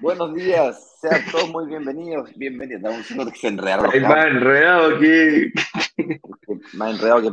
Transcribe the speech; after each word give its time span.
Buenos 0.00 0.34
días, 0.34 0.96
sean 1.00 1.24
todos 1.30 1.48
muy 1.50 1.66
bienvenidos. 1.66 2.30
Bienvenidos. 2.36 2.82
Dame 2.82 2.96
un 2.98 3.04
segundo 3.04 3.32
que 3.32 3.38
se 3.38 3.48
enredaron. 3.48 3.90
Hay 3.92 4.00
más 4.00 4.26
enredado 4.26 5.00
que. 5.00 5.52
Más 6.74 6.94
enredado 6.94 7.22
que. 7.22 7.28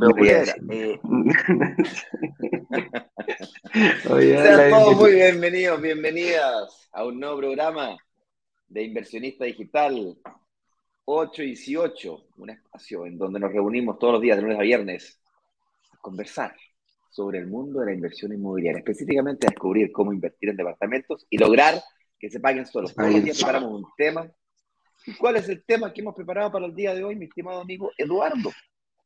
Eh, 0.71 0.99
sean 4.13 4.71
todos 4.71 4.95
muy 4.95 5.11
bienvenidos, 5.13 5.81
bienvenidas 5.81 6.89
a 6.93 7.05
un 7.05 7.19
nuevo 7.19 7.37
programa 7.37 7.95
de 8.69 8.83
Inversionista 8.83 9.45
Digital 9.45 10.17
8 11.05 11.43
y 11.43 11.47
18, 11.47 12.27
un 12.37 12.49
espacio 12.49 13.05
en 13.05 13.17
donde 13.17 13.39
nos 13.39 13.51
reunimos 13.51 13.99
todos 13.99 14.13
los 14.13 14.21
días, 14.21 14.37
de 14.37 14.43
lunes 14.43 14.59
a 14.59 14.63
viernes, 14.63 15.19
a 15.91 15.97
conversar 15.97 16.55
sobre 17.11 17.39
el 17.39 17.47
mundo 17.47 17.81
de 17.81 17.87
la 17.87 17.93
inversión 17.93 18.31
inmobiliaria, 18.33 18.79
específicamente 18.79 19.45
a 19.45 19.51
descubrir 19.51 19.91
cómo 19.91 20.11
invertir 20.11 20.49
en 20.49 20.57
departamentos 20.57 21.27
y 21.29 21.37
lograr 21.37 21.75
que 22.19 22.29
se 22.29 22.39
paguen 22.39 22.65
solos. 22.65 22.93
Todos 22.93 23.11
los 23.11 23.23
días 23.23 23.37
preparamos 23.37 23.71
un 23.71 23.85
tema. 23.97 24.29
¿Y 25.05 25.13
cuál 25.13 25.35
es 25.35 25.49
el 25.49 25.63
tema 25.63 25.93
que 25.93 26.01
hemos 26.01 26.15
preparado 26.15 26.51
para 26.51 26.65
el 26.65 26.75
día 26.75 26.93
de 26.93 27.03
hoy, 27.03 27.15
mi 27.15 27.25
estimado 27.25 27.61
amigo 27.61 27.91
Eduardo? 27.97 28.51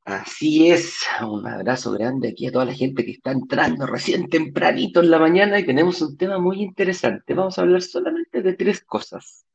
Así 0.06 0.72
es, 0.72 1.02
un 1.22 1.46
abrazo 1.46 1.92
grande 1.92 2.30
aquí 2.30 2.48
a 2.48 2.52
toda 2.52 2.66
la 2.66 2.74
gente 2.74 3.06
que 3.06 3.12
está 3.12 3.32
entrando 3.32 3.86
recién 3.86 4.28
tempranito 4.28 5.02
en 5.02 5.12
la 5.12 5.20
mañana 5.20 5.60
y 5.60 5.66
tenemos 5.66 6.02
un 6.02 6.18
tema 6.18 6.40
muy 6.40 6.62
interesante. 6.62 7.34
Vamos 7.34 7.60
a 7.60 7.62
hablar 7.62 7.82
solamente 7.82 8.42
de 8.42 8.54
tres 8.54 8.82
cosas. 8.82 9.46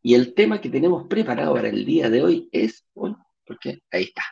Y 0.00 0.14
el 0.14 0.32
tema 0.32 0.60
que 0.60 0.70
tenemos 0.70 1.06
preparado 1.06 1.54
para 1.54 1.68
el 1.68 1.84
día 1.84 2.08
de 2.08 2.22
hoy 2.22 2.48
es, 2.52 2.86
bueno, 2.94 3.26
porque 3.44 3.82
ahí 3.90 4.04
está. 4.04 4.22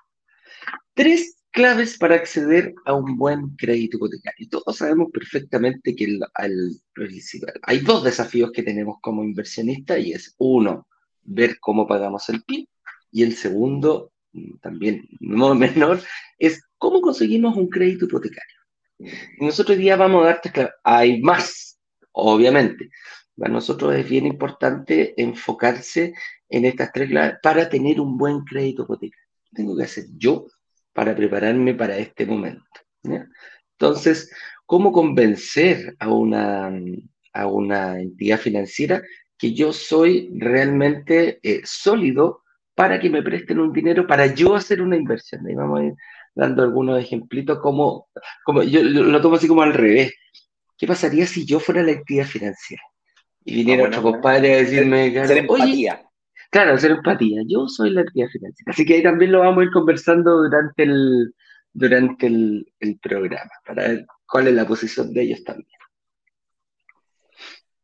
Tres 0.95 1.38
claves 1.59 1.99
para 1.99 2.15
acceder 2.15 2.73
a 2.85 2.93
un 2.95 3.17
buen 3.17 3.57
crédito 3.57 3.97
hipotecario. 3.97 4.49
Todos 4.49 4.77
sabemos 4.77 5.09
perfectamente 5.13 5.97
que 5.97 6.05
el- 6.05 6.21
al 6.35 6.55
principal- 6.93 7.55
hay 7.63 7.79
dos 7.81 8.05
desafíos 8.05 8.53
que 8.53 8.63
tenemos 8.63 8.99
como 9.03 9.25
inversionista 9.25 9.99
y 9.99 10.13
es 10.13 10.37
uno, 10.39 10.87
ver 11.25 11.59
cómo 11.59 11.85
pagamos 11.89 12.29
el 12.29 12.45
PIB 12.45 12.69
y 13.11 13.25
el 13.25 13.35
segundo, 13.35 14.13
también 14.63 15.09
no 15.19 15.53
menor, 15.65 16.01
es 16.39 16.63
cómo 16.79 17.01
conseguimos 17.01 17.57
un 17.57 17.69
crédito 17.69 18.05
hipotecario. 18.05 18.57
Nosotros 19.41 19.77
hoy 19.77 19.83
día 19.83 19.97
vamos 19.97 20.23
a 20.23 20.27
dar 20.27 20.41
tres 20.41 20.55
claves. 20.55 20.75
Hay 20.85 21.21
más, 21.21 21.77
obviamente. 22.13 22.89
Para 23.37 23.53
nosotros 23.53 23.97
es 23.97 24.09
bien 24.09 24.27
importante 24.27 25.21
enfocarse 25.21 26.15
en 26.49 26.65
estas 26.67 26.93
tres 26.93 27.09
claves 27.09 27.37
para 27.43 27.69
tener 27.69 28.01
un 28.01 28.17
buen 28.17 28.45
crédito 28.45 28.85
hipotecario. 28.85 29.27
¿Qué 29.45 29.51
tengo 29.57 29.77
que 29.77 29.83
hacer 29.85 30.05
yo 30.17 30.47
para 30.99 31.15
prepararme 31.15 31.75
para 31.75 31.97
este 31.97 32.27
momento? 32.27 32.81
¿ya? 33.05 33.25
Entonces, 33.79 34.33
¿cómo 34.67 34.91
convencer 34.91 35.95
a 36.01 36.09
una, 36.09 36.73
a 37.33 37.47
una 37.47 38.01
entidad 38.01 38.37
financiera 38.37 39.01
que 39.39 39.55
yo 39.55 39.73
soy 39.73 40.29
realmente 40.35 41.39
eh, 41.45 41.61
sólido 41.63 42.43
para 42.75 42.99
que 42.99 43.11
me 43.11 43.23
presten 43.23 43.61
un 43.61 43.73
dinero 43.73 44.09
para 44.09 44.27
yo 44.35 44.57
hacer 44.57 44.83
una 44.83 44.97
inversión? 44.97 45.47
Ahí 45.47 45.55
vamos 45.55 45.79
a 45.79 45.85
ir 45.85 45.95
dando 46.35 46.65
algunos 46.65 47.01
ejemplitos 47.01 47.61
como, 47.61 48.09
como 48.45 48.65
yo 48.65 48.83
lo 48.83 49.21
tomo 49.21 49.37
así 49.37 49.47
como 49.47 49.63
al 49.63 49.75
revés. 49.75 50.13
¿Qué 50.77 50.89
pasaría 50.89 51.27
si 51.27 51.47
yo 51.47 51.61
fuera 51.61 51.81
la 51.81 51.93
entidad 51.93 52.25
financiera? 52.25 52.83
Y 53.45 53.55
viniera 53.55 53.85
Ah, 53.85 53.87
bueno, 53.87 53.99
otro 53.99 54.13
compadre 54.15 54.53
a 54.53 54.57
decirme, 54.57 55.13
claro, 55.13 55.29
Ser 55.29 55.47
oye, 55.49 55.63
empatía. 55.63 56.08
Claro, 56.51 56.75
hacer 56.75 56.93
empatía. 56.93 57.43
Yo 57.47 57.69
soy 57.69 57.91
la 57.91 58.01
entidad 58.01 58.29
financiera. 58.29 58.71
Así 58.71 58.87
que 58.87 58.95
ahí 58.95 59.03
también 59.03 59.33
lo 59.33 59.41
vamos 59.41 59.61
a 59.61 59.65
ir 59.65 59.71
conversando 59.71 60.39
durante 60.39 60.83
el, 60.83 61.35
durante 61.73 62.27
el, 62.27 62.73
el 62.81 62.99
programa, 62.99 63.51
para 63.67 63.89
ver 63.89 64.07
cuál 64.27 64.49
es 64.49 64.55
la 64.55 64.67
posición 64.67 65.13
de 65.13 65.23
ellos 65.23 65.45
también. 65.45 65.69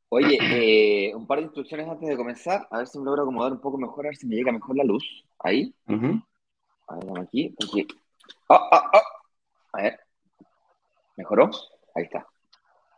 Oye, 0.09 0.39
eh, 0.41 1.15
un 1.15 1.27
par 1.27 1.39
de 1.39 1.45
instrucciones 1.47 1.89
antes 1.89 2.09
de 2.09 2.17
comenzar, 2.17 2.69
a 2.71 2.79
ver 2.79 2.87
si 2.87 2.99
me 2.99 3.05
logro 3.05 3.23
acomodar 3.23 3.53
un 3.53 3.61
poco 3.61 3.79
mejor, 3.79 4.07
a 4.07 4.11
ver 4.11 4.17
si 4.17 4.29
me 4.29 4.37
llega 4.37 4.53
mejor 4.53 4.77
la 4.77 4.85
luz. 4.85 5.05
Ahí, 5.41 5.75
a 5.89 5.95
ver, 6.97 7.19
aquí, 7.21 7.53
aquí. 7.63 7.87
Ah, 8.49 8.69
ah, 8.71 8.91
ah. 8.93 9.03
A 9.73 9.83
ver, 9.83 9.99
¿mejoró? 11.17 11.51
Ahí 11.97 12.05
está. 12.05 12.25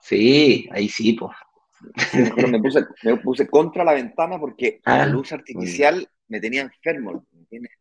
Sí, 0.01 0.69
ahí 0.73 0.89
sí, 0.89 1.15
pues. 1.15 1.33
Me 2.51 2.59
puse, 2.61 2.85
me 3.03 3.17
puse 3.19 3.47
contra 3.49 3.85
la 3.85 3.93
ventana 3.95 4.39
porque 4.39 4.81
Ah, 4.85 4.99
la 4.99 5.07
luz 5.07 5.33
artificial 5.33 6.09
me 6.29 6.41
tenía 6.41 6.63
enfermo. 6.63 7.27
¿me 7.33 7.41
entiendes? 7.41 7.73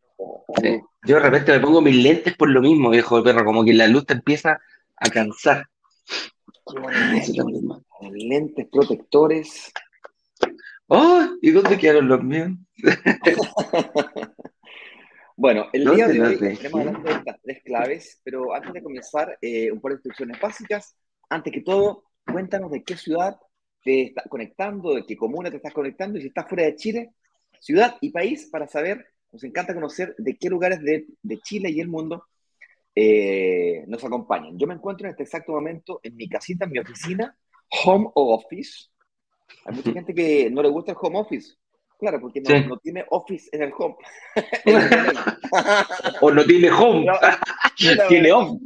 Sí. 0.62 0.80
Yo 1.06 1.16
de 1.16 1.22
repente 1.22 1.52
me 1.52 1.60
pongo 1.60 1.80
mis 1.80 1.96
lentes 1.96 2.34
por 2.36 2.48
lo 2.50 2.60
mismo, 2.60 2.90
viejo 2.90 3.16
de 3.16 3.22
perro, 3.22 3.44
como 3.44 3.64
que 3.64 3.74
la 3.74 3.86
luz 3.86 4.06
te 4.06 4.14
empieza 4.14 4.58
a 4.96 5.10
cansar. 5.10 5.66
Lentes 8.12 8.66
protectores. 8.70 9.72
¡Oh! 10.88 11.26
¿Y 11.42 11.50
dónde 11.50 11.78
quedaron 11.78 12.08
los 12.08 12.22
míos? 12.22 12.50
Bueno, 15.38 15.66
el 15.74 15.84
No 15.84 15.92
día 15.92 16.08
de 16.08 16.22
hoy 16.22 16.32
estaremos 16.40 16.80
hablando 16.80 17.02
de 17.10 17.14
estas 17.14 17.36
tres 17.42 17.62
claves, 17.62 18.20
pero 18.24 18.54
antes 18.54 18.72
de 18.72 18.82
comenzar, 18.82 19.36
eh, 19.42 19.70
un 19.70 19.82
par 19.82 19.90
de 19.90 19.96
instrucciones 19.96 20.40
básicas. 20.40 20.96
Antes 21.28 21.52
que 21.52 21.60
todo, 21.60 22.04
cuéntanos 22.24 22.70
de 22.70 22.82
qué 22.82 22.96
ciudad 22.96 23.36
te 23.86 24.02
estás 24.02 24.24
conectando, 24.28 24.94
de 24.94 25.06
qué 25.06 25.16
comuna 25.16 25.48
te 25.48 25.56
estás 25.56 25.72
conectando 25.72 26.18
y 26.18 26.22
si 26.22 26.28
estás 26.28 26.48
fuera 26.48 26.64
de 26.64 26.74
Chile, 26.74 27.12
ciudad 27.60 27.96
y 28.00 28.10
país 28.10 28.48
para 28.50 28.66
saber, 28.66 29.06
nos 29.32 29.44
encanta 29.44 29.74
conocer 29.74 30.14
de 30.18 30.36
qué 30.36 30.48
lugares 30.50 30.82
de, 30.82 31.06
de 31.22 31.38
Chile 31.38 31.70
y 31.70 31.80
el 31.80 31.88
mundo 31.88 32.24
eh, 32.94 33.84
nos 33.86 34.02
acompañan. 34.04 34.58
Yo 34.58 34.66
me 34.66 34.74
encuentro 34.74 35.06
en 35.06 35.12
este 35.12 35.22
exacto 35.22 35.52
momento 35.52 36.00
en 36.02 36.16
mi 36.16 36.28
casita, 36.28 36.64
en 36.64 36.72
mi 36.72 36.78
oficina, 36.80 37.36
home 37.84 38.08
office. 38.14 38.88
Hay 39.64 39.76
mucha 39.76 39.92
gente 39.92 40.12
que 40.14 40.50
no 40.50 40.62
le 40.62 40.68
gusta 40.68 40.92
el 40.92 40.98
home 41.00 41.20
office. 41.20 41.54
Claro, 41.98 42.20
porque 42.20 42.40
no, 42.40 42.50
Sí. 42.50 42.66
no 42.66 42.76
tiene 42.78 43.04
office 43.10 43.48
en 43.52 43.62
el 43.62 43.72
home. 43.78 43.96
El. 44.64 44.76
O 46.20 46.30
no 46.30 46.44
tiene 46.44 46.70
home. 46.70 47.06
No, 47.06 47.14
Tiene 48.08 48.32
home. 48.32 48.60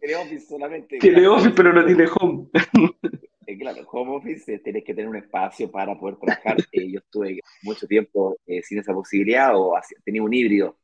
Tiene 0.00 0.16
office 0.16 0.46
solamente. 0.46 0.98
Tiene 0.98 1.18
claro. 1.18 1.34
office, 1.34 1.50
pero 1.54 1.72
no 1.72 1.84
tiene 1.84 2.06
home. 2.18 2.48
Claro, 3.58 3.86
home 3.90 4.16
office 4.16 4.52
eh, 4.54 4.58
tienes 4.58 4.84
que 4.84 4.92
tener 4.94 5.08
un 5.08 5.16
espacio 5.16 5.70
para 5.70 5.98
poder 5.98 6.16
trabajar. 6.16 6.56
Eh, 6.72 6.90
yo 6.90 6.98
estuve 7.00 7.40
mucho 7.62 7.86
tiempo 7.86 8.36
eh, 8.46 8.62
sin 8.62 8.78
esa 8.78 8.92
posibilidad 8.92 9.56
o 9.56 9.76
así- 9.76 9.94
tenía 10.04 10.22
un 10.22 10.32
híbrido, 10.34 10.78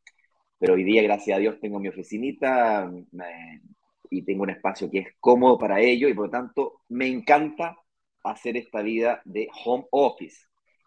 pero 0.58 0.74
hoy 0.74 0.84
día, 0.84 1.02
gracias 1.02 1.36
a 1.36 1.40
Dios, 1.40 1.60
tengo 1.60 1.80
mi 1.80 1.88
oficinita 1.88 2.90
y 4.10 4.22
tengo 4.22 4.42
un 4.42 4.50
espacio 4.50 4.90
que 4.90 4.98
es 5.00 5.08
cómodo 5.20 5.58
para 5.58 5.80
ello 5.80 6.08
y 6.08 6.14
por 6.14 6.26
lo 6.26 6.30
tanto 6.30 6.80
me 6.88 7.06
encanta 7.08 7.76
hacer 8.24 8.56
esta 8.56 8.82
vida 8.82 9.22
de 9.24 9.48
home 9.64 9.86
office. 9.90 10.36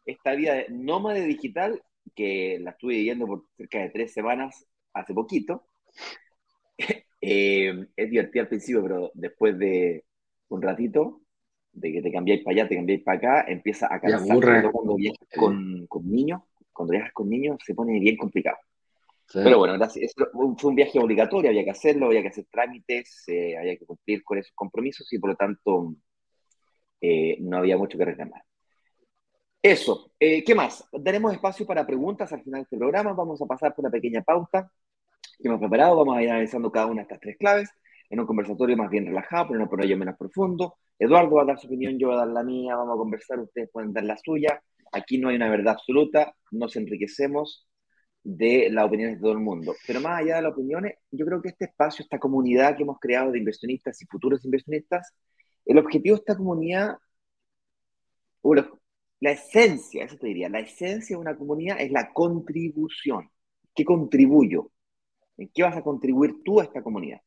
Esta 0.05 0.33
vida 0.35 0.53
de 0.53 0.67
nómade 0.69 1.25
digital 1.25 1.81
que 2.15 2.59
la 2.61 2.71
estuve 2.71 2.95
viviendo 2.95 3.25
por 3.25 3.45
cerca 3.57 3.79
de 3.79 3.89
tres 3.89 4.13
semanas 4.13 4.65
hace 4.93 5.13
poquito. 5.13 5.65
Eh, 7.21 7.87
es 7.95 8.09
divertido 8.09 8.43
al 8.43 8.49
principio, 8.49 8.83
pero 8.83 9.11
después 9.15 9.57
de 9.57 10.05
un 10.49 10.61
ratito, 10.61 11.21
de 11.75 11.91
que 11.91 12.01
te 12.01 12.11
cambiáis 12.11 12.43
para 12.43 12.55
allá, 12.55 12.69
te 12.69 12.75
cambiáis 12.75 13.03
para 13.03 13.17
acá, 13.17 13.45
empieza 13.47 13.93
a 13.93 13.99
cansar, 13.99 14.71
cuando 14.71 14.95
viajas 14.95 15.27
con, 15.35 15.85
con 15.87 16.09
niños, 16.09 16.41
cuando 16.71 16.93
viajas 16.93 17.11
con 17.13 17.29
niños 17.29 17.57
se 17.63 17.75
pone 17.75 17.99
bien 17.99 18.17
complicado. 18.17 18.57
Sí. 19.27 19.39
Pero 19.43 19.57
bueno, 19.57 19.73
gracias. 19.73 20.13
Fue 20.31 20.69
un 20.69 20.75
viaje 20.75 20.99
obligatorio, 20.99 21.49
había 21.49 21.63
que 21.63 21.71
hacerlo, 21.71 22.07
había 22.07 22.21
que 22.21 22.29
hacer 22.29 22.45
trámites, 22.49 23.23
eh, 23.27 23.57
había 23.57 23.75
que 23.75 23.85
cumplir 23.85 24.23
con 24.23 24.37
esos 24.37 24.53
compromisos 24.53 25.11
y 25.11 25.19
por 25.19 25.31
lo 25.31 25.35
tanto 25.35 25.95
eh, 27.01 27.37
no 27.41 27.57
había 27.57 27.77
mucho 27.77 27.97
que 27.97 28.05
reclamar. 28.05 28.43
Eso, 29.61 30.11
eh, 30.19 30.43
¿qué 30.43 30.53
más? 30.53 30.87
Daremos 30.91 31.33
espacio 31.33 31.65
para 31.65 31.85
preguntas 31.85 32.31
al 32.31 32.43
final 32.43 32.59
de 32.59 32.63
este 32.63 32.77
programa, 32.77 33.13
vamos 33.13 33.41
a 33.41 33.47
pasar 33.47 33.73
por 33.73 33.83
una 33.83 33.91
pequeña 33.91 34.21
pauta 34.21 34.71
que 35.41 35.47
hemos 35.47 35.59
preparado, 35.59 35.97
vamos 35.97 36.15
a 36.15 36.21
ir 36.21 36.29
analizando 36.29 36.71
cada 36.71 36.85
una 36.85 36.97
de 36.97 37.01
estas 37.01 37.19
tres 37.19 37.35
claves 37.37 37.69
en 38.09 38.19
un 38.19 38.25
conversatorio 38.25 38.77
más 38.77 38.89
bien 38.89 39.05
relajado, 39.05 39.47
pero 39.49 39.59
no 39.59 39.69
por 39.69 39.83
ello 39.83 39.97
menos 39.97 40.17
profundo. 40.17 40.75
Eduardo 40.99 41.35
va 41.35 41.43
a 41.43 41.45
dar 41.45 41.59
su 41.59 41.67
opinión, 41.67 41.97
yo 41.97 42.07
voy 42.07 42.15
a 42.15 42.19
dar 42.19 42.27
la 42.29 42.43
mía, 42.43 42.75
vamos 42.75 42.95
a 42.95 42.97
conversar, 42.97 43.39
ustedes 43.39 43.69
pueden 43.71 43.93
dar 43.93 44.03
la 44.03 44.17
suya. 44.17 44.61
Aquí 44.91 45.17
no 45.17 45.29
hay 45.29 45.35
una 45.35 45.49
verdad 45.49 45.73
absoluta, 45.73 46.33
nos 46.51 46.75
enriquecemos 46.75 47.67
de 48.23 48.69
las 48.71 48.85
opiniones 48.85 49.17
de 49.17 49.21
todo 49.21 49.33
el 49.33 49.39
mundo. 49.39 49.73
Pero 49.85 50.01
más 50.01 50.21
allá 50.21 50.37
de 50.37 50.41
las 50.43 50.53
opiniones, 50.53 50.95
yo 51.11 51.25
creo 51.25 51.41
que 51.41 51.49
este 51.49 51.65
espacio, 51.65 52.03
esta 52.03 52.19
comunidad 52.19 52.75
que 52.75 52.83
hemos 52.83 52.99
creado 52.99 53.31
de 53.31 53.39
inversionistas 53.39 54.01
y 54.01 54.05
futuros 54.07 54.43
inversionistas, 54.45 55.13
el 55.65 55.77
objetivo 55.77 56.15
de 56.15 56.19
esta 56.19 56.37
comunidad, 56.37 56.97
o 58.41 58.55
la, 58.55 58.69
la 59.19 59.31
esencia, 59.31 60.05
eso 60.05 60.17
te 60.17 60.27
diría, 60.27 60.49
la 60.49 60.59
esencia 60.59 61.15
de 61.15 61.21
una 61.21 61.35
comunidad 61.35 61.79
es 61.79 61.91
la 61.91 62.11
contribución. 62.13 63.29
¿Qué 63.73 63.83
contribuyo? 63.85 64.71
¿En 65.37 65.49
qué 65.53 65.63
vas 65.63 65.77
a 65.77 65.83
contribuir 65.83 66.43
tú 66.43 66.59
a 66.61 66.63
esta 66.63 66.81
comunidad? 66.81 67.21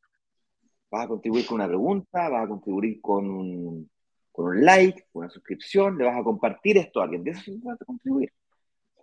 ¿Vas 0.91 1.05
a 1.05 1.09
contribuir 1.09 1.47
con 1.47 1.57
una 1.57 1.69
pregunta? 1.69 2.29
¿Vas 2.29 2.45
a 2.45 2.49
contribuir 2.49 3.01
con 3.01 3.29
un, 3.31 3.91
con 4.33 4.47
un 4.47 4.65
like, 4.65 5.07
con 5.13 5.21
una 5.21 5.31
suscripción? 5.31 5.99
¿Le 5.99 6.05
vas 6.05 6.19
a 6.19 6.23
compartir 6.23 6.79
esto 6.79 7.01
a 7.01 7.05
alguien? 7.05 7.25
De 7.25 7.33
eso 7.33 7.43
se 7.43 7.59
trata 7.59 7.85
contribuir. 7.85 8.33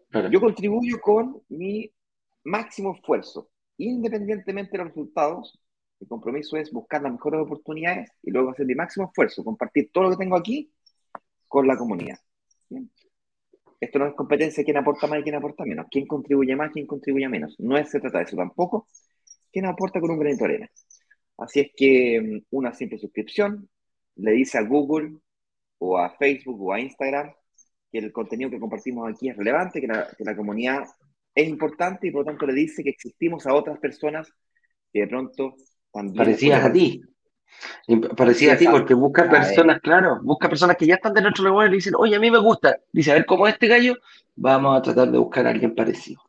Claro. 0.10 0.30
Yo 0.30 0.40
contribuyo 0.40 1.00
con 1.02 1.42
mi 1.50 1.92
máximo 2.44 2.96
esfuerzo, 2.96 3.50
independientemente 3.78 4.72
de 4.72 4.78
los 4.80 4.88
resultados. 4.88 5.60
Mi 6.00 6.08
compromiso 6.08 6.58
es 6.58 6.72
buscar 6.72 7.02
las 7.02 7.12
mejores 7.12 7.42
oportunidades 7.42 8.12
y 8.24 8.32
luego 8.32 8.52
hacer 8.52 8.66
mi 8.66 8.76
máximo 8.76 9.08
esfuerzo, 9.08 9.44
compartir 9.44 9.92
todo 9.92 10.06
lo 10.06 10.10
que 10.12 10.18
tengo 10.18 10.36
aquí 10.36 10.72
con 11.48 11.68
la 11.68 11.78
comunidad. 11.78 12.18
¿Bien? 12.70 12.90
esto 13.80 14.00
no 14.00 14.08
es 14.08 14.16
competencia 14.16 14.64
quién 14.64 14.78
aporta 14.78 15.08
más 15.08 15.20
y 15.20 15.24
quién 15.24 15.36
aporta 15.36 15.64
menos, 15.64 15.88
quién 15.90 16.08
contribuye 16.08 16.56
más, 16.56 16.72
quién 16.72 16.88
contribuye 16.88 17.28
menos. 17.30 17.56
No 17.60 17.84
se 17.86 18.00
trata 18.00 18.20
de 18.20 18.24
eso 18.26 18.36
tampoco. 18.36 18.88
¿Quién 19.52 19.66
aporta 19.66 20.00
con 20.00 20.12
un 20.12 20.20
granito 20.20 20.44
de 20.46 20.50
arena? 20.50 20.72
Así 21.38 21.60
es 21.60 21.72
que 21.76 22.22
mm, 22.22 22.56
una 22.56 22.74
simple 22.74 22.98
suscripción 22.98 23.70
le 24.16 24.32
dice 24.32 24.58
a 24.58 24.64
Google 24.64 25.18
o 25.78 25.98
a 25.98 26.10
Facebook 26.16 26.62
o 26.62 26.74
a 26.74 26.80
Instagram 26.80 27.32
que 27.92 28.00
el 28.00 28.12
contenido 28.12 28.50
que 28.50 28.60
compartimos 28.60 29.10
aquí 29.10 29.30
es 29.30 29.38
relevante, 29.38 29.82
que 29.82 29.88
la, 29.88 30.08
que 30.18 30.24
la 30.24 30.36
comunidad 30.36 30.86
es 31.34 31.48
importante 31.48 32.08
y 32.08 32.12
por 32.12 32.22
lo 32.22 32.32
tanto 32.32 32.46
le 32.46 32.54
dice 32.54 32.84
que 32.84 32.90
existimos 32.90 33.46
a 33.46 33.54
otras 33.54 33.78
personas 33.80 34.30
que 34.92 35.02
de 35.02 35.08
pronto 35.08 35.56
también... 35.92 36.16
Parecías 36.16 36.64
a 36.64 36.72
ti. 36.72 37.02
Parecía 38.18 38.54
a 38.54 38.58
ti 38.58 38.68
porque 38.70 38.94
busca 38.94 39.30
personas, 39.30 39.80
claro, 39.82 40.20
busca 40.24 40.50
personas 40.50 40.76
que 40.78 40.86
ya 40.86 40.96
están 40.96 41.14
de 41.14 41.22
nuestro 41.22 41.46
lugar 41.46 41.70
y 41.70 41.76
dicen, 41.76 41.94
oye, 41.98 42.16
a 42.16 42.20
mí 42.20 42.32
me 42.32 42.40
gusta. 42.40 42.78
Dice, 42.92 43.12
a 43.12 43.16
ver, 43.16 43.26
cómo 43.26 43.48
este 43.48 43.68
gallo, 43.68 43.96
vamos 44.36 44.78
a 44.78 44.82
tratar 44.82 45.12
de 45.12 45.18
buscar 45.18 45.46
a 45.48 45.52
alguien 45.52 45.76
parecido. 45.76 46.22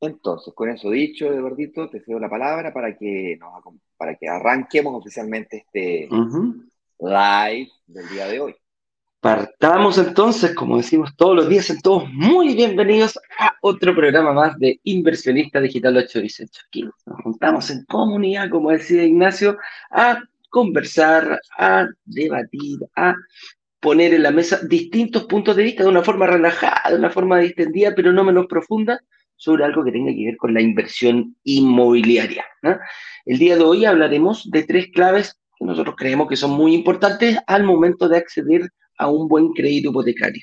Entonces, 0.00 0.54
con 0.54 0.70
eso 0.70 0.90
dicho, 0.90 1.26
Eduardito, 1.26 1.90
te 1.90 2.00
cedo 2.00 2.18
la 2.18 2.30
palabra 2.30 2.72
para 2.72 2.96
que, 2.96 3.36
nos, 3.38 3.52
para 3.98 4.14
que 4.14 4.28
arranquemos 4.28 4.94
oficialmente 4.94 5.58
este 5.58 6.08
live 6.98 7.70
del 7.86 8.08
día 8.08 8.26
de 8.26 8.40
hoy. 8.40 8.54
Partamos 9.20 9.98
entonces, 9.98 10.54
como 10.54 10.78
decimos 10.78 11.14
todos 11.14 11.36
los 11.36 11.48
días, 11.50 11.68
en 11.68 11.82
todos 11.82 12.08
muy 12.10 12.54
bienvenidos 12.54 13.18
a 13.38 13.52
otro 13.60 13.94
programa 13.94 14.32
más 14.32 14.58
de 14.58 14.80
Inversionista 14.84 15.60
Digital 15.60 15.98
818. 15.98 16.62
Aquí 16.66 16.84
nos 16.84 17.20
juntamos 17.22 17.68
en 17.68 17.84
comunidad, 17.84 18.48
como 18.48 18.70
decía 18.70 19.04
Ignacio, 19.04 19.58
a 19.90 20.22
conversar, 20.48 21.38
a 21.58 21.86
debatir, 22.06 22.78
a 22.96 23.14
poner 23.78 24.14
en 24.14 24.22
la 24.22 24.30
mesa 24.30 24.60
distintos 24.66 25.24
puntos 25.24 25.54
de 25.54 25.64
vista 25.64 25.82
de 25.82 25.90
una 25.90 26.02
forma 26.02 26.26
relajada, 26.26 26.90
de 26.90 26.96
una 26.96 27.10
forma 27.10 27.38
distendida, 27.40 27.94
pero 27.94 28.12
no 28.12 28.24
menos 28.24 28.46
profunda, 28.46 29.02
sobre 29.40 29.64
algo 29.64 29.82
que 29.82 29.90
tenga 29.90 30.12
que 30.12 30.26
ver 30.26 30.36
con 30.36 30.52
la 30.52 30.60
inversión 30.60 31.34
inmobiliaria. 31.44 32.44
El 33.24 33.38
día 33.38 33.56
de 33.56 33.64
hoy 33.64 33.86
hablaremos 33.86 34.50
de 34.50 34.64
tres 34.64 34.88
claves 34.92 35.34
que 35.58 35.64
nosotros 35.64 35.94
creemos 35.96 36.28
que 36.28 36.36
son 36.36 36.50
muy 36.50 36.74
importantes 36.74 37.38
al 37.46 37.64
momento 37.64 38.06
de 38.06 38.18
acceder 38.18 38.68
a 38.98 39.08
un 39.08 39.28
buen 39.28 39.52
crédito 39.52 39.88
hipotecario. 39.88 40.42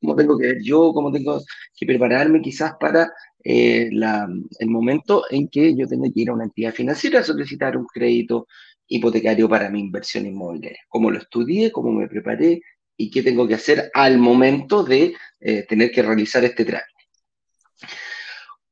¿Cómo 0.00 0.16
tengo 0.16 0.36
que 0.36 0.48
ver 0.48 0.58
yo? 0.60 0.92
¿Cómo 0.92 1.12
tengo 1.12 1.40
que 1.76 1.86
prepararme 1.86 2.42
quizás 2.42 2.72
para 2.80 3.12
eh, 3.44 3.88
el 3.92 4.68
momento 4.68 5.22
en 5.30 5.46
que 5.46 5.76
yo 5.76 5.86
tenga 5.86 6.08
que 6.12 6.22
ir 6.22 6.30
a 6.30 6.34
una 6.34 6.44
entidad 6.44 6.74
financiera 6.74 7.20
a 7.20 7.22
solicitar 7.24 7.76
un 7.76 7.86
crédito 7.86 8.48
hipotecario 8.88 9.48
para 9.48 9.70
mi 9.70 9.78
inversión 9.78 10.26
inmobiliaria? 10.26 10.80
¿Cómo 10.88 11.12
lo 11.12 11.18
estudié? 11.18 11.70
¿Cómo 11.70 11.92
me 11.92 12.08
preparé? 12.08 12.60
¿Y 12.96 13.08
qué 13.08 13.22
tengo 13.22 13.46
que 13.46 13.54
hacer 13.54 13.88
al 13.94 14.18
momento 14.18 14.82
de 14.82 15.14
eh, 15.38 15.64
tener 15.68 15.92
que 15.92 16.02
realizar 16.02 16.42
este 16.44 16.64
trámite? 16.64 16.91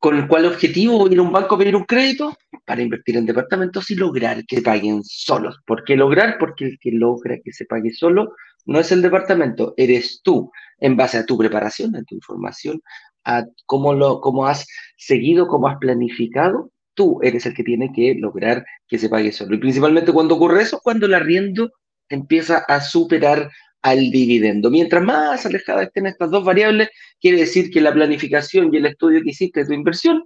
¿Con 0.00 0.26
cuál 0.28 0.46
objetivo 0.46 1.06
ir 1.08 1.18
a 1.18 1.22
un 1.22 1.30
banco 1.30 1.54
a 1.54 1.58
pedir 1.58 1.76
un 1.76 1.84
crédito? 1.84 2.34
Para 2.64 2.80
invertir 2.80 3.18
en 3.18 3.26
departamentos 3.26 3.90
y 3.90 3.96
lograr 3.96 4.46
que 4.46 4.62
paguen 4.62 5.02
solos. 5.04 5.58
¿Por 5.66 5.84
qué 5.84 5.94
lograr? 5.94 6.38
Porque 6.38 6.64
el 6.64 6.78
que 6.80 6.90
logra 6.90 7.36
que 7.44 7.52
se 7.52 7.66
pague 7.66 7.92
solo 7.92 8.32
no 8.64 8.80
es 8.80 8.92
el 8.92 9.02
departamento, 9.02 9.74
eres 9.76 10.20
tú, 10.22 10.50
en 10.78 10.96
base 10.96 11.18
a 11.18 11.26
tu 11.26 11.36
preparación, 11.36 11.96
a 11.96 12.02
tu 12.04 12.14
información, 12.14 12.80
a 13.24 13.44
cómo, 13.66 13.92
lo, 13.92 14.20
cómo 14.20 14.46
has 14.46 14.66
seguido, 14.96 15.46
cómo 15.48 15.68
has 15.68 15.76
planificado, 15.78 16.70
tú 16.94 17.18
eres 17.22 17.44
el 17.44 17.54
que 17.54 17.64
tiene 17.64 17.92
que 17.92 18.14
lograr 18.14 18.64
que 18.88 18.98
se 18.98 19.10
pague 19.10 19.32
solo. 19.32 19.54
Y 19.54 19.58
principalmente 19.58 20.12
cuando 20.12 20.36
ocurre 20.36 20.62
eso, 20.62 20.80
cuando 20.82 21.06
el 21.06 21.14
arriendo 21.14 21.72
empieza 22.08 22.64
a 22.68 22.80
superar 22.80 23.50
al 23.82 24.10
dividendo. 24.10 24.70
Mientras 24.70 25.02
más 25.02 25.44
alejadas 25.46 25.86
estén 25.86 26.06
estas 26.06 26.30
dos 26.30 26.44
variables, 26.44 26.90
quiere 27.20 27.38
decir 27.38 27.70
que 27.70 27.80
la 27.80 27.92
planificación 27.92 28.72
y 28.72 28.78
el 28.78 28.86
estudio 28.86 29.22
que 29.22 29.30
hiciste 29.30 29.60
de 29.60 29.66
tu 29.66 29.72
inversión 29.72 30.24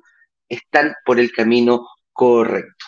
están 0.49 0.95
por 1.05 1.21
el 1.21 1.33
camino 1.33 1.87
correcto. 2.13 2.85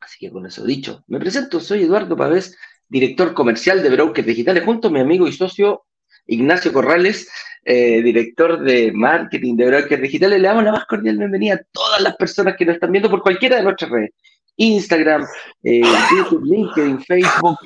Así 0.00 0.18
que 0.18 0.30
con 0.30 0.46
eso 0.46 0.64
dicho, 0.64 1.02
me 1.06 1.18
presento, 1.18 1.60
soy 1.60 1.82
Eduardo 1.82 2.16
Pavés, 2.16 2.56
director 2.88 3.34
comercial 3.34 3.82
de 3.82 3.90
Brokers 3.90 4.26
Digitales, 4.26 4.64
junto 4.64 4.88
a 4.88 4.90
mi 4.90 5.00
amigo 5.00 5.26
y 5.26 5.32
socio 5.32 5.84
Ignacio 6.26 6.72
Corrales, 6.72 7.28
eh, 7.64 8.02
director 8.02 8.60
de 8.60 8.92
marketing 8.92 9.56
de 9.56 9.66
Brokers 9.66 10.02
Digitales. 10.02 10.40
Le 10.40 10.48
damos 10.48 10.64
la 10.64 10.72
más 10.72 10.86
cordial 10.86 11.18
bienvenida 11.18 11.54
a 11.54 11.62
todas 11.72 12.00
las 12.00 12.16
personas 12.16 12.56
que 12.56 12.64
nos 12.64 12.74
están 12.74 12.92
viendo 12.92 13.10
por 13.10 13.22
cualquiera 13.22 13.56
de 13.56 13.62
nuestras 13.62 13.90
redes. 13.90 14.10
Instagram, 14.56 15.26
eh, 15.62 15.82
YouTube, 16.16 16.44
LinkedIn, 16.44 17.00
Facebook, 17.02 17.58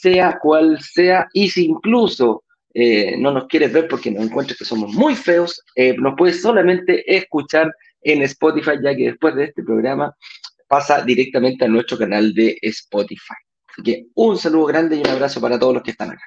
sea 0.00 0.38
cual 0.40 0.80
sea, 0.80 1.28
y 1.32 1.48
si 1.50 1.66
incluso 1.66 2.44
eh, 2.74 3.16
no 3.18 3.32
nos 3.32 3.46
quieres 3.46 3.72
ver 3.72 3.88
porque 3.88 4.10
nos 4.10 4.24
encuentras 4.24 4.58
que 4.58 4.64
somos 4.64 4.92
muy 4.94 5.14
feos, 5.14 5.64
nos 5.98 6.14
puedes 6.16 6.40
solamente 6.42 7.16
escuchar 7.16 7.74
en 8.02 8.22
Spotify, 8.22 8.72
ya 8.82 8.94
que 8.94 9.06
después 9.06 9.34
de 9.34 9.44
este 9.44 9.62
programa 9.62 10.14
pasa 10.68 11.02
directamente 11.02 11.64
a 11.64 11.68
nuestro 11.68 11.98
canal 11.98 12.32
de 12.34 12.58
Spotify 12.62 13.34
que 13.82 14.06
un 14.14 14.36
saludo 14.36 14.66
grande 14.66 14.96
y 14.96 15.00
un 15.00 15.08
abrazo 15.08 15.40
para 15.40 15.58
todos 15.58 15.74
los 15.74 15.82
que 15.82 15.92
están 15.92 16.10
acá. 16.10 16.24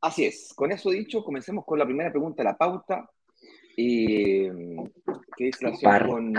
Así 0.00 0.24
es. 0.24 0.52
Con 0.54 0.72
eso 0.72 0.90
dicho, 0.90 1.22
comencemos 1.22 1.64
con 1.64 1.78
la 1.78 1.84
primera 1.84 2.10
pregunta 2.10 2.42
de 2.42 2.48
la 2.48 2.56
pauta. 2.56 3.08
¿Qué 3.76 4.50
dice 5.38 5.64
la 5.64 6.06
con 6.06 6.32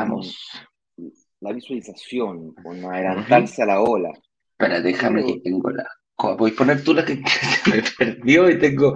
la 1.39 1.53
visualización, 1.53 2.53
con 2.53 2.85
adelantarse 2.85 3.63
a 3.63 3.65
la 3.65 3.81
ola? 3.81 4.11
Espera, 4.61 4.79
déjame 4.79 5.25
que 5.25 5.39
tengo 5.39 5.71
la. 5.71 5.87
Voy 6.37 6.51
a 6.51 6.55
poner 6.55 6.83
tú 6.83 6.93
la 6.93 7.03
que 7.03 7.15
se 7.25 7.71
me 7.71 7.83
perdió 7.97 8.47
y 8.49 8.59
tengo. 8.59 8.93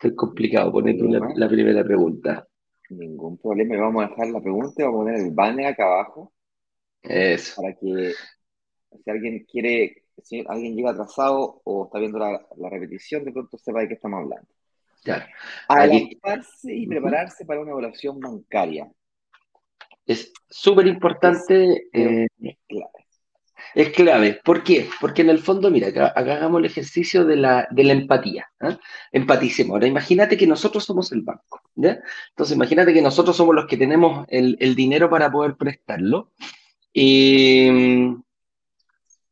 Es 0.00 0.12
complicado 0.14 0.70
poner 0.70 0.96
tú 0.96 1.08
la, 1.08 1.48
primera 1.48 1.82
pregunta. 1.82 2.46
Ningún 2.90 3.36
problema. 3.38 3.76
Vamos 3.80 4.04
a 4.04 4.08
dejar 4.08 4.28
la 4.28 4.40
pregunta 4.40 4.74
y 4.78 4.84
vamos 4.84 5.00
a 5.00 5.04
poner 5.04 5.20
el 5.20 5.30
banner 5.32 5.66
acá 5.66 5.86
abajo. 5.86 6.32
Eso. 7.02 7.60
Para 7.60 7.74
que 7.74 8.12
si 9.04 9.10
alguien 9.10 9.44
quiere, 9.50 10.04
si 10.22 10.44
alguien 10.46 10.76
llega 10.76 10.90
atrasado 10.90 11.60
o 11.64 11.86
está 11.86 11.98
viendo 11.98 12.18
la, 12.18 12.70
repetición, 12.70 13.24
de 13.24 13.32
pronto 13.32 13.58
sepa 13.58 13.80
de 13.80 13.88
qué 13.88 13.94
estamos 13.94 14.22
hablando. 14.22 14.48
Claro. 15.02 15.24
Adelantarse 15.68 16.72
y 16.72 16.86
prepararse 16.86 17.44
para 17.44 17.60
una 17.60 17.72
evaluación 17.72 18.20
bancaria. 18.20 18.88
Es 20.06 20.32
súper 20.48 20.86
importante. 20.86 21.88
Es, 21.92 22.28
eh, 22.40 22.56
clave. 22.68 23.01
Es 23.74 23.90
clave. 23.90 24.40
¿Por 24.44 24.62
qué? 24.62 24.88
Porque 25.00 25.22
en 25.22 25.30
el 25.30 25.38
fondo, 25.38 25.70
mira, 25.70 25.88
acá, 25.88 26.08
hagamos 26.08 26.60
el 26.60 26.66
ejercicio 26.66 27.24
de 27.24 27.36
la, 27.36 27.66
de 27.70 27.84
la 27.84 27.92
empatía. 27.92 28.46
¿eh? 28.60 28.76
Empaticemos. 29.12 29.74
Ahora, 29.74 29.86
imagínate 29.86 30.36
que 30.36 30.46
nosotros 30.46 30.84
somos 30.84 31.10
el 31.12 31.22
banco. 31.22 31.60
Entonces, 31.76 32.54
imagínate 32.54 32.92
que 32.92 33.02
nosotros 33.02 33.36
somos 33.36 33.54
los 33.54 33.66
que 33.66 33.76
tenemos 33.76 34.26
el, 34.28 34.56
el 34.60 34.74
dinero 34.74 35.08
para 35.08 35.30
poder 35.30 35.56
prestarlo. 35.56 36.32
Y, 36.92 38.14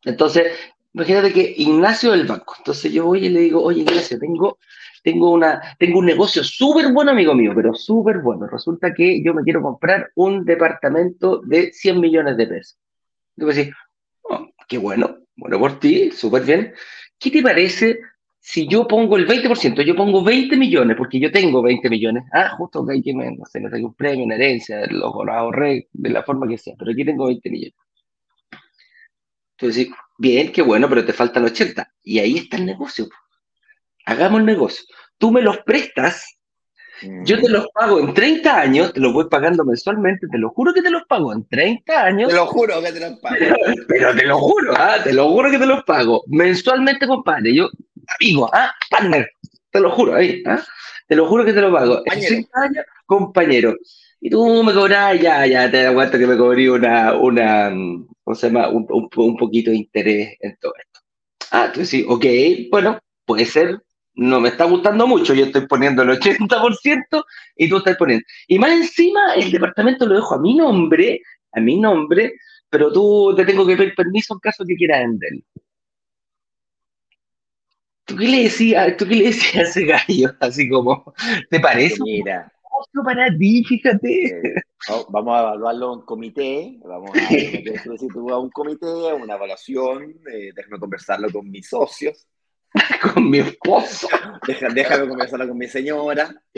entonces, 0.05 0.53
imagínate 0.95 1.33
que 1.33 1.55
Ignacio 1.57 2.13
del 2.13 2.27
banco. 2.27 2.55
Entonces 2.59 2.93
yo 2.93 3.07
voy 3.07 3.27
y 3.27 3.29
le 3.29 3.41
digo, 3.41 3.63
oye 3.63 3.83
Ignacio, 3.83 4.19
tengo, 4.19 4.59
tengo, 5.03 5.31
una, 5.31 5.61
tengo 5.79 5.99
un 5.99 6.07
negocio 6.07 6.43
súper 6.43 6.93
bueno, 6.93 7.11
amigo 7.11 7.35
mío, 7.35 7.53
pero 7.55 7.75
súper 7.75 8.19
bueno. 8.21 8.47
Resulta 8.47 8.93
que 8.95 9.23
yo 9.23 9.35
me 9.35 9.43
quiero 9.43 9.63
comprar 9.63 10.11
un 10.15 10.45
departamento 10.45 11.41
de 11.45 11.73
100 11.73 12.01
millones 12.01 12.37
de 12.37 12.47
pesos. 12.47 12.79
Yo 13.37 13.47
voy 13.47 13.55
a 13.55 13.90
qué 14.71 14.79
bueno, 14.79 15.19
bueno 15.37 15.59
por 15.59 15.81
ti, 15.81 16.13
súper 16.13 16.45
bien. 16.45 16.73
¿Qué 17.19 17.31
te 17.31 17.43
parece 17.43 17.99
si 18.39 18.69
yo 18.69 18.87
pongo 18.87 19.17
el 19.17 19.27
20%? 19.27 19.83
Yo 19.83 19.97
pongo 19.97 20.23
20 20.23 20.57
millones, 20.57 20.97
porque 20.97 21.19
yo 21.19 21.33
tengo 21.33 21.61
20 21.61 21.91
millones. 21.91 22.25
Ah, 22.33 22.51
justo 22.57 22.87
que 22.87 22.93
hay 22.95 23.03
que, 23.03 23.13
no 23.13 23.45
sé, 23.47 23.59
me 23.59 23.69
tengo 23.69 23.89
un 23.89 23.95
premio, 23.95 24.25
una 24.25 24.37
herencia, 24.37 24.87
lo, 24.87 25.25
lo 25.25 25.33
ahorré 25.33 25.89
de 25.93 26.11
la 26.11 26.23
forma 26.23 26.47
que 26.47 26.57
sea, 26.57 26.75
pero 26.79 26.93
aquí 26.93 27.05
tengo 27.05 27.27
20 27.27 27.51
millones. 27.51 27.75
Entonces, 29.59 29.89
bien, 30.17 30.53
qué 30.53 30.63
bueno, 30.63 30.89
pero 30.89 31.05
te 31.05 31.13
faltan 31.13 31.45
80. 31.45 31.93
Y 32.05 32.21
ahí 32.21 32.39
está 32.39 32.57
el 32.57 32.65
negocio. 32.65 33.09
Hagamos 34.07 34.41
el 34.41 34.47
negocio. 34.47 34.85
Tú 35.19 35.33
me 35.33 35.43
los 35.43 35.59
prestas, 35.59 36.39
yo 37.25 37.41
te 37.41 37.49
los 37.49 37.67
pago 37.69 38.01
en 38.01 38.15
30 38.15 38.61
años, 38.61 38.93
te 38.93 39.01
los 39.01 39.13
voy 39.13 39.27
pagando 39.29 39.65
mensualmente, 39.65 40.27
te 40.29 40.39
lo 40.39 40.51
juro 40.51 40.75
que 40.75 40.83
te 40.83 40.91
los 40.91 41.05
pago 41.05 41.33
en 41.33 41.47
30 41.47 42.05
años. 42.05 42.29
Te 42.29 42.35
lo 42.35 42.47
juro 42.47 42.81
que 42.83 42.93
te 42.93 43.01
los 43.01 43.19
pago. 43.21 43.37
Pero, 43.89 44.15
te 44.15 44.27
lo 44.27 44.39
juro, 44.39 44.75
¿ah? 44.77 44.97
te 45.03 45.13
lo 45.13 45.29
juro 45.31 45.51
que 45.51 45.59
te 45.59 45.67
los 45.67 45.85
pago 45.85 46.23
mensualmente, 46.27 47.07
compadre. 47.07 47.55
Yo, 47.55 47.69
amigo, 48.21 48.51
¿ah? 48.53 48.73
partner, 48.91 49.31
te 49.71 49.81
lo 49.81 49.91
juro, 49.91 50.15
ahí, 50.15 50.43
¿ah? 50.47 50.63
te 51.09 51.17
lo 51.17 51.27
juro 51.27 51.45
que 51.45 51.53
te 51.53 51.61
lo 51.61 51.73
pago. 51.73 52.03
En 52.07 52.21
30 52.21 52.61
años, 52.61 52.85
compañero. 53.07 53.75
Y 54.21 54.29
tú 54.29 54.63
me 54.63 54.75
cobras, 54.75 55.19
ya, 55.19 55.47
ya, 55.47 55.71
te 55.71 55.87
aguanto 55.87 56.19
que 56.19 56.27
me 56.27 56.37
cobrí 56.37 56.69
una, 56.69 57.15
una, 57.15 57.71
¿cómo 58.23 58.35
se 58.35 58.49
llama? 58.49 58.69
Un, 58.69 58.87
un, 58.91 59.37
poquito 59.37 59.71
de 59.71 59.79
interés 59.79 60.37
en 60.41 60.57
todo 60.61 60.75
esto. 60.79 61.01
Ah, 61.51 61.71
tú 61.73 61.85
sí, 61.87 62.05
ok, 62.07 62.25
bueno, 62.71 62.99
puede 63.25 63.47
ser, 63.47 63.81
no 64.21 64.39
me 64.39 64.51
está 64.51 64.65
gustando 64.67 65.07
mucho, 65.07 65.33
yo 65.33 65.47
estoy 65.47 65.67
poniendo 65.67 66.03
el 66.03 66.11
80% 66.11 67.25
y 67.57 67.71
tú 67.71 67.79
estás 67.79 67.97
poniendo. 67.97 68.25
Y 68.47 68.59
más 68.59 68.73
encima, 68.73 69.35
el 69.35 69.51
departamento 69.51 70.05
lo 70.07 70.17
dejo 70.17 70.35
a 70.35 70.39
mi 70.39 70.55
nombre, 70.55 71.23
a 71.53 71.61
mi 71.61 71.81
nombre, 71.81 72.35
pero 72.69 72.93
tú 72.93 73.33
te 73.35 73.47
tengo 73.47 73.67
que 73.67 73.77
pedir 73.79 73.95
permiso 73.95 74.35
en 74.35 74.41
caso 74.41 74.65
que 74.67 74.77
quieras 74.77 75.01
venderlo. 75.01 75.41
¿Tú 78.05 78.17
qué 78.17 78.29
le 78.29 78.43
decías, 78.43 78.95
tú 78.99 79.07
qué 79.07 79.17
le 79.17 79.25
decías 79.29 79.57
a 79.57 79.63
ese 79.63 79.87
gallo? 79.87 80.37
Así 80.41 80.69
como, 80.69 81.15
¿te 81.49 81.59
parece? 81.59 82.03
Mira, 82.03 82.53
para 83.03 83.35
ti, 83.39 83.65
fíjate. 83.65 84.27
eh, 84.27 84.55
vamos 85.09 85.35
a 85.35 85.41
evaluarlo 85.41 85.95
en 85.95 86.01
comité, 86.03 86.79
vamos 86.85 87.11
a 87.17 88.35
a 88.35 88.39
un 88.39 88.51
comité, 88.51 89.11
a 89.11 89.15
una 89.15 89.35
evaluación, 89.35 90.15
eh, 90.31 90.51
déjame 90.55 90.79
conversarlo 90.79 91.31
con 91.31 91.51
mis 91.51 91.69
socios, 91.69 92.27
Con 93.15 93.29
mi 93.31 93.39
esposo. 93.39 94.09
deja- 94.47 94.69
déjame 94.69 95.09
conversarlo 95.09 95.49
con 95.49 95.59
mi 95.59 95.67
señora, 95.67 96.31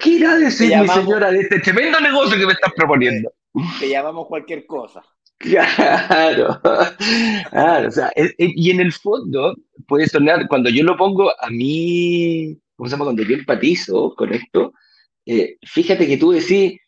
¿Qué 0.00 0.08
irá 0.10 0.32
a 0.32 0.38
decir 0.38 0.76
mi 0.78 0.86
señora 0.88 1.30
de 1.30 1.40
este 1.40 1.58
tremendo 1.60 2.00
negocio 2.00 2.38
que 2.38 2.46
me 2.46 2.52
estás 2.52 2.72
proponiendo? 2.76 3.32
te 3.80 3.88
llamamos 3.88 4.26
cualquier 4.28 4.64
cosa. 4.66 5.02
Claro, 5.38 6.60
claro, 7.50 7.88
o 7.88 7.90
sea, 7.90 8.10
y 8.38 8.70
en 8.70 8.80
el 8.80 8.92
fondo 8.92 9.56
puede 9.86 10.06
sonar, 10.08 10.46
cuando 10.48 10.70
yo 10.70 10.84
lo 10.84 10.96
pongo 10.96 11.30
a 11.38 11.50
mí, 11.50 12.56
¿cómo 12.76 12.88
se 12.88 12.92
llama? 12.92 13.04
Cuando 13.06 13.24
yo 13.24 13.34
empatizo 13.34 14.14
con 14.16 14.32
esto, 14.32 14.72
eh, 15.26 15.56
fíjate 15.66 16.06
que 16.06 16.16
tú 16.16 16.30
decís, 16.32 16.78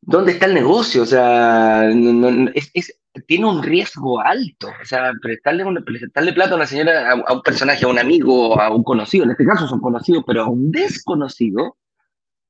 ¿dónde 0.00 0.32
está 0.32 0.46
el 0.46 0.54
negocio? 0.54 1.02
O 1.02 1.06
sea, 1.06 1.88
no- 1.94 2.30
no- 2.30 2.50
es, 2.54 2.70
es- 2.74 2.98
tiene 3.26 3.46
un 3.46 3.62
riesgo 3.62 4.20
alto, 4.20 4.68
o 4.68 4.84
sea, 4.84 5.12
prestarle, 5.22 5.64
una- 5.64 5.82
prestarle 5.82 6.32
plata 6.32 6.52
a 6.52 6.56
una 6.56 6.66
señora, 6.66 7.10
a, 7.12 7.32
un 7.34 7.42
personaje, 7.42 7.84
a 7.84 7.88
un 7.88 7.98
amigo, 7.98 8.60
a 8.60 8.70
un 8.74 8.82
conocido, 8.84 9.24
en 9.24 9.30
este 9.32 9.44
caso 9.46 9.66
son 9.68 9.80
conocidos, 9.80 10.24
pero 10.26 10.42
a 10.42 10.48
un 10.48 10.70
desconocido, 10.70 11.76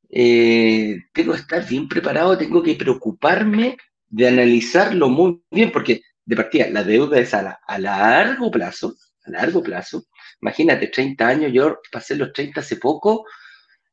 eh, 0.08 0.98
tengo 1.12 1.32
que 1.32 1.40
estar 1.40 1.66
bien 1.68 1.88
preparado, 1.88 2.38
tengo 2.38 2.62
que 2.62 2.74
preocuparme 2.74 3.76
de 4.08 4.28
analizarlo 4.28 5.08
muy 5.08 5.42
bien, 5.50 5.72
porque 5.72 6.02
de 6.24 6.36
partida 6.36 6.68
la 6.70 6.84
deuda 6.84 7.18
es 7.18 7.34
a, 7.34 7.42
la- 7.42 7.60
a 7.66 7.78
largo 7.78 8.50
plazo, 8.50 8.94
a 9.24 9.30
largo 9.30 9.62
plazo. 9.62 10.04
Imagínate, 10.40 10.88
30 10.88 11.26
años, 11.28 11.52
yo 11.52 11.78
pasé 11.90 12.14
los 12.16 12.32
30 12.32 12.60
hace 12.60 12.76
poco, 12.76 13.24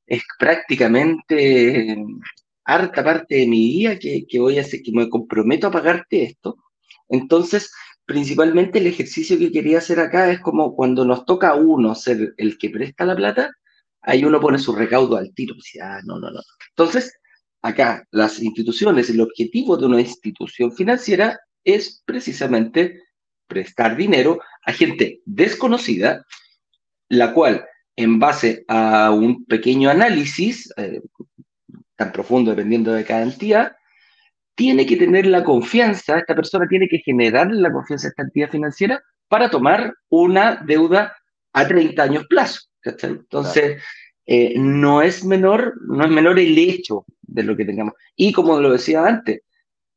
es 0.05 0.23
prácticamente 0.39 1.95
harta 2.65 3.03
parte 3.03 3.35
de 3.35 3.47
mi 3.47 3.69
vida 3.69 3.99
que, 3.99 4.25
que 4.27 4.39
voy 4.39 4.57
a 4.57 4.61
hacer, 4.61 4.81
que 4.83 4.91
me 4.91 5.09
comprometo 5.09 5.67
a 5.67 5.71
pagarte 5.71 6.23
esto. 6.23 6.57
Entonces, 7.09 7.71
principalmente 8.05 8.79
el 8.79 8.87
ejercicio 8.87 9.37
que 9.37 9.51
quería 9.51 9.79
hacer 9.79 9.99
acá 9.99 10.31
es 10.31 10.39
como 10.39 10.75
cuando 10.75 11.05
nos 11.05 11.25
toca 11.25 11.49
a 11.49 11.55
uno 11.55 11.95
ser 11.95 12.33
el 12.37 12.57
que 12.57 12.69
presta 12.69 13.05
la 13.05 13.15
plata, 13.15 13.51
ahí 14.01 14.25
uno 14.25 14.39
pone 14.39 14.59
su 14.59 14.73
recaudo 14.75 15.17
al 15.17 15.33
tiro. 15.33 15.55
Dice, 15.55 15.81
ah, 15.81 16.01
no, 16.05 16.19
no, 16.19 16.29
no. 16.31 16.41
Entonces, 16.69 17.13
acá 17.61 18.05
las 18.11 18.41
instituciones, 18.41 19.09
el 19.09 19.21
objetivo 19.21 19.77
de 19.77 19.85
una 19.85 20.01
institución 20.01 20.71
financiera 20.71 21.39
es 21.63 22.03
precisamente 22.05 23.01
prestar 23.47 23.95
dinero 23.95 24.39
a 24.65 24.73
gente 24.73 25.21
desconocida, 25.25 26.25
la 27.09 27.33
cual, 27.33 27.65
en 27.95 28.19
base 28.19 28.65
a 28.67 29.11
un 29.11 29.45
pequeño 29.45 29.89
análisis, 29.89 30.73
eh, 30.77 31.01
tan 31.95 32.11
profundo 32.11 32.51
dependiendo 32.51 32.93
de 32.93 33.05
cada 33.05 33.23
entidad, 33.23 33.73
tiene 34.55 34.85
que 34.85 34.97
tener 34.97 35.25
la 35.25 35.43
confianza, 35.43 36.19
esta 36.19 36.35
persona 36.35 36.67
tiene 36.67 36.87
que 36.87 36.99
generar 36.99 37.51
la 37.51 37.71
confianza 37.71 38.07
a 38.07 38.09
esta 38.09 38.23
entidad 38.23 38.49
financiera 38.49 39.01
para 39.27 39.49
tomar 39.49 39.93
una 40.09 40.63
deuda 40.65 41.15
a 41.53 41.67
30 41.67 42.03
años 42.03 42.27
plazo. 42.27 42.61
Entonces, 42.83 43.81
eh, 44.25 44.53
no 44.57 45.01
es 45.01 45.23
menor, 45.25 45.75
no 45.87 46.05
es 46.05 46.11
menor 46.11 46.39
el 46.39 46.57
hecho 46.57 47.05
de 47.21 47.43
lo 47.43 47.55
que 47.55 47.65
tengamos. 47.65 47.93
Y 48.15 48.31
como 48.31 48.59
lo 48.59 48.71
decía 48.71 49.05
antes, 49.05 49.41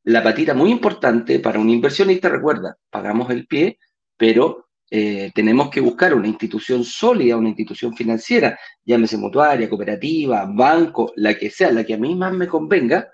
la 0.05 0.23
patita 0.23 0.55
muy 0.55 0.71
importante 0.71 1.41
para 1.41 1.59
un 1.59 1.69
inversionista, 1.69 2.29
recuerda, 2.29 2.76
pagamos 2.91 3.31
el 3.31 3.47
pie, 3.47 3.79
pero 4.17 4.65
eh, 4.88 5.33
tenemos 5.35 5.69
que 5.71 5.81
buscar 5.81 6.14
una 6.14 6.28
institución 6.28 6.85
sólida, 6.85 7.37
una 7.37 7.49
institución 7.49 7.95
financiera, 7.95 8.59
llámese 8.85 9.16
mutuaria, 9.16 9.69
cooperativa, 9.69 10.47
banco, 10.47 11.12
la 11.16 11.35
que 11.35 11.50
sea, 11.50 11.73
la 11.73 11.85
que 11.85 11.95
a 11.95 11.99
mí 11.99 12.14
más 12.14 12.33
me 12.33 12.47
convenga, 12.47 13.09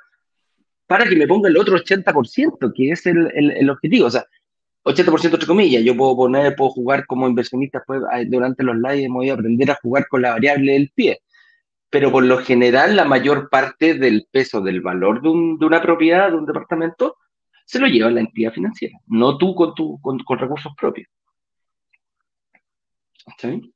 para 0.87 1.07
que 1.07 1.17
me 1.17 1.26
ponga 1.26 1.49
el 1.49 1.57
otro 1.57 1.76
80%, 1.79 2.73
que 2.75 2.91
es 2.91 3.07
el, 3.07 3.71
objetivo. 3.71 4.07
O 4.07 4.11
sea, 4.11 4.26
80% 4.85 5.25
entre 5.35 5.47
comillas, 5.47 5.83
yo 5.83 5.97
puedo 5.97 6.14
poner, 6.17 6.55
puedo 6.55 6.71
jugar 6.71 7.07
como 7.07 7.26
inversionista, 7.26 7.83
pues, 7.87 8.02
durante 8.26 8.62
los 8.62 8.76
lives 8.76 9.07
hemos 9.07 9.25
ido 9.25 9.35
a 9.35 9.38
aprender 9.38 9.71
a 9.71 9.79
jugar 9.81 10.07
con 10.09 10.21
la 10.23 10.33
variable 10.33 10.73
del 10.73 10.93
pie. 10.95 11.21
Pero 11.88 12.11
por 12.12 12.25
lo 12.25 12.38
general, 12.38 12.97
la 12.97 13.05
mayor 13.05 13.49
parte 13.49 13.95
del 13.95 14.26
peso 14.31 14.61
del 14.61 14.83
valor 14.83 15.23
de, 15.23 15.29
un, 15.29 15.59
de 15.59 15.67
una 15.67 15.81
propiedad, 15.81 16.31
de 16.31 16.37
un 16.37 16.47
departamento, 16.47 17.17
se 17.64 17.79
lo 17.79 17.87
lleva 17.87 18.11
la 18.11 18.21
entidad 18.21 18.52
financiera, 18.52 18.99
no 19.07 19.38
tú 19.38 19.55
con, 19.55 19.75
tu, 19.75 19.99
con 20.00 20.19
recursos 20.38 20.73
propios. 20.79 21.09
¿Sí? 23.38 23.73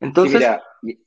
Entonces, 0.00 0.40
Sí, 0.40 0.46
mira, 0.82 0.98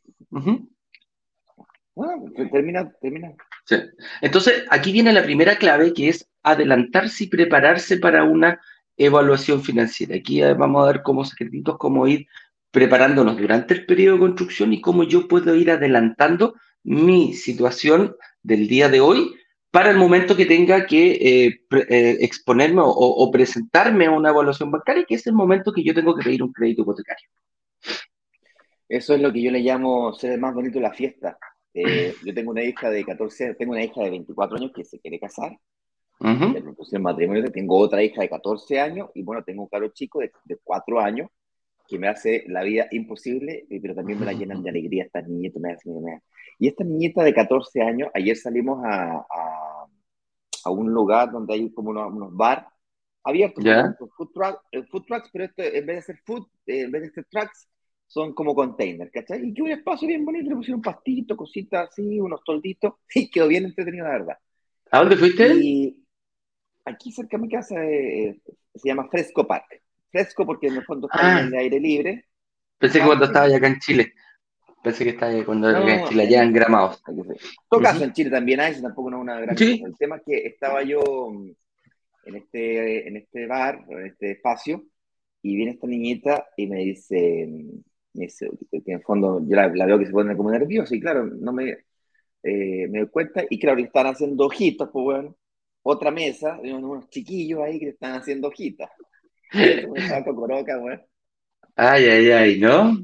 bueno, 1.94 2.32
termina, 2.52 2.92
termina. 3.02 3.34
Sí. 3.66 3.76
Entonces, 4.22 4.64
aquí 4.70 4.92
viene 4.92 5.12
la 5.14 5.24
primera 5.24 5.58
clave 5.58 5.94
que 5.94 6.10
es 6.10 6.28
adelantarse 6.42 7.26
y 7.26 7.28
prepararse 7.28 7.98
para 7.98 8.24
una 8.24 8.60
evaluación 8.98 9.62
financiera. 9.62 10.16
Aquí 10.16 10.42
vamos 10.42 10.84
a 10.84 10.92
ver 10.92 11.02
como 11.04 11.26
secretitos 11.26 11.78
cómo 11.78 12.08
ir 12.08 12.28
preparándonos 12.72 13.38
durante 13.38 13.74
el 13.74 13.86
periodo 13.86 14.16
de 14.16 14.22
construcción 14.22 14.74
y 14.74 14.82
cómo 14.82 15.04
yo 15.04 15.28
puedo 15.28 15.54
ir 15.56 15.70
adelantando 15.72 16.56
mi 16.84 17.34
situación 17.34 18.16
del 18.42 18.68
día 18.68 18.88
de 18.90 19.02
hoy 19.02 19.36
para 19.70 19.92
el 19.92 19.98
momento 19.98 20.36
que 20.36 20.46
tenga 20.46 20.86
que 20.86 21.12
eh, 21.12 21.62
pre- 21.70 21.86
eh, 21.90 22.18
exponerme 22.22 22.82
o, 22.82 22.88
o 22.90 23.32
presentarme 23.32 24.06
a 24.06 24.12
una 24.12 24.30
evaluación 24.30 24.72
bancaria, 24.72 25.06
que 25.08 25.16
es 25.16 25.28
el 25.28 25.34
momento 25.34 25.72
que 25.74 25.84
yo 25.84 25.94
tengo 25.94 26.16
que 26.16 26.24
pedir 26.24 26.42
un 26.44 26.52
crédito 26.54 26.82
hipotecario. 26.84 27.30
Eso 28.88 29.16
es 29.16 29.22
lo 29.22 29.32
que 29.32 29.42
yo 29.42 29.52
le 29.52 29.60
llamo 29.60 30.14
ser 30.14 30.34
el 30.34 30.40
más 30.40 30.54
bonito 30.54 30.76
de 30.80 30.84
la 30.84 30.94
fiesta. 30.94 31.38
Eh, 31.74 32.14
yo 32.26 32.34
tengo 32.34 32.52
una 32.52 32.64
hija 32.64 32.90
de 32.90 33.06
14, 33.06 33.56
tengo 33.56 33.72
una 33.74 33.84
hija 33.84 34.02
de 34.04 34.10
24 34.10 34.58
años 34.58 34.72
que 34.76 34.84
se 34.84 35.00
quiere 35.00 35.20
casar, 35.20 35.58
le 36.54 36.62
propuse 36.62 36.98
el 36.98 37.02
matrimonio, 37.04 37.52
tengo 37.52 37.78
otra 37.80 38.04
hija 38.04 38.22
de 38.22 38.30
14 38.30 38.80
años 38.80 39.10
y 39.16 39.24
bueno, 39.24 39.44
tengo 39.44 39.64
un 39.64 39.70
caro 39.70 39.90
chico 39.90 40.20
de, 40.20 40.32
de 40.46 40.58
4 40.64 41.00
años 41.00 41.30
que 41.88 42.00
me 42.00 42.08
hace 42.10 42.46
la 42.48 42.64
vida 42.64 42.88
imposible, 42.92 43.66
eh, 43.70 43.80
pero 43.82 43.96
también 43.96 44.20
me 44.20 44.26
la 44.26 44.34
llenan 44.34 44.64
de 44.64 44.70
alegría. 44.72 45.06
Estas 45.06 45.28
niñitas. 45.28 45.62
Me 45.62 45.74
hacen- 45.74 46.04
me- 46.04 46.22
Y 46.60 46.68
esta 46.70 46.84
niñita 46.84 47.24
de 47.24 47.34
14 47.34 47.82
años, 47.82 48.10
ayer 48.14 48.38
salimos 48.38 48.84
a, 48.86 49.18
a, 49.30 49.88
a 50.66 50.72
un 50.72 50.92
lugar 50.94 51.32
donde 51.32 51.54
hay 51.54 51.72
como 51.74 51.90
unos, 51.92 52.12
unos 52.14 52.36
bar 52.36 52.68
abiertos, 53.24 53.64
con 53.98 54.10
food, 54.18 54.30
truck- 54.34 54.62
eh, 54.72 54.84
food 54.92 55.04
trucks, 55.06 55.30
pero 55.32 55.46
este, 55.46 55.78
en 55.78 55.86
vez 55.86 55.98
de 55.98 56.02
ser 56.04 56.18
food, 56.26 56.48
eh, 56.66 56.82
en 56.82 56.92
vez 56.92 57.04
de 57.04 57.10
ser 57.12 57.26
trucks, 57.30 57.70
son 58.12 58.34
como 58.34 58.54
containers, 58.54 59.10
¿cachai? 59.10 59.48
Y 59.48 59.54
que 59.54 59.62
un 59.62 59.72
espacio 59.72 60.06
bien 60.06 60.26
bonito, 60.26 60.50
le 60.50 60.56
pusieron 60.58 60.82
pastitos, 60.82 61.38
cositas 61.38 61.88
así, 61.90 62.20
unos 62.20 62.44
tolditos, 62.44 62.96
y 63.16 63.30
quedó 63.32 63.48
bien 63.48 63.64
entretenido, 63.66 64.06
la 64.06 64.12
verdad. 64.12 64.38
¿A 64.92 65.00
dónde 65.00 65.16
fuiste? 65.16 65.48
Y 65.56 65.98
aquí 66.84 67.12
cerca 67.14 67.38
de 67.38 67.44
mi 67.44 67.50
casa 67.50 67.76
eh, 67.86 68.38
se 68.76 68.90
llama 68.90 69.08
Fresco 69.10 69.48
Park. 69.48 69.82
Fresco 70.12 70.46
porque 70.46 70.68
en 70.68 70.76
el 70.76 70.84
fondo 70.84 71.08
está 71.08 71.38
Ah. 71.38 71.40
en 71.42 71.48
el 71.48 71.54
aire 71.56 71.80
libre. 71.80 72.26
Pensé 72.78 72.98
que 72.98 73.04
Ah, 73.04 73.08
cuando 73.08 73.26
sí. 73.26 73.30
estaba 73.30 73.46
allá 73.46 73.58
acá 73.58 73.68
en 73.68 73.80
Chile. 73.80 74.14
Pensé 74.84 75.04
que 75.06 75.12
estaba 75.12 75.46
cuando 75.46 75.72
No, 75.72 75.78
acá 75.78 75.96
en 76.02 76.10
Chile, 76.10 76.24
allá 76.24 76.44
en 76.44 76.54
Gramados. 76.54 77.02
En 77.08 77.16
todo 77.70 77.82
caso, 77.82 77.96
Ujú. 77.98 78.04
en 78.04 78.14
Chile 78.14 78.30
también 78.30 78.60
hay, 78.60 78.74
eso 78.74 78.82
tampoco 78.82 79.10
no 79.10 79.18
es 79.18 79.22
una 79.22 79.40
gran 79.40 79.58
Sí. 79.58 79.80
cosa. 79.80 79.88
El 79.90 79.98
tema 79.98 80.16
es 80.18 80.24
que 80.26 80.48
estaba 80.48 80.84
yo 80.84 81.02
mm, 81.32 81.52
en 82.26 82.36
este, 82.36 83.08
en 83.08 83.16
este 83.16 83.48
bar, 83.48 83.86
en 83.88 84.08
este 84.08 84.32
espacio, 84.32 84.84
y 85.44 85.56
viene 85.56 85.72
esta 85.72 85.88
niñita 85.88 86.46
y 86.58 86.68
me 86.68 86.80
dice, 86.80 87.48
mm, 87.48 87.80
me 88.14 88.26
dice 88.26 88.50
que 88.72 88.78
en 88.86 88.98
el 88.98 89.04
fondo 89.04 89.42
yo 89.48 89.56
la, 89.56 89.68
la 89.70 89.86
veo 89.86 90.00
que 90.00 90.06
se 90.06 90.12
pone 90.12 90.36
como 90.38 90.52
nerviosa, 90.52 90.96
y 90.96 91.00
claro, 91.00 91.26
no 91.26 91.54
me, 91.54 91.70
eh, 92.44 92.88
me 92.90 93.00
doy 93.00 93.10
cuenta, 93.10 93.44
y 93.50 93.60
claro, 93.60 93.80
están 93.80 94.08
haciendo 94.08 94.46
hojitas, 94.46 94.90
pues 94.92 95.04
bueno, 95.04 95.36
otra 95.84 96.12
mesa, 96.12 96.60
y 96.64 96.72
unos 96.72 97.10
chiquillos 97.10 97.62
ahí 97.62 97.80
que 97.80 97.90
están 97.90 98.14
haciendo 98.16 98.50
hojitas. 98.50 98.90
Cocoroca, 100.26 100.78
bueno. 100.80 101.02
Ay, 101.76 102.06
ay, 102.06 102.32
ay, 102.32 102.60
¿no? 102.60 102.98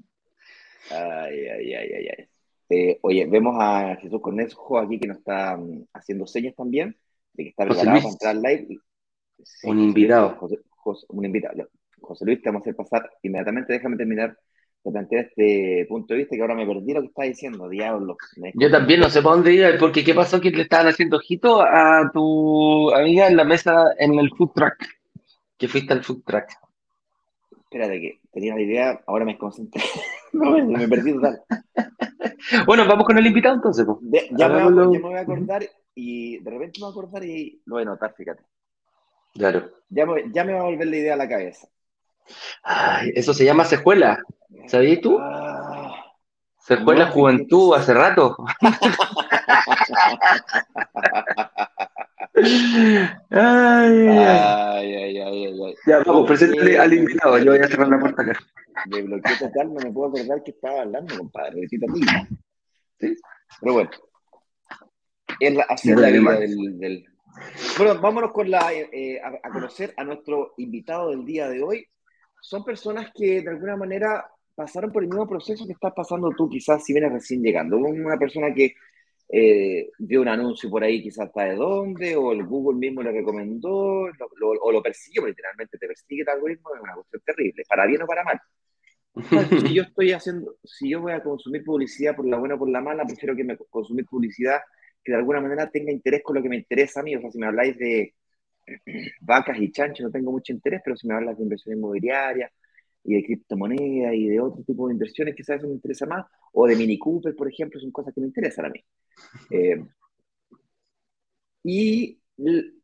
Ay, 0.89 1.47
ay, 1.47 1.73
ay, 1.73 1.93
ay, 1.93 2.07
ay. 2.17 2.25
Eh, 2.69 2.99
oye, 3.01 3.25
vemos 3.25 3.55
a 3.59 3.95
Jesús 4.01 4.19
Cornejo 4.21 4.77
aquí 4.77 4.99
que 4.99 5.07
nos 5.07 5.17
está 5.19 5.55
mm, 5.57 5.85
haciendo 5.93 6.27
señas 6.27 6.53
también, 6.55 6.95
de 7.33 7.43
que 7.43 7.49
está 7.49 7.65
preparado 7.65 7.99
para 8.01 8.09
entrar 8.11 8.35
live. 8.35 8.77
Sí, 9.43 9.67
Un 9.69 9.79
invitado. 9.81 10.35
José- 10.37 10.59
José- 10.69 11.05
un 11.09 11.25
invitado. 11.25 11.69
José 12.01 12.25
Luis, 12.25 12.41
te 12.41 12.49
vamos 12.49 12.61
a 12.61 12.63
hacer 12.63 12.75
pasar 12.75 13.09
inmediatamente. 13.23 13.73
Déjame 13.73 13.97
terminar 13.97 14.37
de 14.83 14.91
plantear 14.91 15.25
este 15.25 15.85
punto 15.89 16.13
de 16.13 16.19
vista 16.19 16.35
que 16.35 16.41
ahora 16.41 16.55
me 16.55 16.65
perdí 16.65 16.93
lo 16.93 17.01
que 17.01 17.07
está 17.07 17.23
diciendo, 17.23 17.67
diablo. 17.69 18.15
Me 18.37 18.51
Yo 18.55 18.71
también 18.71 19.01
no 19.01 19.09
sé 19.09 19.21
para 19.21 19.35
dónde 19.35 19.53
ir, 19.53 19.77
porque 19.79 20.03
¿qué 20.03 20.13
pasó? 20.13 20.39
Que 20.39 20.51
le 20.51 20.63
estaban 20.63 20.87
haciendo 20.87 21.17
ojito 21.17 21.61
a 21.61 22.09
tu 22.13 22.91
amiga 22.93 23.27
en 23.27 23.35
la 23.37 23.43
mesa 23.43 23.93
en 23.97 24.17
el 24.17 24.29
food 24.31 24.51
truck. 24.55 24.75
Que 25.57 25.67
fuiste 25.67 25.93
al 25.93 26.03
food 26.03 26.23
truck. 26.25 26.45
Espérate, 27.63 27.99
que 27.99 28.19
tenía 28.31 28.55
la 28.55 28.61
idea, 28.61 29.01
ahora 29.07 29.25
me 29.25 29.33
desconcentré. 29.33 29.83
no, 30.33 30.51
me, 30.65 30.87
perdí 30.87 31.13
total. 31.13 31.41
Bueno, 32.65 32.85
vamos 32.87 33.05
con 33.05 33.17
el 33.17 33.25
invitado 33.25 33.55
entonces. 33.55 33.85
De- 34.01 34.29
ya, 34.31 34.47
me, 34.47 34.53
voy 34.53 34.61
a- 34.63 34.65
Hagámoslo. 34.67 34.93
ya 34.93 34.99
me 34.99 35.05
voy 35.05 35.15
a 35.15 35.19
acordar 35.21 35.63
y 35.95 36.37
de 36.39 36.49
repente 36.49 36.79
me 36.79 36.85
voy 36.85 36.89
a 36.89 36.91
acordar 36.91 37.23
y 37.25 37.61
lo 37.65 37.75
voy 37.75 37.81
a 37.81 37.85
notar, 37.87 38.13
fíjate. 38.15 38.43
Claro. 39.33 39.69
Ya 39.89 40.05
me, 40.05 40.31
ya 40.31 40.43
me 40.45 40.53
va 40.53 40.61
a 40.61 40.63
volver 40.63 40.87
la 40.87 40.95
idea 40.95 41.13
a 41.15 41.17
la 41.17 41.27
cabeza. 41.27 41.67
Eso 43.13 43.33
se 43.33 43.45
llama 43.45 43.65
secuela. 43.65 44.19
¿Sabías 44.67 45.01
tú? 45.01 45.19
Secuela 46.59 47.07
Juventud 47.11 47.73
hace 47.75 47.93
rato. 47.93 48.35
ay, 53.31 54.07
ay, 54.09 54.93
ay, 54.93 55.17
ay, 55.19 55.75
Ya, 55.85 55.99
vamos, 56.05 56.27
preséntale 56.27 56.77
al 56.77 56.93
invitado. 56.93 57.37
Yo 57.39 57.51
voy 57.51 57.61
a 57.61 57.67
cerrar 57.67 57.87
la 57.87 57.99
puerta 57.99 58.21
acá. 58.21 58.37
De 58.85 59.01
bloqueo 59.01 59.37
total, 59.39 59.73
no 59.73 59.79
me 59.79 59.91
puedo 59.91 60.09
acordar 60.09 60.43
que 60.43 60.51
estaba 60.51 60.81
hablando, 60.81 61.17
compadre. 61.17 61.67
¿Sí? 62.99 63.15
Pero 63.61 63.73
bueno. 63.73 63.89
Es 65.39 65.53
la, 65.53 65.63
así 65.69 65.93
la 65.93 66.09
vida 66.09 66.39
del, 66.39 66.79
del, 66.79 67.05
Bueno, 67.77 68.01
vámonos 68.01 68.31
con 68.31 68.49
la, 68.49 68.73
eh, 68.73 69.21
a, 69.21 69.49
conocer 69.49 69.93
a 69.97 70.03
nuestro 70.03 70.53
invitado 70.57 71.11
del 71.11 71.25
día 71.25 71.47
de 71.47 71.61
hoy. 71.63 71.87
Son 72.41 72.63
personas 72.63 73.11
que 73.13 73.41
de 73.41 73.49
alguna 73.49 73.75
manera 73.75 74.25
pasaron 74.55 74.91
por 74.91 75.03
el 75.03 75.09
mismo 75.09 75.27
proceso 75.27 75.65
que 75.65 75.73
estás 75.73 75.93
pasando 75.95 76.31
tú, 76.35 76.49
quizás 76.49 76.83
si 76.83 76.93
vienes 76.93 77.11
recién 77.11 77.41
llegando. 77.41 77.77
Una 77.77 78.17
persona 78.17 78.53
que 78.53 78.73
eh, 79.29 79.89
vio 79.99 80.21
un 80.21 80.27
anuncio 80.27 80.69
por 80.69 80.83
ahí, 80.83 81.01
quizás 81.01 81.27
está 81.27 81.43
de 81.43 81.55
dónde, 81.55 82.15
o 82.15 82.31
el 82.31 82.45
Google 82.45 82.79
mismo 82.79 83.03
le 83.03 83.11
recomendó, 83.11 84.09
o 84.61 84.71
lo 84.71 84.81
persigue, 84.81 85.27
literalmente 85.27 85.77
te 85.77 85.87
persigue 85.87 86.21
el 86.21 86.29
algoritmo, 86.29 86.73
es 86.75 86.81
una 86.81 86.95
cuestión 86.95 87.21
terrible, 87.25 87.63
para 87.67 87.85
bien 87.85 88.01
o 88.01 88.07
para 88.07 88.23
mal. 88.23 88.39
si 89.67 89.73
yo 89.73 89.83
estoy 89.83 90.11
haciendo, 90.11 90.57
si 90.63 90.89
yo 90.89 91.01
voy 91.01 91.11
a 91.11 91.23
consumir 91.23 91.63
publicidad 91.63 92.15
por 92.15 92.27
la 92.27 92.37
buena 92.37 92.55
o 92.55 92.59
por 92.59 92.69
la 92.69 92.81
mala, 92.81 93.05
prefiero 93.05 93.35
que 93.35 93.43
me 93.43 93.57
consumir 93.69 94.05
publicidad 94.05 94.59
que 95.03 95.11
de 95.11 95.17
alguna 95.17 95.41
manera 95.41 95.69
tenga 95.69 95.91
interés 95.91 96.21
con 96.23 96.35
lo 96.35 96.43
que 96.43 96.49
me 96.49 96.57
interesa 96.57 96.99
a 96.99 97.03
mí. 97.03 97.15
O 97.15 97.21
sea, 97.21 97.31
si 97.31 97.39
me 97.39 97.47
habláis 97.47 97.77
de 97.77 98.13
vacas 99.21 99.57
y 99.59 99.71
chanchos, 99.71 100.05
no 100.05 100.11
tengo 100.11 100.31
mucho 100.31 100.53
interés, 100.53 100.81
pero 100.83 100.95
si 100.95 101.07
me 101.07 101.15
hablas 101.15 101.37
de 101.37 101.43
inversión 101.43 101.77
inmobiliaria 101.77 102.51
y 103.03 103.15
de 103.15 103.23
criptomonedas 103.23 104.13
y 104.13 104.27
de 104.27 104.39
otro 104.39 104.63
tipo 104.63 104.87
de 104.87 104.93
inversiones, 104.93 105.35
quizás 105.35 105.57
eso 105.57 105.67
me 105.67 105.75
interesa 105.75 106.05
más, 106.05 106.25
o 106.53 106.67
de 106.67 106.75
Mini 106.75 106.97
Cooper, 106.99 107.35
por 107.35 107.49
ejemplo, 107.49 107.79
son 107.79 107.91
cosas 107.91 108.13
que 108.13 108.21
me 108.21 108.27
interesan 108.27 108.65
a 108.65 108.69
mí. 108.69 108.83
Eh, 109.49 109.83
y 111.63 112.19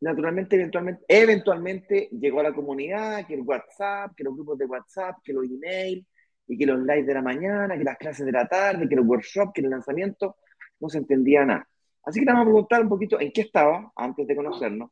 naturalmente, 0.00 0.56
eventualmente, 0.56 1.04
eventualmente 1.08 2.08
llegó 2.12 2.40
a 2.40 2.44
la 2.44 2.54
comunidad, 2.54 3.26
que 3.26 3.34
el 3.34 3.42
WhatsApp, 3.42 4.12
que 4.16 4.24
los 4.24 4.34
grupos 4.34 4.58
de 4.58 4.66
WhatsApp, 4.66 5.16
que 5.22 5.32
los 5.32 5.44
emails, 5.44 6.04
y 6.46 6.58
que 6.58 6.66
los 6.66 6.80
lives 6.80 7.06
de 7.06 7.14
la 7.14 7.22
mañana, 7.22 7.76
que 7.78 7.84
las 7.84 7.96
clases 7.96 8.26
de 8.26 8.32
la 8.32 8.46
tarde, 8.46 8.88
que 8.88 8.96
los 8.96 9.06
workshops, 9.06 9.52
que 9.54 9.62
el 9.62 9.70
lanzamiento, 9.70 10.36
no 10.80 10.88
se 10.88 10.98
entendía 10.98 11.44
nada. 11.44 11.68
Así 12.04 12.20
que 12.20 12.26
le 12.26 12.32
vamos 12.32 12.42
a 12.42 12.50
preguntar 12.50 12.82
un 12.82 12.88
poquito 12.88 13.20
en 13.20 13.32
qué 13.32 13.42
estaba 13.42 13.92
antes 13.96 14.26
de 14.26 14.36
conocernos, 14.36 14.90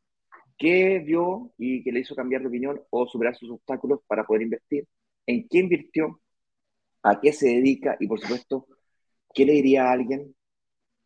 qué 0.56 1.00
vio 1.00 1.52
y 1.58 1.82
qué 1.82 1.92
le 1.92 2.00
hizo 2.00 2.14
cambiar 2.14 2.42
de 2.42 2.48
opinión 2.48 2.80
o 2.90 3.06
superar 3.06 3.36
sus 3.36 3.50
obstáculos 3.50 4.00
para 4.06 4.24
poder 4.24 4.42
invertir, 4.42 4.86
en 5.26 5.48
qué 5.48 5.58
invirtió, 5.58 6.20
a 7.02 7.20
qué 7.20 7.32
se 7.32 7.48
dedica 7.48 7.96
y, 8.00 8.06
por 8.06 8.20
supuesto, 8.20 8.66
qué 9.34 9.44
le 9.46 9.54
diría 9.54 9.86
a 9.86 9.92
alguien 9.92 10.34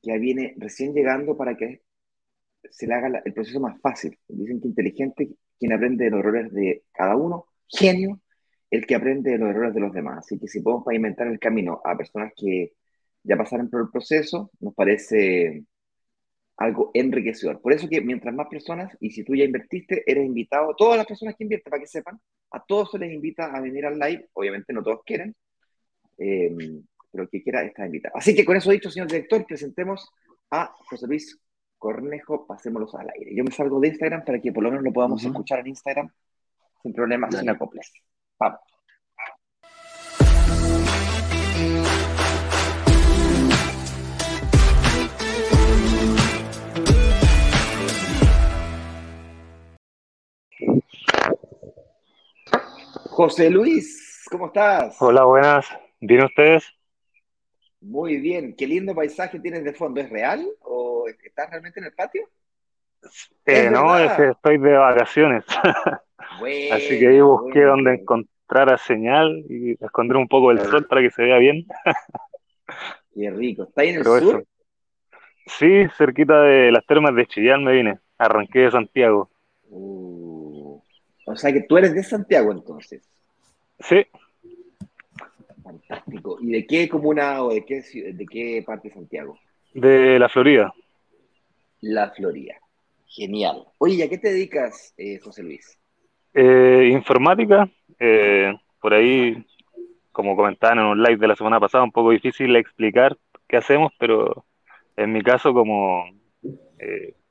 que 0.03 0.19
viene 0.19 0.55
recién 0.59 0.95
llegando 0.95 1.37
para 1.37 1.57
que 1.57 1.83
se 2.71 2.87
le 2.87 2.95
haga 2.95 3.23
el 3.25 3.33
proceso 3.33 3.61
más 3.61 3.81
fácil. 3.81 4.19
Dicen 4.29 4.61
que 4.61 4.69
inteligente 4.69 5.31
quien 5.59 5.73
aprende 5.73 6.05
de 6.05 6.11
los 6.11 6.20
errores 6.20 6.53
de 6.53 6.85
cada 6.92 7.16
uno, 7.16 7.47
genio 7.68 8.20
el 8.70 8.87
que 8.87 8.94
aprende 8.94 9.33
de 9.33 9.38
los 9.38 9.51
errores 9.51 9.75
de 9.75 9.81
los 9.81 9.92
demás. 9.92 10.18
Así 10.18 10.38
que 10.38 10.49
si 10.49 10.61
podemos 10.61 10.85
pavimentar 10.85 11.27
el 11.29 11.38
camino 11.38 11.81
a 11.85 11.97
personas 11.97 12.33
que 12.37 12.73
ya 13.23 13.37
pasaron 13.37 13.70
por 13.70 13.83
el 13.83 13.90
proceso, 13.90 14.51
nos 14.61 14.75
parece 14.75 15.64
algo 16.57 16.90
enriquecedor. 16.95 17.61
Por 17.61 17.73
eso 17.73 17.88
que 17.88 18.01
mientras 18.01 18.35
más 18.35 18.49
personas, 18.49 18.97
y 19.01 19.11
si 19.11 19.25
tú 19.25 19.35
ya 19.35 19.45
invertiste, 19.45 20.03
eres 20.11 20.25
invitado, 20.25 20.75
todas 20.75 20.97
las 20.97 21.07
personas 21.07 21.35
que 21.37 21.45
invierten, 21.45 21.71
para 21.71 21.81
que 21.81 21.87
sepan, 21.87 22.19
a 22.51 22.64
todos 22.64 22.90
se 22.90 22.99
les 22.99 23.12
invita 23.12 23.53
a 23.53 23.61
venir 23.61 23.87
al 23.87 23.99
live, 23.99 24.29
obviamente 24.33 24.73
no 24.73 24.83
todos 24.83 25.01
quieren, 25.05 25.35
eh, 26.19 26.55
pero 27.11 27.25
el 27.25 27.31
que 27.31 27.42
quiera 27.42 27.62
está 27.62 27.85
invitado. 27.85 28.16
Así 28.16 28.35
que 28.35 28.45
con 28.45 28.57
eso 28.57 28.71
dicho, 28.71 28.90
señor 28.90 29.09
director, 29.09 29.45
presentemos 29.47 30.09
a 30.51 30.75
José 30.88 31.07
Luis 31.07 31.38
Cornejo, 31.79 32.47
pasémoslos 32.47 32.95
al 32.95 33.11
aire. 33.11 33.35
Yo 33.35 33.45
me 33.45 33.51
salgo 33.51 33.79
de 33.81 33.88
Instagram 33.88 34.25
para 34.25 34.40
que 34.40 34.53
por 34.53 34.62
lo 34.62 34.71
menos 34.71 34.85
lo 34.85 34.92
podamos 34.92 35.23
escuchar 35.25 35.61
en 35.61 35.69
Instagram 35.69 36.11
sin 36.83 36.92
problemas, 36.92 37.37
sin 37.37 37.49
acoples. 37.51 37.92
Vamos. 38.38 38.76
José 53.16 53.48
Luis, 53.48 54.26
¿cómo 54.31 54.48
estás? 54.48 55.00
Hola, 55.00 55.24
buenas. 55.24 55.66
¿Bien 56.00 56.22
ustedes? 56.24 56.70
Muy 57.81 58.18
bien. 58.18 58.55
Qué 58.55 58.66
lindo 58.66 58.94
paisaje 58.94 59.40
tienes 59.40 59.64
de 59.64 59.72
fondo. 59.72 60.02
¿Es 60.02 60.11
real 60.11 60.46
o 60.61 61.07
estás 61.09 61.48
realmente 61.48 61.81
en 61.81 61.87
el 61.87 61.94
patio? 61.94 62.29
Eh, 63.46 63.70
no, 63.70 63.98
es 63.98 64.18
estoy 64.18 64.59
de 64.59 64.74
vacaciones. 64.74 65.46
Así 66.72 66.98
que 66.98 67.09
ahí 67.09 67.20
busqué 67.22 67.62
donde 67.62 67.94
encontrara 67.94 68.76
señal 68.76 69.46
y 69.48 69.83
esconder 69.83 70.18
un 70.18 70.29
poco 70.29 70.50
el 70.50 70.61
sol 70.61 70.87
para 70.87 71.00
que 71.00 71.11
se 71.11 71.22
vea 71.22 71.38
bien. 71.38 71.66
Qué 73.14 73.31
rico. 73.31 73.62
¿Está 73.62 73.81
ahí 73.81 73.88
en 73.88 73.96
el 73.96 74.05
sur? 74.05 74.44
Sí, 75.46 75.87
cerquita 75.96 76.42
de 76.42 76.70
las 76.70 76.85
termas 76.85 77.14
de 77.14 77.26
Chillán 77.26 77.64
me 77.64 77.72
vine. 77.72 77.98
Arranqué 78.18 78.59
de 78.59 78.70
Santiago. 78.72 79.31
Uh. 79.70 80.26
O 81.27 81.37
sea 81.37 81.53
que 81.53 81.62
tú 81.62 81.77
eres 81.77 81.93
de 81.95 82.03
Santiago 82.03 82.53
entonces. 82.53 83.03
Sí. 83.81 84.07
Fantástico. 85.62 86.39
¿Y 86.41 86.53
de 86.53 86.67
qué 86.67 86.89
comuna 86.89 87.43
o 87.43 87.53
de 87.53 87.65
qué, 87.65 87.83
de 87.83 88.27
qué 88.27 88.62
parte 88.65 88.89
de 88.89 88.95
Santiago? 88.95 89.37
De 89.75 90.19
la 90.19 90.29
Florida. 90.29 90.73
La 91.81 92.11
Florida. 92.12 92.55
Genial. 93.09 93.65
Oye, 93.79 94.05
¿a 94.05 94.09
qué 94.09 94.19
te 94.19 94.29
dedicas, 94.29 94.95
eh, 94.97 95.19
José 95.19 95.43
Luis? 95.43 95.77
Eh, 96.33 96.91
informática. 96.93 97.69
Eh, 97.99 98.55
por 98.81 98.95
ahí, 98.95 99.45
como 100.12 100.37
comentaban 100.37 100.79
en 100.79 100.85
un 100.85 101.03
live 101.03 101.17
de 101.17 101.29
la 101.29 101.37
semana 101.37 101.59
pasada, 101.59 101.83
un 101.83 101.93
poco 101.93 102.11
difícil 102.11 102.55
explicar 102.55 103.17
qué 103.49 103.57
hacemos, 103.57 103.93
pero 103.99 104.45
en 104.97 105.12
mi 105.12 105.23
caso, 105.23 105.53
como 105.53 106.05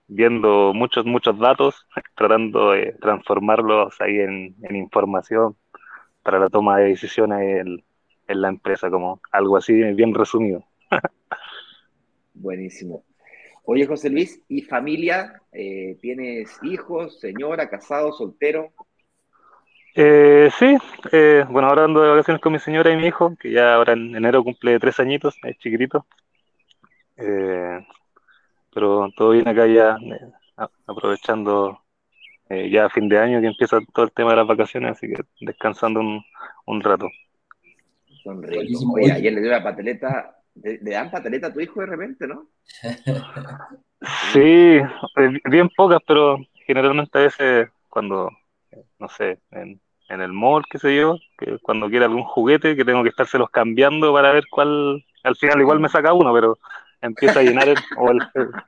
viendo 0.08 0.74
muchos, 0.74 1.06
muchos 1.06 1.38
datos, 1.39 1.88
tratando 2.15 2.72
de 2.72 2.94
transformarlos 3.02 4.00
ahí 4.02 4.20
en, 4.20 4.56
información 4.76 5.56
para 6.24 6.39
la 6.39 6.50
toma 6.50 6.80
de 6.80 6.89
decisiones 6.89 7.65
en, 7.65 7.84
la 8.28 8.50
empresa, 8.50 8.89
como 8.89 9.22
algo 9.32 9.58
así 9.58 9.74
bien 9.74 10.13
resumido. 10.13 10.63
Buenísimo. 12.34 13.04
Oye, 13.63 13.86
José 13.86 14.10
Luis, 14.10 14.41
¿y 14.48 14.62
familia? 14.62 15.41
Eh, 15.52 15.98
¿Tienes 16.02 16.58
hijos, 16.63 17.20
señora, 17.20 17.70
casado, 17.70 18.12
soltero? 18.12 18.72
Eh, 19.96 20.50
sí, 20.60 20.78
eh, 21.12 21.46
bueno, 21.50 21.70
ahora 21.70 21.86
ando 21.86 22.02
de 22.02 22.10
vacaciones 22.10 22.41
con 22.41 22.52
mi 22.52 22.60
señora 22.60 22.91
y 22.91 22.98
mi 22.98 23.08
hijo, 23.08 23.36
que 23.39 23.52
ya 23.52 23.76
ahora 23.76 23.94
en 23.94 24.15
enero 24.15 24.44
cumple 24.44 24.80
tres 24.80 25.00
añitos, 25.00 25.38
es 25.44 25.58
chiquitito. 25.60 26.06
Pero 28.76 29.10
todo 29.16 29.30
bien 29.30 29.48
acá 29.48 29.66
ya, 29.68 29.98
eh, 30.04 30.68
aprovechando 30.86 31.80
eh, 32.50 32.70
ya 32.70 32.90
fin 32.90 33.08
de 33.08 33.18
año 33.18 33.40
que 33.40 33.48
empieza 33.48 33.80
todo 33.94 34.04
el 34.04 34.12
tema 34.12 34.32
de 34.32 34.36
las 34.36 34.48
vacaciones, 34.48 34.92
así 34.92 35.08
que 35.08 35.24
descansando 35.40 36.02
un, 36.02 36.22
un 36.66 36.82
rato. 36.82 37.08
Son 38.22 38.44
Oye, 38.44 39.14
ayer 39.14 39.32
le 39.32 39.40
dio 39.40 39.50
la 39.50 39.64
pateleta, 39.64 40.36
¿le, 40.56 40.78
dan 40.80 41.10
pateleta 41.10 41.48
a 41.48 41.54
tu 41.54 41.62
hijo 41.62 41.80
de 41.80 41.86
repente, 41.86 42.28
no? 42.28 42.48
sí, 44.34 44.42
eh, 44.82 45.40
bien 45.50 45.70
pocas, 45.70 46.02
pero 46.06 46.38
generalmente 46.68 47.18
a 47.18 47.22
veces 47.22 47.70
cuando, 47.88 48.30
no 49.00 49.08
sé, 49.08 49.40
en, 49.52 49.80
en 50.10 50.20
el 50.20 50.34
mall, 50.34 50.66
qué 50.70 50.80
sé 50.80 50.98
yo, 50.98 51.18
que 51.38 51.60
cuando 51.60 51.90
quiere 51.90 52.04
algún 52.04 52.24
juguete 52.24 52.76
que 52.76 52.84
tengo 52.84 53.04
que 53.04 53.10
estárselos 53.10 53.50
cambiando 53.52 54.12
para 54.12 54.34
ver 54.34 54.44
cuál, 54.52 55.06
al 55.24 55.36
final 55.38 55.62
igual 55.62 55.80
me 55.80 55.88
saca 55.88 56.12
uno, 56.12 56.34
pero 56.34 56.58
empieza 57.06 57.39
a 57.39 57.44
llenar 57.44 57.70
el, 57.70 57.78
o 57.98 58.12
el, 58.12 58.20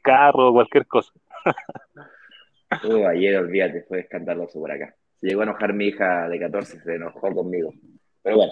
carro 0.02 0.50
o 0.50 0.54
cualquier 0.54 0.86
cosa. 0.88 1.12
Uh, 2.84 3.08
ayer, 3.08 3.38
olvídate, 3.38 3.84
fue 3.84 4.02
escandaloso 4.02 4.60
por 4.60 4.70
acá. 4.70 4.94
Se 5.16 5.28
llegó 5.28 5.40
a 5.40 5.46
enojar 5.46 5.72
mi 5.72 5.86
hija 5.86 6.28
de 6.28 6.38
14, 6.38 6.82
se 6.82 6.96
enojó 6.96 7.34
conmigo. 7.34 7.74
Pero 8.22 8.36
bueno. 8.36 8.52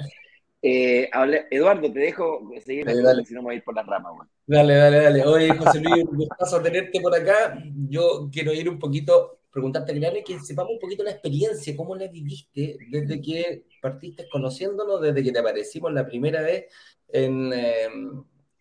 Eh, 0.61 1.09
Eduardo, 1.51 1.91
te 1.91 1.99
dejo 1.99 2.49
seguir, 2.63 2.85
dale, 2.85 3.03
dale. 3.03 3.25
si 3.25 3.33
no 3.33 3.41
me 3.41 3.45
voy 3.45 3.55
a 3.55 3.57
ir 3.57 3.63
por 3.63 3.75
la 3.75 3.83
rama. 3.83 4.09
Dale, 4.47 4.73
dale, 4.73 5.01
dale. 5.01 5.23
Oye, 5.25 5.55
José 5.55 5.79
Luis, 5.79 6.03
un 6.05 6.17
gustazo 6.17 6.61
tenerte 6.61 6.99
por 7.01 7.13
acá. 7.13 7.55
Yo 7.87 8.29
quiero 8.31 8.51
ir 8.51 8.67
un 8.67 8.79
poquito, 8.79 9.41
preguntarte, 9.51 9.93
que 10.25 10.39
sepamos 10.39 10.71
un 10.71 10.79
poquito 10.79 11.03
la 11.03 11.11
experiencia, 11.11 11.75
cómo 11.75 11.95
la 11.95 12.07
viviste 12.07 12.77
desde 12.89 13.21
que 13.21 13.65
partiste 13.79 14.27
conociéndonos, 14.27 15.01
desde 15.01 15.21
que 15.23 15.31
te 15.31 15.39
aparecimos 15.39 15.93
la 15.93 16.07
primera 16.07 16.41
vez 16.41 16.65
en, 17.09 17.53
eh, 17.53 17.87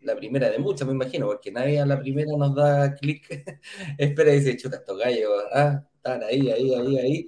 la 0.04 0.16
primera 0.16 0.50
de 0.50 0.58
muchas, 0.58 0.86
me 0.86 0.94
imagino, 0.94 1.26
porque 1.26 1.50
nadie 1.50 1.80
a 1.80 1.86
la 1.86 1.98
primera 1.98 2.30
nos 2.36 2.54
da 2.54 2.94
clic, 2.94 3.26
espera 3.98 4.32
y 4.32 4.38
dice, 4.38 4.56
chuta, 4.56 4.76
estos 4.76 4.98
gallos, 4.98 5.30
ah, 5.52 5.82
están 5.96 6.22
ahí, 6.22 6.50
ahí, 6.50 6.74
ahí, 6.74 6.98
ahí. 6.98 7.26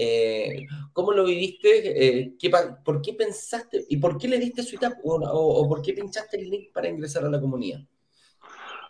Eh, 0.00 0.66
¿Cómo 0.92 1.12
lo 1.12 1.24
viviste? 1.24 1.68
Eh, 1.84 2.32
¿qué, 2.38 2.50
¿Por 2.84 3.02
qué 3.02 3.14
pensaste 3.14 3.84
y 3.88 3.96
por 3.96 4.16
qué 4.16 4.28
le 4.28 4.38
diste 4.38 4.62
su 4.62 4.76
o, 5.02 5.14
o, 5.14 5.68
por 5.68 5.82
qué 5.82 5.92
pinchaste 5.92 6.40
el 6.40 6.48
link 6.48 6.72
para 6.72 6.88
ingresar 6.88 7.24
a 7.24 7.30
la 7.30 7.40
comunidad? 7.40 7.80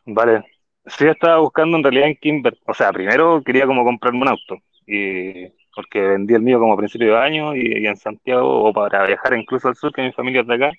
Vale, 0.05 0.45
sí 0.87 1.07
estaba 1.07 1.39
buscando 1.39 1.77
en 1.77 1.83
realidad 1.83 2.09
en 2.09 2.17
Kimber, 2.17 2.59
o 2.67 2.75
sea, 2.75 2.93
primero 2.93 3.43
quería 3.43 3.67
como 3.67 3.85
comprarme 3.85 4.21
un 4.21 4.29
auto, 4.29 4.59
y 4.87 5.49
porque 5.75 6.01
vendí 6.01 6.35
el 6.35 6.43
mío 6.43 6.59
como 6.59 6.75
a 6.75 6.77
principio 6.77 7.13
de 7.13 7.19
año 7.19 7.55
y, 7.55 7.87
en 7.87 7.97
Santiago, 7.97 8.65
o 8.65 8.73
para 8.73 9.07
viajar 9.07 9.37
incluso 9.39 9.69
al 9.69 9.77
sur, 9.77 9.93
que 9.93 10.03
mi 10.03 10.13
familia 10.13 10.43
es 10.43 10.47
de 10.47 10.55
acá, 10.55 10.73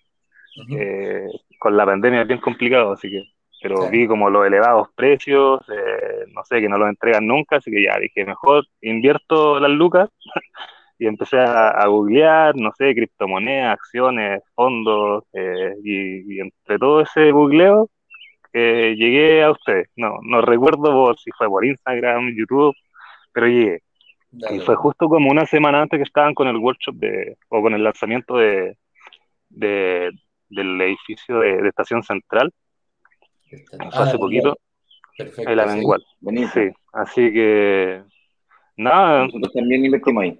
eh, 0.77 1.27
con 1.59 1.77
la 1.77 1.85
pandemia 1.85 2.21
es 2.21 2.27
bien 2.27 2.39
complicado, 2.39 2.93
así 2.93 3.09
que, 3.09 3.23
pero 3.61 3.89
vi 3.89 4.07
como 4.07 4.29
los 4.29 4.47
elevados 4.47 4.87
precios, 4.95 5.61
eh, 5.69 6.25
no 6.33 6.43
sé, 6.45 6.61
que 6.61 6.69
no 6.69 6.77
los 6.77 6.89
entregan 6.89 7.27
nunca, 7.27 7.57
así 7.57 7.69
que 7.69 7.83
ya 7.83 7.99
dije, 7.99 8.25
mejor 8.25 8.65
invierto 8.81 9.59
las 9.59 9.71
lucas 9.71 10.09
y 10.97 11.07
empecé 11.07 11.39
a, 11.39 11.85
googlear, 11.87 12.55
no 12.55 12.71
sé, 12.77 12.95
criptomonedas, 12.95 13.73
acciones, 13.73 14.41
fondos, 14.55 15.25
eh, 15.33 15.75
y, 15.83 16.39
entre 16.39 16.79
todo 16.79 17.01
ese 17.01 17.31
googleo 17.31 17.89
llegué 18.53 19.43
a 19.43 19.51
ustedes. 19.51 19.89
No, 19.95 20.19
no 20.23 20.41
recuerdo 20.41 21.13
si 21.15 21.31
fue 21.37 21.47
por 21.47 21.65
Instagram, 21.65 22.35
YouTube, 22.35 22.75
pero 23.31 23.47
llegué. 23.47 23.81
Y 24.31 24.59
fue 24.59 24.75
justo 24.75 25.09
como 25.09 25.31
una 25.31 25.45
semana 25.45 25.81
antes 25.81 25.97
que 25.97 26.03
estaban 26.03 26.33
con 26.33 26.47
el 26.47 26.57
workshop 26.57 26.95
de, 26.95 27.37
o 27.49 27.61
con 27.61 27.73
el 27.73 27.83
lanzamiento 27.83 28.37
de, 28.37 28.77
de 29.49 30.11
del 30.49 30.79
edificio 30.81 31.39
de, 31.39 31.67
Estación 31.67 32.03
Central. 32.03 32.51
hace 33.91 34.17
poquito. 34.17 34.57
Perfecto. 35.17 35.53
la 35.53 35.65
Mengual. 35.65 36.03
Sí, 36.53 36.69
así 36.93 37.33
que 37.33 38.03
nada. 38.77 39.25
Nosotros 39.25 39.53
también 39.53 39.85
invertimos 39.85 40.23
ahí. 40.23 40.39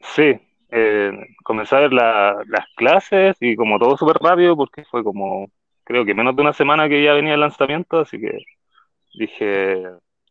Sí, 0.00 0.38
eh, 0.70 1.12
comencé 1.42 1.76
a 1.76 1.80
ver 1.80 1.92
las 1.92 2.66
clases 2.76 3.36
y 3.40 3.56
como 3.56 3.78
todo 3.78 3.96
súper 3.96 4.16
rápido 4.16 4.56
porque 4.56 4.84
fue 4.84 5.02
como, 5.02 5.50
creo 5.84 6.04
que 6.04 6.14
menos 6.14 6.36
de 6.36 6.42
una 6.42 6.52
semana 6.52 6.88
que 6.88 7.02
ya 7.02 7.12
venía 7.14 7.34
el 7.34 7.40
lanzamiento, 7.40 8.00
así 8.00 8.20
que 8.20 8.38
dije, 9.14 9.82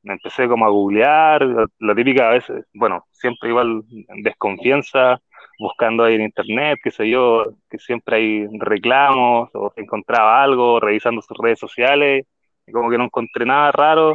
me 0.03 0.13
empecé 0.13 0.47
como 0.47 0.65
a 0.65 0.69
googlear, 0.69 1.67
la, 1.79 1.95
típica 1.95 2.29
a 2.29 2.33
veces, 2.33 2.65
bueno, 2.73 3.05
siempre 3.11 3.49
igual 3.49 3.83
desconfianza, 4.23 5.21
buscando 5.57 6.03
ahí 6.03 6.15
en 6.15 6.21
internet, 6.21 6.79
qué 6.83 6.91
sé 6.91 7.09
yo, 7.09 7.45
que 7.69 7.77
siempre 7.79 8.17
hay 8.17 8.47
reclamos, 8.59 9.49
o 9.53 9.73
encontraba 9.75 10.43
algo, 10.43 10.79
revisando 10.79 11.21
sus 11.21 11.37
redes 11.37 11.59
sociales, 11.59 12.25
y 12.67 12.71
como 12.71 12.89
que 12.89 12.97
no 12.97 13.05
encontré 13.05 13.45
nada 13.45 13.71
raro, 13.71 14.13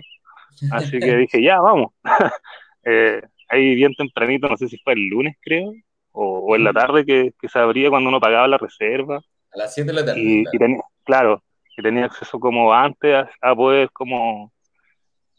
así 0.73 0.99
que 0.99 1.17
dije, 1.17 1.43
ya, 1.43 1.61
vamos. 1.61 1.93
eh, 2.85 3.23
ahí 3.49 3.75
bien 3.75 3.95
tempranito, 3.95 4.49
no 4.49 4.57
sé 4.57 4.69
si 4.69 4.79
fue 4.79 4.95
el 4.95 5.09
lunes, 5.09 5.37
creo, 5.41 5.73
o, 6.13 6.57
en 6.57 6.65
la 6.65 6.73
tarde 6.73 7.05
que, 7.05 7.33
se 7.49 7.59
abría 7.59 7.91
cuando 7.91 8.09
uno 8.09 8.21
pagaba 8.21 8.49
la 8.49 8.59
reserva. 8.59 9.21
A 9.53 9.59
las 9.59 9.75
7 9.75 9.89
de 9.89 9.95
la 9.95 10.05
tarde. 10.05 10.21
Y, 10.21 10.45
tenía, 10.59 10.81
claro, 11.05 11.43
que 11.75 11.83
tenía 11.83 12.07
acceso 12.07 12.39
como 12.39 12.73
antes 12.73 13.27
a, 13.41 13.55
poder 13.55 13.91
como 13.93 14.53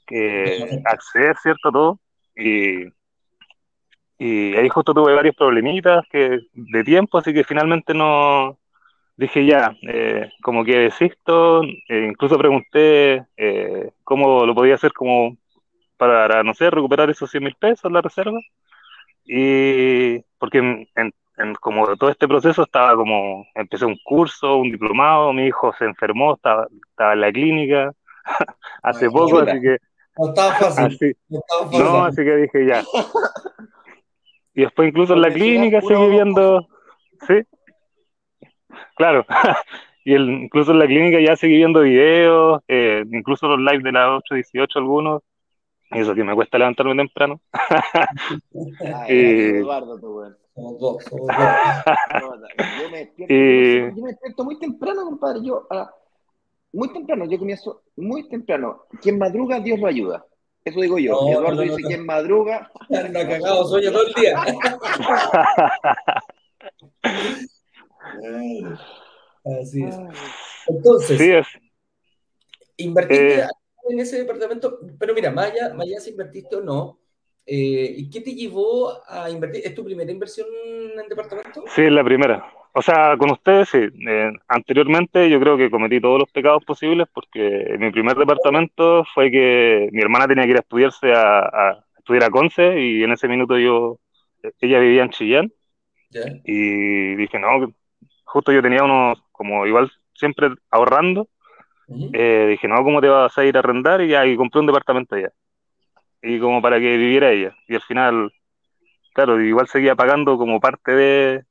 que 0.07 0.81
acceder, 0.85 1.35
¿cierto? 1.37 1.71
Todo. 1.71 1.99
Y, 2.35 2.85
y 4.23 4.55
ahí 4.55 4.69
justo 4.69 4.93
tuve 4.93 5.15
varios 5.15 5.35
problemitas 5.35 6.05
que, 6.11 6.41
de 6.53 6.83
tiempo, 6.83 7.17
así 7.17 7.33
que 7.33 7.43
finalmente 7.43 7.95
no 7.95 8.59
dije 9.17 9.47
ya, 9.47 9.75
eh, 9.81 10.29
como 10.43 10.63
que 10.63 10.77
desisto, 10.77 11.63
eh, 11.63 12.05
incluso 12.07 12.37
pregunté 12.37 13.25
eh, 13.35 13.93
cómo 14.03 14.45
lo 14.45 14.53
podía 14.53 14.75
hacer 14.75 14.93
como 14.93 15.37
para, 15.97 16.43
no 16.43 16.53
sé, 16.53 16.69
recuperar 16.69 17.09
esos 17.09 17.31
100 17.31 17.43
mil 17.43 17.55
pesos 17.55 17.91
la 17.91 18.01
reserva. 18.01 18.39
Y 19.25 20.19
porque 20.37 20.59
en, 20.59 21.13
como 21.59 21.97
todo 21.97 22.11
este 22.11 22.27
proceso 22.27 22.61
estaba 22.61 22.95
como, 22.95 23.47
empecé 23.55 23.85
un 23.85 23.97
curso, 24.03 24.57
un 24.57 24.71
diplomado, 24.71 25.33
mi 25.33 25.47
hijo 25.47 25.73
se 25.79 25.85
enfermó, 25.85 26.35
estaba, 26.35 26.67
estaba 26.91 27.13
en 27.13 27.21
la 27.21 27.31
clínica 27.31 27.91
hace 28.83 29.09
poco, 29.09 29.39
así 29.39 29.59
que... 29.59 29.77
No 30.15 30.29
estaba 30.29 30.53
fácil. 30.53 30.85
Así, 30.85 31.15
no, 31.79 32.05
así 32.05 32.23
que 32.23 32.35
dije 32.35 32.67
ya. 32.67 32.83
Y 34.53 34.61
después 34.61 34.89
incluso 34.89 35.13
en 35.13 35.21
la 35.21 35.31
clínica 35.31 35.81
seguí 35.81 36.07
viendo, 36.09 36.67
sí, 37.27 37.41
claro. 38.95 39.25
y 40.05 40.13
el, 40.13 40.29
incluso 40.29 40.71
en 40.71 40.79
la 40.79 40.87
clínica 40.87 41.19
ya 41.19 41.35
seguí 41.35 41.57
viendo 41.57 41.81
videos, 41.81 42.61
eh, 42.67 43.03
incluso 43.11 43.47
los 43.47 43.59
live 43.59 43.83
de 43.83 43.91
las 43.91 44.07
8.18 44.29 44.67
algunos, 44.75 45.23
y 45.91 45.99
eso 45.99 46.15
que 46.15 46.23
me 46.23 46.35
cuesta 46.35 46.57
levantarme 46.57 46.95
temprano. 46.95 47.41
y... 49.09 49.13
Eduardo, 49.13 49.99
tú, 49.99 50.21
Somos 50.53 50.79
dos, 50.79 51.03
somos 51.03 51.27
dos. 51.27 51.37
yo, 52.81 52.89
me 52.91 52.97
despierto, 52.97 53.33
y... 53.33 53.95
yo 53.95 54.03
me 54.03 54.09
despierto 54.09 54.43
muy 54.43 54.59
temprano, 54.59 55.03
compadre. 55.05 55.39
Yo, 55.43 55.67
muy 56.73 56.93
temprano, 56.93 57.25
yo 57.25 57.37
comienzo 57.37 57.83
muy 57.97 58.29
temprano. 58.29 58.83
Quien 59.01 59.17
madruga, 59.17 59.59
Dios 59.59 59.79
lo 59.79 59.87
ayuda. 59.87 60.25
Eso 60.63 60.79
digo 60.79 60.99
yo. 60.99 61.19
Eduardo 61.29 61.61
dice 61.61 61.81
que 61.87 61.95
en 61.95 62.05
madruga. 62.05 62.69
Anda 62.89 63.27
cagado, 63.27 63.67
sueño 63.67 63.91
todo 63.91 64.07
el 64.07 64.13
día. 64.13 64.37
Así 69.61 69.83
es. 69.83 69.97
Entonces, 70.67 71.17
sí 71.17 71.31
es. 71.31 71.47
invertiste 72.77 73.39
eh, 73.39 73.47
en 73.89 73.99
ese 73.99 74.19
departamento, 74.19 74.77
pero 74.99 75.15
mira, 75.15 75.31
más 75.31 75.51
allá, 75.51 75.99
si 75.99 76.11
invertiste 76.11 76.57
o 76.57 76.61
no, 76.61 76.99
eh, 77.45 77.93
¿y 77.97 78.09
qué 78.09 78.21
te 78.21 78.33
llevó 78.35 79.01
a 79.07 79.29
invertir? 79.29 79.63
¿Es 79.65 79.73
tu 79.73 79.83
primera 79.83 80.11
inversión 80.11 80.47
en 81.01 81.09
departamento? 81.09 81.63
Sí, 81.75 81.81
es 81.81 81.91
la 81.91 82.03
primera. 82.03 82.45
O 82.73 82.81
sea, 82.81 83.17
con 83.17 83.31
ustedes, 83.31 83.69
sí. 83.69 83.89
Eh, 84.07 84.31
anteriormente 84.47 85.29
yo 85.29 85.39
creo 85.39 85.57
que 85.57 85.69
cometí 85.69 85.99
todos 85.99 86.19
los 86.19 86.31
pecados 86.31 86.63
posibles 86.63 87.07
porque 87.13 87.75
mi 87.77 87.91
primer 87.91 88.15
departamento 88.15 89.03
fue 89.13 89.29
que 89.29 89.89
mi 89.91 90.01
hermana 90.01 90.27
tenía 90.27 90.45
que 90.45 90.51
ir 90.51 90.57
a 90.57 90.61
estudiarse 90.61 91.11
a, 91.13 91.83
estudiar 91.97 92.23
a 92.23 92.29
Conce 92.29 92.79
y 92.79 93.03
en 93.03 93.11
ese 93.11 93.27
minuto 93.27 93.57
yo, 93.57 93.99
ella 94.59 94.79
vivía 94.79 95.03
en 95.03 95.09
Chillán. 95.09 95.51
Y 96.43 97.15
dije, 97.15 97.39
no, 97.39 97.73
justo 98.25 98.51
yo 98.51 98.61
tenía 98.61 98.83
unos, 98.83 99.21
como 99.31 99.65
igual 99.65 99.91
siempre 100.13 100.49
ahorrando, 100.69 101.27
eh, 102.13 102.47
dije, 102.51 102.67
no, 102.67 102.83
¿cómo 102.83 103.01
te 103.01 103.07
vas 103.07 103.37
a 103.37 103.43
ir 103.43 103.57
a 103.57 103.59
arrendar? 103.59 104.01
Y 104.01 104.09
ya, 104.09 104.25
y 104.25 104.37
compré 104.37 104.61
un 104.61 104.67
departamento 104.67 105.15
allá. 105.15 105.31
Y 106.21 106.39
como 106.39 106.61
para 106.61 106.79
que 106.79 106.97
viviera 106.97 107.31
ella. 107.31 107.55
Y 107.67 107.75
al 107.75 107.81
final, 107.81 108.31
claro, 109.13 109.41
igual 109.41 109.67
seguía 109.67 109.95
pagando 109.95 110.37
como 110.37 110.59
parte 110.59 110.91
de... 110.93 111.43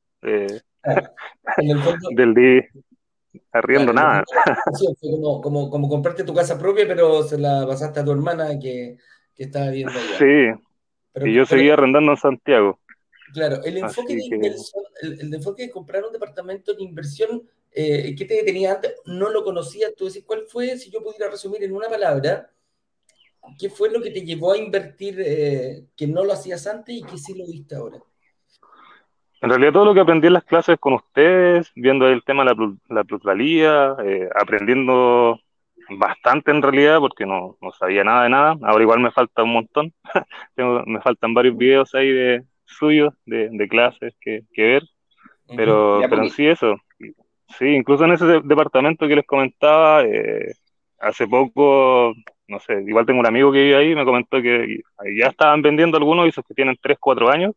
del 2.12 2.34
día 2.34 2.68
arriendo 3.52 3.92
nada. 3.92 4.24
como, 5.00 5.40
como, 5.40 5.70
como 5.70 5.88
comprarte 5.88 6.24
tu 6.24 6.34
casa 6.34 6.58
propia, 6.58 6.86
pero 6.86 7.22
se 7.22 7.38
la 7.38 7.66
pasaste 7.66 8.00
a 8.00 8.04
tu 8.04 8.12
hermana 8.12 8.58
que, 8.58 8.96
que 9.34 9.44
estaba 9.44 9.70
viendo 9.70 9.92
allá. 9.92 10.18
Sí, 10.18 11.24
y 11.26 11.34
yo 11.34 11.46
seguía 11.46 11.74
arrendando 11.74 12.12
en 12.12 12.16
Santiago. 12.16 12.78
Claro, 13.32 13.62
el 13.62 13.76
enfoque, 13.78 14.16
de 14.16 14.24
inversión, 14.24 14.84
el, 15.02 15.34
enfoque 15.34 15.62
de 15.62 15.70
comprar 15.70 16.04
un 16.04 16.12
departamento 16.12 16.74
de 16.74 16.82
inversión 16.82 17.48
eh, 17.70 18.14
que 18.16 18.24
te 18.24 18.42
tenía 18.42 18.72
antes, 18.72 18.94
no 19.04 19.30
lo 19.30 19.44
conocías. 19.44 19.94
Tú 19.96 20.06
decís, 20.06 20.24
¿cuál 20.26 20.46
fue, 20.48 20.76
si 20.76 20.90
yo 20.90 21.02
pudiera 21.02 21.30
resumir 21.30 21.62
en 21.62 21.72
una 21.72 21.88
palabra, 21.88 22.50
qué 23.58 23.70
fue 23.70 23.90
lo 23.90 24.02
que 24.02 24.10
te 24.10 24.22
llevó 24.22 24.52
a 24.52 24.58
invertir 24.58 25.20
eh, 25.24 25.84
que 25.96 26.08
no 26.08 26.24
lo 26.24 26.32
hacías 26.32 26.66
antes 26.66 26.96
y 26.96 27.02
que 27.02 27.18
sí 27.18 27.38
lo 27.38 27.46
viste 27.46 27.76
ahora? 27.76 28.02
En 29.40 29.48
realidad 29.48 29.72
todo 29.72 29.86
lo 29.86 29.94
que 29.94 30.00
aprendí 30.00 30.26
en 30.26 30.34
las 30.34 30.44
clases 30.44 30.78
con 30.78 30.94
ustedes, 30.94 31.72
viendo 31.74 32.06
el 32.06 32.22
tema 32.24 32.44
de 32.44 32.76
la, 32.88 33.04
plusvalía, 33.04 33.96
eh, 34.04 34.28
aprendiendo 34.38 35.40
bastante 35.88 36.50
en 36.50 36.62
realidad 36.62 36.98
porque 37.00 37.26
no, 37.26 37.56
no, 37.60 37.72
sabía 37.72 38.04
nada 38.04 38.24
de 38.24 38.30
nada. 38.30 38.56
Ahora 38.62 38.82
igual 38.82 39.00
me 39.00 39.10
falta 39.10 39.42
un 39.42 39.52
montón. 39.52 39.92
me 40.86 41.00
faltan 41.00 41.32
varios 41.32 41.56
videos 41.56 41.94
ahí 41.94 42.10
de 42.10 42.44
suyos 42.64 43.14
de, 43.24 43.48
de 43.50 43.68
clases 43.68 44.14
que, 44.20 44.42
que 44.52 44.62
ver. 44.62 44.82
Pero, 45.56 46.00
pero 46.08 46.22
en 46.22 46.30
sí 46.30 46.46
eso. 46.46 46.76
Sí, 47.58 47.66
incluso 47.66 48.04
en 48.04 48.12
ese 48.12 48.26
departamento 48.44 49.08
que 49.08 49.16
les 49.16 49.26
comentaba, 49.26 50.04
eh, 50.04 50.52
hace 51.00 51.26
poco, 51.26 52.14
no 52.46 52.60
sé, 52.60 52.82
igual 52.86 53.06
tengo 53.06 53.20
un 53.20 53.26
amigo 53.26 53.50
que 53.50 53.64
vive 53.64 53.76
ahí, 53.76 53.94
me 53.94 54.04
comentó 54.04 54.40
que 54.40 54.80
ya 55.18 55.28
estaban 55.28 55.60
vendiendo 55.60 55.96
algunos, 55.96 56.28
esos 56.28 56.44
que 56.46 56.54
tienen 56.54 56.78
3, 56.80 56.98
4 57.00 57.28
años, 57.28 57.54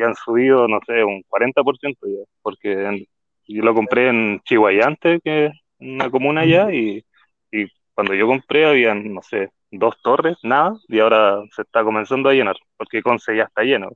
y 0.00 0.02
han 0.02 0.14
subido, 0.14 0.66
no 0.66 0.80
sé, 0.86 1.04
un 1.04 1.22
40% 1.28 1.96
ya, 2.06 2.24
porque 2.42 3.06
yo 3.46 3.62
lo 3.62 3.74
compré 3.74 4.08
en 4.08 4.40
Chihuayante, 4.44 5.20
que 5.22 5.46
es 5.46 5.52
una 5.78 6.10
comuna 6.10 6.42
allá, 6.42 6.72
y, 6.72 7.04
y 7.52 7.66
cuando 7.94 8.14
yo 8.14 8.26
compré 8.26 8.66
habían, 8.66 9.12
no 9.12 9.22
sé, 9.22 9.50
dos 9.70 10.00
torres, 10.02 10.38
nada, 10.42 10.74
y 10.88 10.98
ahora 11.00 11.42
se 11.54 11.62
está 11.62 11.84
comenzando 11.84 12.28
a 12.28 12.32
llenar, 12.32 12.56
porque 12.76 13.02
Conce 13.02 13.36
ya 13.36 13.44
está 13.44 13.62
lleno. 13.62 13.90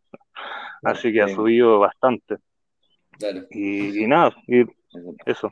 Así 0.83 1.13
que 1.13 1.23
ha 1.23 1.29
subido 1.29 1.79
bastante. 1.79 2.37
Y, 3.51 4.07
nada, 4.07 4.37
y 4.47 4.65
eso. 5.25 5.51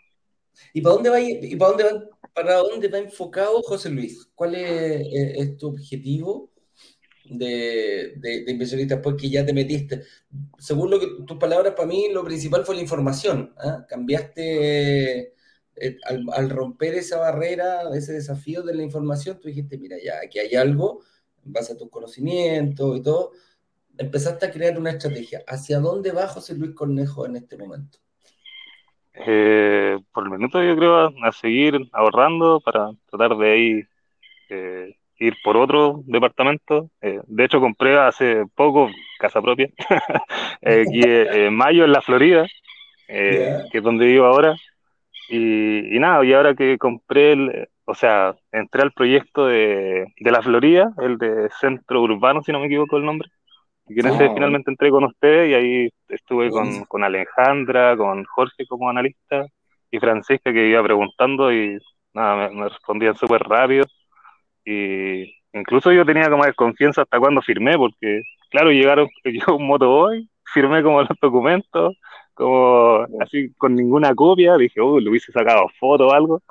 ¿Y 0.75 0.83
para 0.83 0.95
dónde 0.95 1.11
va, 1.11 1.21
y 1.21 1.57
para 1.57 1.71
dónde 1.71 1.85
va, 1.85 1.91
para 2.35 2.57
dónde 2.57 2.89
va 2.89 2.99
enfocado 2.99 3.63
José 3.63 3.89
Luis? 3.91 4.31
¿Cuál 4.35 4.55
es, 4.55 5.57
tu 5.57 5.69
objetivo? 5.69 6.51
De, 7.25 8.15
de, 8.17 8.51
inversionistas 8.51 8.99
después 8.99 9.17
que 9.21 9.31
ya 9.31 9.45
te 9.45 9.53
metiste. 9.53 10.03
Según 10.59 10.91
lo 10.91 11.01
que, 11.01 11.07
tus 11.27 11.39
palabras, 11.39 11.75
para 11.75 11.89
mí 11.89 12.09
lo 12.13 12.25
principal 12.25 12.65
fue 12.65 12.75
la 12.75 12.83
información. 12.83 13.55
¿ah? 13.59 13.87
Cambiaste 13.89 15.35
eh, 15.77 15.97
al, 16.05 16.51
romper 16.51 16.95
esa 16.95 17.19
barrera, 17.19 17.83
ese 17.95 18.13
desafío 18.13 18.63
de 18.63 18.75
la 18.75 18.83
información, 18.83 19.39
tú 19.41 19.49
dijiste, 19.49 19.79
mira, 19.79 19.97
ya 20.03 20.15
aquí 20.25 20.39
hay 20.39 20.55
algo, 20.55 21.03
en 21.45 21.53
base 21.53 21.73
a 21.73 21.77
tus 21.77 21.91
conocimientos 21.91 22.97
y 22.97 23.03
todo, 23.03 23.33
empezaste 23.97 24.47
a 24.47 24.51
crear 24.51 24.79
una 24.79 24.91
estrategia. 24.91 25.43
¿Hacia 25.47 25.79
dónde 25.79 26.13
va 26.13 26.29
José 26.29 26.55
Luis 26.55 26.75
Cornejo 26.75 27.27
en 27.27 27.37
este 27.37 27.57
momento? 27.57 27.99
Eh, 29.15 29.99
por 30.13 30.25
el 30.25 30.31
minuto 30.31 30.63
yo 30.63 30.75
creo 30.75 30.97
a, 30.97 31.33
seguir 31.33 31.79
ahorrando 31.93 32.61
para 32.61 32.91
tratar 33.11 33.37
de 33.37 33.53
ahí 33.53 33.83
eh, 34.49 34.97
ir 35.25 35.35
por 35.43 35.57
otro 35.57 36.01
departamento. 36.05 36.91
de 37.01 37.45
hecho 37.45 37.61
compré 37.61 37.99
hace 37.99 38.45
poco 38.55 38.91
casa 39.19 39.41
propia, 39.41 39.69
aquí 40.63 41.03
en 41.05 41.55
mayo 41.55 41.85
en 41.85 41.93
la 41.93 42.03
Florida, 42.03 42.47
que 43.07 43.71
es 43.73 43.83
donde 43.83 44.07
vivo 44.07 44.27
ahora. 44.27 44.55
Y, 45.29 45.99
nada, 45.99 46.25
y 46.25 46.33
ahora 46.33 46.55
que 46.55 46.77
compré, 46.77 47.33
el, 47.33 47.69
o 47.85 47.95
sea, 47.95 48.35
entré 48.51 48.83
al 48.83 48.93
proyecto 48.93 49.47
de, 49.47 50.07
de, 50.19 50.31
la 50.31 50.43
Florida, 50.43 50.93
el 50.99 51.17
de 51.17 51.49
Centro 51.59 52.03
Urbano, 52.03 52.43
si 52.43 52.53
no 52.53 52.61
me 52.61 52.67
equivoco 52.67 52.99
el 52.99 53.07
nombre, 53.07 53.29
y 53.89 53.95
que 53.95 54.09
ah, 54.09 54.31
finalmente 54.35 54.71
entré 54.71 54.91
con 54.91 55.05
usted 55.05 55.47
y 55.47 55.55
ahí 55.55 55.89
estuve 56.09 56.51
con, 56.51 56.85
con, 56.85 57.03
Alejandra, 57.03 57.97
con 57.97 58.25
Jorge 58.25 58.67
como 58.67 58.89
analista 58.89 59.47
y 59.91 59.99
Francisca 59.99 60.53
que 60.53 60.69
iba 60.69 60.83
preguntando 60.83 61.53
y 61.53 61.79
nada, 62.15 62.51
me, 62.51 62.69
respondían 62.69 63.17
súper 63.17 63.43
rápido. 63.43 63.85
Y 64.65 65.35
incluso 65.53 65.93
yo 65.93 66.05
tenía 66.05 66.31
como 66.31 66.45
desconfianza 66.45 67.03
hasta 67.03 67.19
cuando 67.19 67.43
firmé, 67.43 67.77
porque 67.77 68.23
claro, 68.51 68.71
llegaron, 68.71 69.09
yo 69.25 69.57
un 69.57 69.67
moto 69.67 69.91
hoy, 69.91 70.29
firmé 70.53 70.83
como 70.83 71.01
los 71.01 71.19
documentos, 71.21 71.97
como 72.35 73.07
así 73.21 73.53
con 73.57 73.75
ninguna 73.75 74.15
copia, 74.15 74.57
dije, 74.57 74.81
uy, 74.81 75.03
le 75.03 75.11
hubiese 75.11 75.33
sacado 75.33 75.69
foto 75.79 76.09
o 76.09 76.13
algo, 76.13 76.43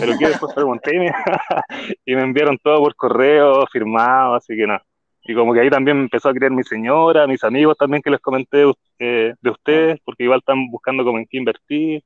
pero 0.00 0.18
que 0.18 0.28
después 0.28 0.54
pregunté 0.54 0.96
y 2.06 2.14
me, 2.14 2.22
enviaron 2.22 2.58
todo 2.58 2.78
por 2.78 2.94
correo, 2.96 3.66
firmado, 3.66 4.34
así 4.34 4.56
que 4.56 4.66
no. 4.66 4.78
Y 5.26 5.34
como 5.34 5.54
que 5.54 5.60
ahí 5.60 5.70
también 5.70 5.96
me 5.96 6.02
empezó 6.02 6.28
a 6.28 6.34
creer 6.34 6.52
mi 6.52 6.64
señora, 6.64 7.26
mis 7.26 7.42
amigos 7.44 7.78
también 7.78 8.02
que 8.02 8.10
les 8.10 8.20
comenté 8.20 8.58
de, 8.58 8.74
eh, 8.98 9.34
de 9.40 9.50
ustedes, 9.50 9.98
porque 10.04 10.24
igual 10.24 10.40
están 10.40 10.70
buscando 10.70 11.02
como 11.02 11.18
en 11.18 11.26
qué 11.26 11.38
invertir, 11.38 12.02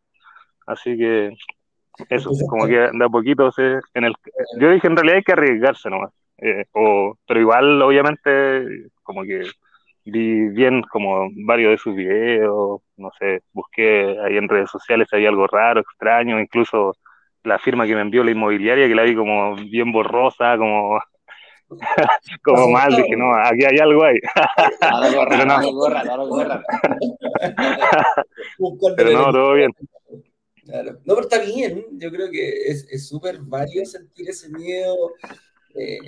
así 0.66 0.96
que 0.96 1.37
eso, 2.08 2.30
como 2.48 2.66
que 2.66 2.76
de 2.92 3.04
a 3.04 3.08
poquito 3.08 3.50
se, 3.52 3.80
en 3.94 4.04
el, 4.04 4.14
yo 4.58 4.70
dije 4.70 4.87
en 4.87 4.96
realidad 4.96 5.16
hay 5.16 5.22
que 5.22 5.32
arriesgarse 5.32 5.90
nomás, 5.90 6.12
eh, 6.38 6.64
o, 6.72 7.16
pero 7.26 7.40
igual 7.40 7.82
obviamente 7.82 8.88
como 9.02 9.22
que 9.22 9.42
vi 10.04 10.48
bien 10.48 10.82
como 10.82 11.28
varios 11.46 11.72
de 11.72 11.78
sus 11.78 11.94
videos, 11.94 12.80
no 12.96 13.11
sé, 13.18 13.42
busqué 13.52 14.16
ahí 14.24 14.37
en 14.37 14.48
redes 14.48 14.70
sociales 14.70 15.08
si 15.11 15.16
había 15.16 15.28
algo 15.28 15.46
raro, 15.46 15.80
extraño, 15.80 16.40
incluso 16.40 16.94
la 17.44 17.58
firma 17.58 17.87
que 17.87 17.94
me 17.94 18.02
envió 18.02 18.24
la 18.24 18.30
inmobiliaria, 18.30 18.88
que 18.88 18.94
la 18.94 19.02
vi 19.02 19.14
como 19.14 19.54
bien 19.56 19.92
borrosa, 19.92 20.56
como, 20.56 21.00
como 22.42 22.68
mal, 22.68 22.94
dije, 22.94 23.16
no, 23.16 23.34
aquí 23.34 23.64
hay 23.64 23.78
algo 23.78 24.04
ahí. 24.04 24.18
pero 28.96 29.11
no, 29.12 29.32
todo 29.32 29.54
bien. 29.54 29.72
Claro. 30.68 31.00
No, 31.07 31.14
pero 31.14 31.22
está 31.22 31.38
bien, 31.40 31.87
yo 31.98 32.11
creo 32.11 32.31
que 32.31 32.66
es 32.68 33.09
súper 33.09 33.38
válido 33.40 33.87
sentir 33.87 34.28
ese 34.28 34.50
miedo. 34.50 35.12
Eh, 35.74 35.98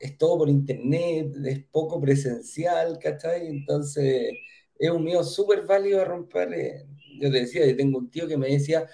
es 0.00 0.18
todo 0.18 0.38
por 0.38 0.50
internet, 0.50 1.34
es 1.46 1.64
poco 1.72 2.00
presencial, 2.00 2.98
¿cachai? 3.00 3.48
Entonces, 3.48 4.32
es 4.78 4.90
un 4.90 5.04
miedo 5.04 5.24
súper 5.24 5.66
válido 5.66 6.02
a 6.02 6.06
romper. 6.06 6.52
Eh, 6.54 6.86
yo 7.20 7.30
te 7.32 7.40
decía, 7.40 7.66
yo 7.66 7.76
tengo 7.76 7.98
un 7.98 8.10
tío 8.10 8.28
que 8.28 8.38
me 8.38 8.48
decía, 8.48 8.86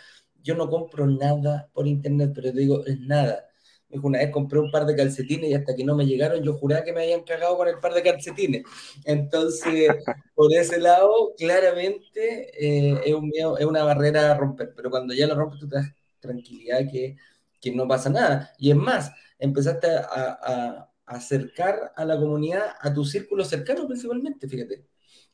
yo 0.42 0.56
no 0.56 0.70
compro 0.70 1.06
nada 1.06 1.70
por 1.74 1.86
internet, 1.88 2.32
pero 2.34 2.52
te 2.52 2.60
digo, 2.60 2.86
es 2.86 3.00
nada. 3.00 3.48
Me 3.92 3.98
dijo, 3.98 4.06
una 4.08 4.20
vez 4.20 4.30
compré 4.30 4.58
un 4.58 4.70
par 4.70 4.86
de 4.86 4.96
calcetines 4.96 5.50
y 5.50 5.54
hasta 5.54 5.76
que 5.76 5.84
no 5.84 5.94
me 5.94 6.06
llegaron, 6.06 6.42
yo 6.42 6.54
juraba 6.54 6.82
que 6.82 6.94
me 6.94 7.02
habían 7.02 7.24
cagado 7.24 7.58
con 7.58 7.68
el 7.68 7.78
par 7.78 7.92
de 7.92 8.02
calcetines. 8.02 8.62
Entonces, 9.04 9.88
por 10.34 10.52
ese 10.52 10.80
lado, 10.80 11.34
claramente 11.36 12.50
eh, 12.58 13.00
es, 13.04 13.14
un 13.14 13.28
miedo, 13.28 13.58
es 13.58 13.66
una 13.66 13.84
barrera 13.84 14.32
a 14.32 14.38
romper, 14.38 14.72
pero 14.74 14.90
cuando 14.90 15.12
ya 15.12 15.26
lo 15.26 15.34
rompes, 15.34 15.60
tú 15.60 15.68
te 15.68 15.76
das 15.76 15.92
tranquilidad 16.20 16.80
que, 16.90 17.16
que 17.60 17.70
no 17.70 17.86
pasa 17.86 18.08
nada. 18.08 18.52
Y 18.58 18.70
es 18.70 18.76
más, 18.76 19.12
empezaste 19.38 19.88
a 19.88 20.88
acercar 21.06 21.92
a 21.94 22.04
la 22.04 22.18
comunidad, 22.18 22.74
a 22.80 22.92
tu 22.92 23.04
círculo 23.04 23.44
cercano 23.44 23.86
principalmente, 23.86 24.48
fíjate. 24.48 24.86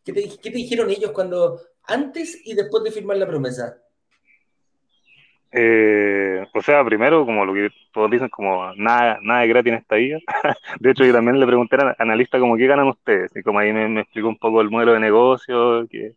¿Qué 0.05 0.13
te, 0.13 0.29
qué 0.41 0.51
te 0.51 0.57
dijeron 0.57 0.91
ellos 0.91 1.13
cuando, 1.13 1.61
antes 1.85 2.39
y 2.45 2.55
después 2.55 2.83
de 2.83 2.91
firmar 2.91 3.17
la 3.19 3.27
promesa? 3.27 3.83
Eh, 5.51 6.47
o 6.53 6.63
sea, 6.63 6.85
primero, 6.85 7.25
como 7.25 7.45
lo 7.45 7.55
que 7.55 7.71
todos 7.93 8.11
dicen, 8.11 8.29
como 8.29 8.73
nada, 8.75 9.19
nada 9.23 9.41
de 9.41 9.49
gratis 9.49 9.73
en 9.73 9.79
esta 9.79 9.97
vida. 9.97 10.19
de 10.81 10.91
hecho, 10.91 11.05
yo 11.05 11.13
también 11.13 11.41
le 11.41 11.47
pregunté 11.47 11.77
al 11.77 11.97
analista 11.99 12.39
como 12.39 12.57
qué 12.57 12.67
ganan 12.67 12.89
ustedes, 12.89 13.35
y 13.35 13.43
como 13.43 13.59
ahí 13.59 13.73
me, 13.73 14.01
explicó 14.01 14.29
un 14.29 14.39
poco 14.39 14.61
el 14.61 14.71
modelo 14.71 14.93
de 14.93 15.01
negocio 15.01 15.87
que, 15.89 16.13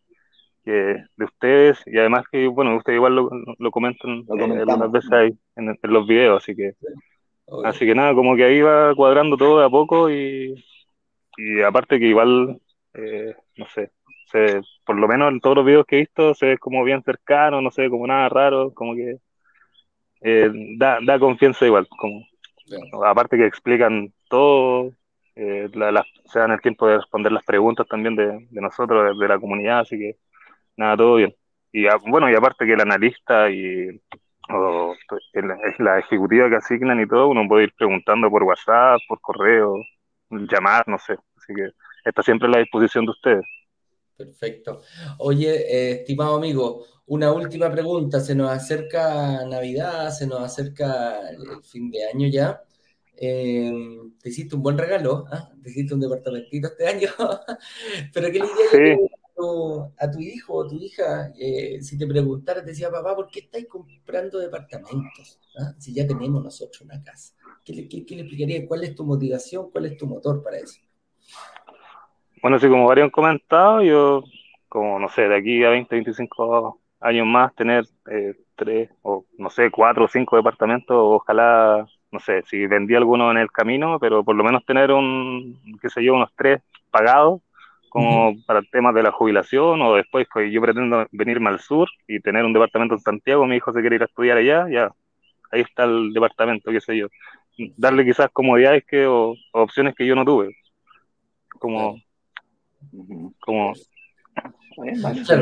que 0.66 0.72
de 0.72 1.26
ustedes, 1.26 1.82
y 1.86 1.98
además 1.98 2.26
que, 2.32 2.48
bueno, 2.48 2.76
ustedes 2.76 2.98
igual 2.98 3.16
lo, 3.16 3.30
lo 3.58 3.72
comentan 3.72 4.20
eh, 4.20 4.60
algunas 4.60 4.92
veces 4.92 5.12
ahí 5.12 5.38
en, 5.56 5.70
en, 5.70 5.94
los 5.94 6.06
videos, 6.08 6.44
así 6.44 6.56
que 6.56 6.74
Así 7.66 7.86
que 7.86 7.94
nada, 7.94 8.16
como 8.16 8.36
que 8.36 8.46
ahí 8.46 8.62
va 8.62 8.96
cuadrando 8.96 9.36
todo 9.36 9.60
de 9.60 9.66
a 9.66 9.70
poco 9.70 10.10
y, 10.10 10.56
y 11.38 11.62
aparte 11.62 12.00
que 12.00 12.08
igual, 12.08 12.62
eh, 12.94 13.36
no 13.58 13.66
sé, 13.68 13.92
se, 14.32 14.62
por 14.86 14.98
lo 14.98 15.08
menos 15.08 15.32
en 15.32 15.40
todos 15.40 15.58
los 15.58 15.66
videos 15.66 15.86
que 15.86 15.98
he 15.98 16.00
visto 16.00 16.34
se 16.34 16.48
ve 16.48 16.58
como 16.58 16.84
bien 16.84 17.04
cercano, 17.04 17.62
no 17.62 17.72
sé, 17.72 17.90
como 17.90 18.08
nada 18.08 18.30
raro, 18.30 18.74
como 18.74 18.96
que 18.96 19.18
eh, 20.22 20.52
da, 20.78 21.00
da 21.06 21.20
confianza 21.20 21.66
igual, 21.66 21.88
como 21.88 22.26
aparte 23.06 23.38
que 23.38 23.46
explican 23.46 24.14
todo, 24.30 24.94
eh, 25.36 25.70
se 26.26 26.40
dan 26.40 26.52
el 26.52 26.62
tiempo 26.62 26.88
de 26.88 26.98
responder 26.98 27.32
las 27.32 27.44
preguntas 27.44 27.88
también 27.88 28.16
de, 28.16 28.48
de 28.50 28.62
nosotros, 28.62 29.18
de, 29.18 29.22
de, 29.22 29.28
la 29.28 29.40
comunidad, 29.40 29.80
así 29.80 29.98
que 29.98 30.18
nada, 30.78 30.98
todo 30.98 31.16
bien. 31.16 31.36
Y 31.74 31.86
bueno, 32.10 32.30
y 32.30 32.36
aparte 32.36 32.66
que 32.66 32.74
el 32.74 32.82
analista 32.82 33.50
y 33.50 34.02
o 34.50 34.96
la 35.82 36.00
ejecutiva 36.00 36.50
que 36.50 36.58
asignan 36.58 37.00
y 37.00 37.08
todo, 37.08 37.30
uno 37.30 37.48
puede 37.48 37.66
ir 37.66 37.74
preguntando 37.78 38.30
por 38.30 38.44
WhatsApp, 38.44 39.00
por 39.08 39.22
correo, 39.22 39.78
llamar, 40.30 40.84
no 40.88 40.98
sé. 40.98 41.16
Así 41.38 41.54
que 41.54 41.70
está 42.06 42.22
siempre 42.24 42.48
a 42.48 42.52
la 42.52 42.60
disposición 42.60 43.06
de 43.06 43.12
ustedes. 43.12 43.46
Perfecto. 44.26 44.82
Oye, 45.20 45.50
eh, 45.50 45.92
estimado 46.00 46.36
amigo, 46.36 46.86
una 47.08 47.32
última 47.32 47.72
pregunta. 47.72 48.20
Se 48.20 48.36
nos 48.36 48.52
acerca 48.52 49.46
Navidad, 49.46 50.12
se 50.12 50.28
nos 50.28 50.42
acerca 50.42 51.30
el 51.30 51.64
fin 51.64 51.90
de 51.92 52.06
año 52.06 52.28
ya. 52.28 52.62
Eh, 53.16 53.72
te 54.22 54.30
hiciste 54.30 54.56
un 54.56 54.64
buen 54.64 54.78
regalo, 54.78 55.26
¿ah? 55.32 55.52
te 55.62 55.70
hiciste 55.70 55.94
un 55.94 56.00
departamentito 56.00 56.70
este 56.70 56.88
año, 56.88 57.10
pero 58.14 58.32
¿qué 58.32 58.40
le 58.40 58.46
diría 58.48 58.98
a 59.98 60.12
tu 60.12 60.20
hijo 60.20 60.54
o 60.54 60.68
tu 60.68 60.76
hija, 60.76 61.32
eh, 61.38 61.82
si 61.82 61.98
te 61.98 62.06
preguntara, 62.06 62.62
te 62.62 62.72
decía, 62.72 62.92
papá, 62.92 63.16
¿por 63.16 63.30
qué 63.30 63.42
estáis 63.42 63.68
comprando 63.68 64.40
departamentos? 64.40 65.40
¿Ah? 65.58 65.74
Si 65.80 65.94
ya 65.94 66.06
tenemos 66.06 66.44
nosotros 66.44 66.82
una 66.82 67.02
casa. 67.02 67.34
¿Qué 67.64 67.74
le, 67.74 67.88
qué, 67.88 68.16
le, 68.16 68.22
explicaría? 68.22 68.68
¿Cuál 68.68 68.84
es 68.84 68.96
tu 68.96 69.04
motivación? 69.04 69.72
¿Cuál 69.72 69.86
es 69.86 69.98
tu 69.98 70.08
motor 70.08 70.44
para 70.44 70.58
eso? 70.60 70.80
Bueno, 72.42 72.60
sí, 72.60 72.68
como 72.68 72.88
varios 72.88 73.06
han 73.06 73.12
comentado, 73.12 73.84
yo, 73.84 74.24
como 74.68 75.00
no 75.00 75.10
sé, 75.10 75.28
de 75.28 75.38
aquí 75.38 75.64
a 75.64 75.70
20, 75.70 75.96
25 75.96 76.80
años 77.00 77.28
más, 77.28 77.54
tener 77.56 77.86
eh, 78.10 78.36
tres 78.56 78.90
o 79.04 79.26
no 79.38 79.50
sé, 79.50 79.70
cuatro 79.70 80.06
o 80.06 80.08
cinco 80.08 80.38
departamentos, 80.38 80.98
ojalá, 81.00 81.86
no 82.12 82.20
sé, 82.20 82.42
si 82.44 82.66
vendí 82.68 82.96
alguno 82.96 83.30
en 83.32 83.38
el 83.38 83.52
camino, 83.52 84.00
pero 84.00 84.24
por 84.24 84.36
lo 84.36 84.44
menos 84.44 84.66
tener 84.66 84.92
un, 84.92 85.60
qué 85.82 85.90
sé 85.90 86.04
yo, 86.04 86.14
unos 86.16 86.32
tres 86.36 86.62
pagados 86.90 87.42
como 87.90 88.34
para 88.46 88.62
temas 88.64 88.96
de 88.96 89.04
la 89.04 89.12
jubilación 89.12 89.82
o 89.82 89.96
después 89.96 90.28
que 90.34 90.50
yo 90.52 90.62
pretendo 90.62 91.06
venirme 91.12 91.50
al 91.50 91.60
sur 91.60 91.90
y 92.08 92.22
tener 92.22 92.46
un 92.46 92.54
departamento 92.54 92.96
en 92.96 93.02
Santiago, 93.02 93.46
mi 93.46 93.58
hijo 93.58 93.74
se 93.74 93.82
quiere 93.82 93.98
ir 93.98 94.02
a 94.04 94.06
estudiar 94.06 94.38
allá, 94.38 94.68
ya, 94.70 94.92
ahí 95.52 95.62
está 95.62 95.84
el 95.84 96.14
departamento, 96.14 96.72
qué 96.72 96.82
sé 96.82 96.98
yo. 96.98 97.08
Darle 97.78 98.06
quizás 98.06 98.30
comodidades 98.32 98.86
que, 98.86 99.06
o, 99.06 99.36
opciones 99.52 99.94
que 99.96 100.06
yo 100.08 100.16
no 100.16 100.26
tuve. 100.26 100.56
Como... 101.60 101.98
como 103.40 103.74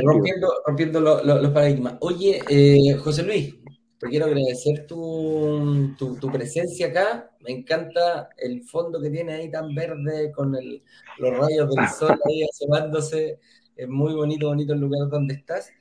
rompiendo, 0.03 0.47
rompiendo 0.65 0.99
los 0.99 1.51
paradigmas. 1.51 1.97
Oye, 2.01 2.41
eh, 2.49 2.95
José 2.95 3.23
Luis, 3.23 3.55
te 3.99 4.07
quiero 4.07 4.25
agradecer 4.25 4.87
tu, 4.87 5.93
tu, 5.97 6.31
presencia 6.31 6.87
acá. 6.87 7.31
Me 7.41 7.51
encanta 7.51 8.29
el 8.37 8.63
fondo 8.63 9.01
que 9.01 9.09
tiene 9.09 9.33
ahí 9.33 9.51
tan 9.51 9.73
verde 9.73 10.31
con 10.31 10.55
el, 10.55 10.83
los 11.19 11.37
rayos 11.37 11.69
del 11.73 11.87
sol 11.89 12.19
ahí 12.25 12.43
asomándose. 12.43 13.39
Es 13.75 13.87
muy 13.87 14.13
bonito, 14.13 14.47
bonito 14.47 14.73
el 14.73 14.79
lugar 14.79 15.09
donde 15.09 15.35
estás. 15.35 15.71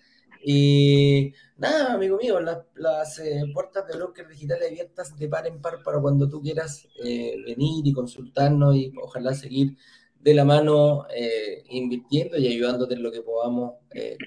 Y 0.44 1.32
nada, 1.56 1.94
amigo 1.94 2.16
mío, 2.16 2.38
las, 2.40 3.18
eh, 3.18 3.42
puertas 3.52 3.86
de 3.88 3.96
Broker 3.96 4.28
Digital 4.28 4.58
abiertas 4.64 5.16
de 5.18 5.28
par 5.28 5.46
en 5.46 5.60
par 5.60 5.82
para 5.82 6.00
cuando 6.00 6.28
tú 6.28 6.40
quieras 6.40 6.86
eh, 7.04 7.34
venir 7.44 7.86
y 7.86 7.92
consultarnos 7.92 8.76
y 8.76 8.92
ojalá 9.02 9.34
seguir 9.34 9.76
de 10.20 10.34
la 10.34 10.44
mano 10.44 11.06
eh, 11.14 11.62
invirtiendo 11.70 12.36
y 12.38 12.48
ayudándote 12.48 12.94
en 12.94 13.02
lo 13.02 13.12
que 13.12 13.22
podamos 13.22 13.74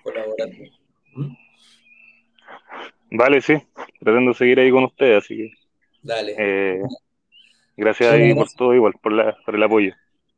colaborar. 0.04 0.50
¿Mm? 1.14 1.34
Vale, 3.12 3.42
sí, 3.42 3.56
pretendo 4.00 4.34
seguir 4.34 4.60
ahí 4.60 4.72
con 4.72 4.86
ustedes, 4.86 5.24
así 5.24 5.36
que. 5.36 5.52
Dale. 6.04 6.82
gracias 7.78 8.14
ahí 8.14 8.34
por 8.34 8.50
todo, 8.54 8.74
igual, 8.74 8.94
por, 9.02 9.12
la, 9.12 9.38
por 9.46 9.56
el 9.56 9.64
apoyo. 9.64 9.94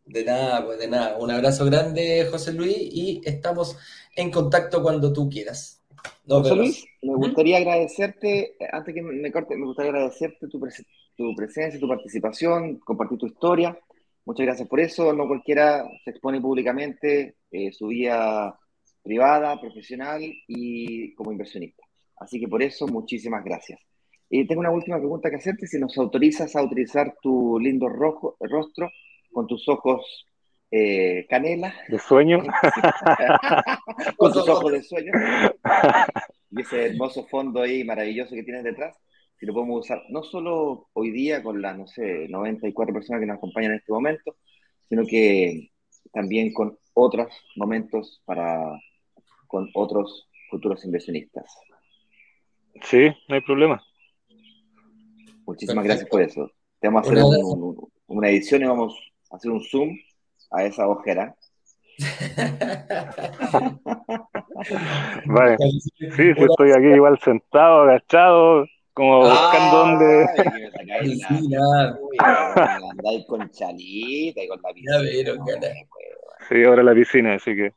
De 0.06 0.26
nada, 0.26 0.66
pues 0.66 0.80
de 0.80 0.88
nada. 0.88 1.18
Un 1.18 1.32
abrazo 1.32 1.66
grande, 1.66 2.28
José 2.30 2.54
Luis, 2.54 2.76
y 2.78 3.22
estamos 3.24 3.78
en 4.16 4.32
contacto 4.32 4.82
cuando 4.82 5.14
tú 5.14 5.30
quieras. 5.30 5.82
José 6.28 6.56
Luis, 6.56 6.86
me 7.02 7.16
gustaría 7.16 7.58
agradecerte, 7.58 8.56
antes 8.72 8.94
que 8.94 9.02
me 9.02 9.32
corte, 9.32 9.56
me 9.56 9.66
gustaría 9.66 9.92
agradecerte 9.92 10.48
tu, 10.48 10.60
tu 11.16 11.36
presencia, 11.36 11.80
tu 11.80 11.88
participación, 11.88 12.80
compartir 12.80 13.18
tu 13.18 13.28
historia. 13.28 13.78
Muchas 14.26 14.46
gracias 14.46 14.68
por 14.68 14.80
eso. 14.80 15.14
No 15.14 15.28
cualquiera 15.28 15.84
se 16.04 16.12
expone 16.12 16.40
públicamente 16.40 17.36
eh, 17.52 17.72
su 17.72 17.88
vida 17.88 18.58
privada, 19.02 19.60
profesional 19.60 20.22
y 20.48 21.14
como 21.16 21.32
inversionista. 21.32 21.84
Así 22.18 22.40
que 22.40 22.48
por 22.48 22.64
eso, 22.64 22.88
muchísimas 22.88 23.44
gracias. 23.44 23.80
Y 24.30 24.48
tengo 24.48 24.62
una 24.62 24.72
última 24.72 24.98
pregunta 24.98 25.30
que 25.30 25.36
hacerte, 25.36 25.68
si 25.68 25.78
nos 25.78 25.98
autorizas 25.98 26.56
a 26.56 26.64
utilizar 26.64 27.16
tu 27.22 27.60
lindo 27.60 27.90
rojo, 27.90 28.38
rostro 28.40 28.90
con 29.32 29.46
tus 29.46 29.68
ojos 29.68 30.28
eh, 30.72 31.28
canela. 31.30 31.76
De 31.88 32.00
sueño. 32.00 32.40
con 34.18 34.34
tus 34.34 34.48
ojos 34.48 34.72
de 34.72 34.82
sueño. 34.82 35.12
Y 36.50 36.62
ese 36.62 36.88
hermoso 36.88 37.28
fondo 37.28 37.62
ahí 37.62 37.84
maravilloso 37.84 38.34
que 38.36 38.44
tienes 38.44 38.64
detrás, 38.64 38.98
si 39.38 39.46
lo 39.46 39.54
podemos 39.54 39.82
usar 39.82 40.04
no 40.10 40.24
solo 40.24 40.88
hoy 40.94 41.12
día 41.12 41.44
con 41.44 41.62
las, 41.62 41.78
no 41.78 41.88
sé, 41.88 42.28
94 42.30 42.94
personas 42.94 43.20
que 43.20 43.26
nos 43.26 43.38
acompañan 43.38 43.72
en 43.72 43.78
este 43.78 43.92
momento, 43.92 44.38
sino 44.88 45.06
que 45.06 45.72
también 46.12 46.54
con 46.54 46.78
otros 46.94 47.34
momentos 47.56 48.22
para 48.26 48.80
con 49.48 49.70
otros 49.74 50.30
futuros 50.50 50.84
inversionistas. 50.86 51.46
Sí, 52.82 53.10
no 53.28 53.36
hay 53.36 53.42
problema. 53.42 53.84
Muchísimas 55.46 55.84
gracias 55.84 56.10
por 56.10 56.22
eso. 56.22 56.50
Te 56.80 56.88
vamos 56.88 57.08
a 57.08 57.12
hacer 57.12 57.24
una 58.08 58.30
edición 58.30 58.64
y 58.64 58.66
vamos 58.66 58.98
a 59.30 59.36
hacer 59.36 59.52
un 59.52 59.62
zoom 59.64 59.96
a 60.52 60.64
esa 60.64 60.88
ojera. 60.88 61.36
vale. 65.26 65.58
Sí, 65.96 66.10
sí, 66.16 66.34
estoy 66.36 66.72
aquí 66.72 66.88
igual 66.88 67.20
sentado, 67.20 67.84
agachado, 67.84 68.66
como 68.94 69.20
buscando 69.22 69.78
dónde. 69.78 70.26
Andáis 72.20 73.26
con 73.28 73.50
chalita 73.50 74.44
y 74.44 74.48
con 74.48 74.62
la 74.62 74.74
piscina. 74.74 75.00
Sí, 76.50 76.64
ahora 76.64 76.84
la 76.84 76.94
piscina, 76.94 77.36
así 77.36 77.56
que. 77.56 77.74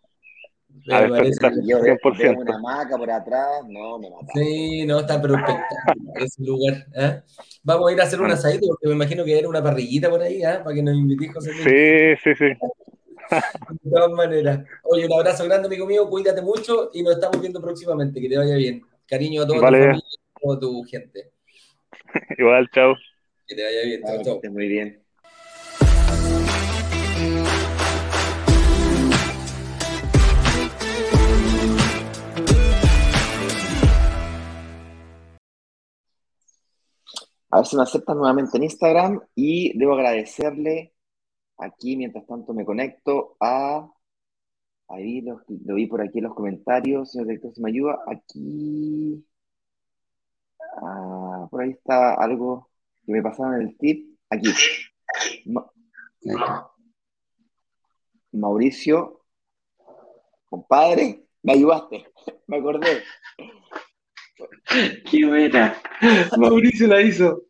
A 0.93 1.01
ver, 1.01 1.25
está 1.25 1.51
100%. 1.51 2.37
una 2.37 2.57
hamaca 2.57 2.97
por 2.97 3.11
atrás, 3.11 3.65
no, 3.67 3.99
me 3.99 4.11
mata. 4.11 4.27
Sí, 4.35 4.87
no, 4.87 5.01
está 5.01 5.21
pero 5.21 5.35
ese 6.15 6.45
lugar. 6.45 6.87
¿eh? 6.95 7.23
Vamos 7.65 7.91
a 7.91 7.93
ir 7.93 8.01
a 8.01 8.05
hacer 8.05 8.21
un 8.21 8.31
asadito, 8.31 8.69
porque 8.69 8.87
me 8.87 8.95
imagino 8.95 9.25
que 9.25 9.39
era 9.39 9.49
una 9.49 9.63
parrillita 9.63 10.09
por 10.11 10.23
ahí, 10.23 10.43
¿eh? 10.43 10.61
para 10.63 10.75
que 10.75 10.83
nos 10.83 10.95
invitís, 10.95 11.33
José 11.33 11.53
Sí, 11.55 12.23
sí, 12.23 12.35
sí. 12.37 12.55
De 13.83 13.91
todas 13.91 14.13
maneras. 14.13 14.61
Oye, 14.85 15.07
un 15.07 15.13
abrazo 15.15 15.45
grande, 15.45 15.67
amigo 15.67 15.87
mío, 15.87 16.09
cuídate 16.09 16.43
mucho 16.43 16.91
y 16.93 17.03
nos 17.03 17.15
estamos 17.15 17.41
viendo 17.41 17.61
próximamente. 17.61 18.21
Que 18.21 18.29
te 18.29 18.39
vaya 18.39 18.55
bien. 18.55 18.83
Cariño 19.09 19.43
a 19.43 19.47
toda 19.47 19.69
tu 19.69 20.01
toda 20.41 20.61
tu 20.61 20.83
gente. 20.85 21.33
Igual, 22.39 22.69
chao. 22.71 22.95
Que 23.47 23.55
te 23.55 23.65
vaya 23.65 23.83
bien. 23.85 24.03
Chao, 24.03 24.23
chao. 24.23 24.53
Muy 24.53 24.69
bien. 24.69 25.03
A 37.49 37.59
ver 37.59 37.67
si 37.67 37.77
me 37.77 37.85
aceptan 37.85 38.19
nuevamente 38.19 38.59
en 38.59 38.65
Instagram 38.65 39.21
y 39.35 39.79
debo 39.79 39.95
agradecerle 39.95 40.93
aquí, 41.59 41.97
mientras 41.97 42.27
tanto 42.27 42.53
me 42.53 42.65
conecto 42.65 43.37
a... 43.41 43.91
Ahí 44.89 45.21
lo, 45.23 45.41
vi 45.49 45.87
por 45.87 46.01
aquí 46.03 46.19
en 46.19 46.25
los 46.25 46.35
comentarios, 46.35 47.11
señor 47.11 47.29
director, 47.29 47.55
si 47.55 47.63
me 47.63 47.71
ayuda. 47.71 47.99
Aquí... 48.07 49.25
Ah, 50.77 51.47
por 51.51 51.63
ahí 51.63 51.71
está 51.71 52.15
algo 52.15 52.71
que 53.05 53.13
me 53.13 53.23
pasaron 53.23 53.55
en 53.55 53.69
el 53.69 53.79
tip. 53.79 54.19
Aquí. 54.31 54.51
Mauricio, 58.33 59.23
compadre, 60.49 61.27
me 61.43 61.53
ayudaste, 61.53 62.07
me 62.49 62.59
acordé. 62.59 63.03
Qué 65.11 65.27
buena. 65.27 65.81
Mauricio 66.37 66.89
la 66.89 67.01
hizo. 67.01 67.45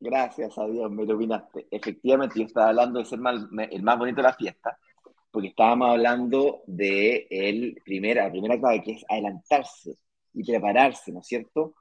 Gracias 0.00 0.56
a 0.58 0.66
Dios, 0.66 0.90
me 0.90 1.04
iluminaste. 1.04 1.68
Efectivamente, 1.70 2.40
yo 2.40 2.46
estaba 2.46 2.70
hablando 2.70 2.98
de 2.98 3.04
ser 3.04 3.20
el 3.70 3.82
más 3.82 3.98
bonito 3.98 4.16
de 4.16 4.22
la 4.22 4.32
fiesta, 4.32 4.78
porque 5.30 5.48
estábamos 5.48 5.90
hablando 5.90 6.62
de 6.66 7.28
el 7.30 7.80
primera, 7.84 8.24
la 8.24 8.30
primera 8.30 8.58
clave, 8.58 8.82
que 8.82 8.92
es 8.92 9.04
adelantarse 9.08 9.98
y 10.34 10.44
prepararse, 10.44 11.12
¿no 11.12 11.20
es 11.20 11.26
cierto? 11.26 11.74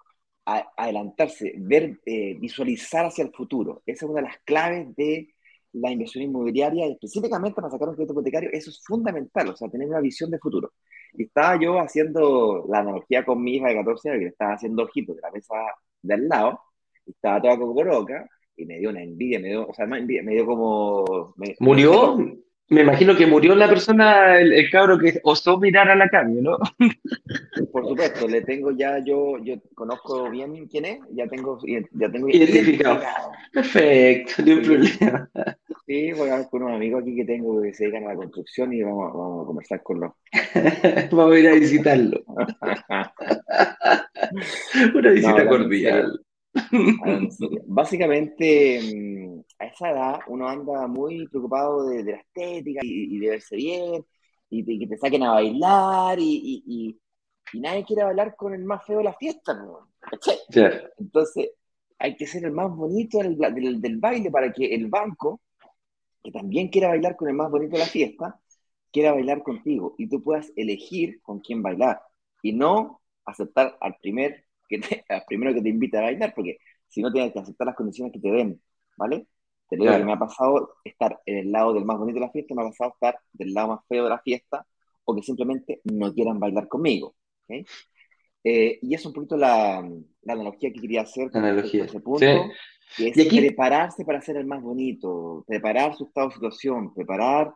adelantarse, 0.75 1.53
ver, 1.57 1.99
eh, 2.05 2.35
visualizar 2.39 3.05
hacia 3.05 3.23
el 3.23 3.31
futuro. 3.31 3.83
Esa 3.85 4.05
es 4.05 4.09
una 4.09 4.21
de 4.21 4.27
las 4.27 4.37
claves 4.43 4.95
de 4.95 5.33
la 5.73 5.91
inversión 5.91 6.23
inmobiliaria, 6.23 6.87
específicamente 6.87 7.55
para 7.55 7.69
sacar 7.69 7.89
un 7.89 7.95
crédito 7.95 8.13
hipotecario, 8.13 8.49
eso 8.51 8.71
es 8.71 8.81
fundamental, 8.83 9.49
o 9.49 9.55
sea, 9.55 9.69
tener 9.69 9.87
una 9.87 9.99
visión 9.99 10.31
de 10.31 10.39
futuro. 10.39 10.73
Y 11.13 11.23
estaba 11.23 11.59
yo 11.59 11.79
haciendo 11.79 12.65
la 12.69 12.79
analogía 12.79 13.23
con 13.23 13.43
mi 13.43 13.55
hija 13.55 13.67
de 13.67 13.75
14 13.75 14.09
años, 14.09 14.21
que 14.21 14.27
estaba 14.27 14.53
haciendo 14.53 14.83
ojitos 14.83 15.15
de 15.15 15.21
la 15.21 15.31
mesa 15.31 15.55
del 16.01 16.27
lado, 16.27 16.59
y 17.05 17.11
estaba 17.11 17.41
toda 17.41 17.59
cocoroca, 17.59 18.27
y 18.55 18.65
me 18.65 18.79
dio 18.79 18.89
una 18.89 19.03
envidia, 19.03 19.39
me 19.39 19.49
dio, 19.49 19.67
o 19.67 19.73
sea, 19.73 19.85
me 19.85 20.01
dio 20.01 20.45
como... 20.45 21.35
¿Murió? 21.59 22.17
Me 22.17 22.37
imagino 22.69 23.15
que 23.15 23.25
murió 23.25 23.55
la 23.55 23.67
persona, 23.67 24.39
el, 24.39 24.69
cabro 24.69 24.99
que 24.99 25.19
osó 25.23 25.57
mirar 25.57 25.89
a 25.89 25.95
la 25.95 26.09
cambio, 26.09 26.41
¿no? 26.41 26.57
Por 27.71 27.87
supuesto, 27.87 28.27
le 28.27 28.41
tengo 28.41 28.71
ya, 28.71 29.03
yo, 29.03 29.37
yo 29.43 29.55
conozco 29.73 30.29
bien 30.29 30.67
quién 30.67 30.85
es, 30.85 30.99
ya 31.11 31.27
tengo, 31.27 31.59
ya 31.65 32.11
tengo 32.11 32.29
identificado. 32.29 33.01
Perfecto, 33.51 34.43
no 34.45 34.51
hay 34.51 34.61
problema. 34.61 35.29
Sí, 35.89 36.13
voy 36.13 36.29
a 36.29 36.37
ver 36.37 36.47
con 36.51 36.61
unos 36.61 36.75
amigos 36.75 37.01
aquí 37.01 37.15
que 37.15 37.25
tengo 37.25 37.63
que 37.63 37.73
se 37.73 37.85
dedican 37.85 38.03
a 38.03 38.09
la 38.09 38.15
construcción 38.15 38.71
y 38.73 38.83
vamos, 38.83 39.11
vamos 39.11 39.43
a 39.43 39.47
conversar 39.47 39.81
con 39.81 40.01
los. 40.01 40.11
vamos 41.11 41.35
a 41.35 41.39
ir 41.39 41.49
a 41.49 41.53
visitarlo. 41.53 42.23
Una 44.93 45.09
visita 45.09 45.47
cordial. 45.47 46.21
Básicamente, 47.67 48.79
mm, 48.81 49.41
a 49.59 49.65
esa 49.65 49.91
edad 49.91 50.19
uno 50.27 50.47
anda 50.47 50.87
muy 50.87 51.27
preocupado 51.27 51.87
de, 51.87 52.03
la 52.03 52.17
estética 52.17 52.81
y, 52.83 53.19
de 53.19 53.29
verse 53.29 53.55
bien, 53.55 54.05
y, 54.49 54.79
que 54.79 54.87
te 54.87 54.97
saquen 54.97 55.23
a 55.23 55.33
bailar, 55.33 56.17
y, 56.19 56.99
nadie 57.53 57.83
quiere 57.83 58.03
bailar 58.03 58.35
con 58.35 58.53
el 58.53 58.63
más 58.63 58.85
feo 58.85 58.99
de 58.99 59.05
la 59.05 59.13
fiesta. 59.13 59.59
Entonces, 60.97 61.51
hay 61.97 62.15
que 62.15 62.27
ser 62.27 62.45
el 62.45 62.51
más 62.51 62.69
bonito 62.75 63.19
del, 63.19 63.37
del, 63.81 63.97
baile 63.97 64.31
para 64.31 64.51
que 64.51 64.73
el 64.73 64.87
banco, 64.87 65.41
que 66.23 66.31
también 66.31 66.69
quiera 66.69 66.89
bailar 66.89 67.15
con 67.15 67.27
el 67.27 67.35
más 67.35 67.49
bonito 67.49 67.73
de 67.73 67.79
la 67.79 67.85
fiesta, 67.85 68.39
quiera 68.91 69.13
bailar 69.13 69.43
contigo 69.43 69.95
y 69.97 70.07
tú 70.07 70.23
puedas 70.23 70.51
elegir 70.55 71.21
con 71.21 71.39
quién 71.39 71.61
bailar 71.61 72.01
y 72.41 72.53
no 72.53 73.01
aceptar 73.25 73.77
al 73.81 73.95
primer 74.01 74.45
que 74.69 74.79
primero 75.27 75.53
que 75.53 75.61
te 75.61 75.69
invita 75.69 75.99
a 75.99 76.03
bailar, 76.03 76.33
porque 76.33 76.59
si 76.87 77.01
no 77.01 77.11
tienes 77.11 77.33
que 77.33 77.39
aceptar 77.39 77.67
las 77.67 77.75
condiciones 77.75 78.13
que 78.13 78.19
te 78.19 78.31
den, 78.31 78.61
¿vale? 78.97 79.27
Te 79.69 79.75
digo 79.75 79.91
que 79.91 80.03
me 80.03 80.13
ha 80.13 80.19
pasado 80.19 80.77
estar 80.83 81.19
en 81.25 81.37
el 81.37 81.51
lado 81.51 81.73
del 81.73 81.85
más 81.85 81.97
bonito 81.97 82.19
de 82.19 82.25
la 82.25 82.31
fiesta, 82.31 82.55
me 82.55 82.63
ha 82.63 82.69
pasado 82.69 82.93
estar 82.93 83.19
del 83.33 83.53
lado 83.53 83.67
más 83.69 83.79
feo 83.87 84.03
de 84.03 84.09
la 84.09 84.19
fiesta, 84.19 84.65
o 85.05 85.15
que 85.15 85.21
simplemente 85.21 85.81
no 85.83 86.13
quieran 86.13 86.39
bailar 86.39 86.67
conmigo. 86.67 87.15
¿okay? 87.43 87.65
Eh, 88.43 88.79
y 88.81 88.93
es 88.95 89.05
un 89.05 89.13
poquito 89.13 89.37
la, 89.37 89.87
la, 90.21 90.33
analogía 90.33 90.71
que 90.71 90.79
quería 90.79 91.01
hacer 91.01 91.29
con 91.29 91.43
analogía. 91.43 91.85
ese 91.85 91.99
punto, 91.99 92.25
que 92.95 93.09
es 93.09 93.27
prepararse 93.27 94.05
para 94.05 94.21
ser 94.21 94.37
el 94.37 94.45
más 94.45 94.61
bonito, 94.61 95.43
preparar 95.47 95.95
su 95.95 96.05
estado 96.05 96.29
de 96.29 96.35
situación, 96.35 96.93
preparar, 96.93 97.53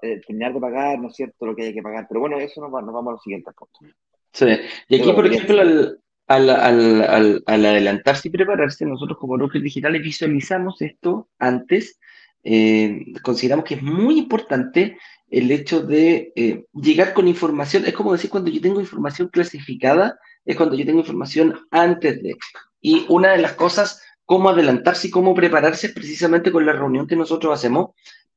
eh, 0.00 0.20
terminar 0.26 0.54
de 0.54 0.60
pagar, 0.60 0.98
¿no 0.98 1.08
es 1.08 1.16
cierto?, 1.16 1.44
lo 1.44 1.56
que 1.56 1.64
hay 1.64 1.74
que 1.74 1.82
pagar. 1.82 2.06
Pero 2.08 2.20
bueno, 2.20 2.38
eso 2.38 2.60
nos, 2.60 2.70
nos 2.70 2.94
vamos 2.94 3.08
a 3.08 3.12
los 3.12 3.22
siguientes 3.22 3.52
puntos. 3.54 3.96
Sí, 4.32 4.46
y 4.88 5.00
aquí, 5.00 5.12
por 5.12 5.26
ejemplo, 5.26 5.60
el, 5.60 5.98
al, 6.26 6.50
al, 6.50 7.42
adelantarse 7.46 8.28
y 8.28 8.30
prepararse, 8.30 8.86
nosotros 8.86 9.18
como 9.18 9.34
brokers 9.34 9.64
digitales 9.64 10.02
visualizamos 10.02 10.80
esto 10.82 11.28
antes. 11.38 11.98
Eh, 12.44 13.04
consideramos 13.22 13.64
que 13.64 13.76
es 13.76 13.82
muy 13.82 14.18
importante 14.18 14.98
el 15.30 15.50
hecho 15.50 15.80
de 15.80 16.32
eh, 16.34 16.64
llegar 16.74 17.14
con 17.14 17.28
información, 17.28 17.84
es 17.86 17.94
como 17.94 18.12
decir 18.12 18.30
cuando 18.30 18.50
yo 18.50 18.60
tengo 18.60 18.80
información 18.80 19.28
clasificada, 19.28 20.18
es 20.44 20.56
cuando 20.56 20.76
yo 20.76 20.84
tengo 20.84 21.00
información 21.00 21.58
antes 21.70 22.22
de. 22.22 22.36
Y 22.80 23.06
una 23.08 23.32
de 23.32 23.38
las 23.38 23.52
cosas, 23.52 24.02
cómo 24.24 24.48
adelantarse 24.48 25.08
y 25.08 25.10
cómo 25.10 25.34
prepararse 25.34 25.88
es 25.88 25.92
precisamente 25.92 26.50
con 26.50 26.66
la 26.66 26.72
reunión 26.72 27.06
que 27.06 27.16
nosotros 27.16 27.54
hacemos, 27.54 27.90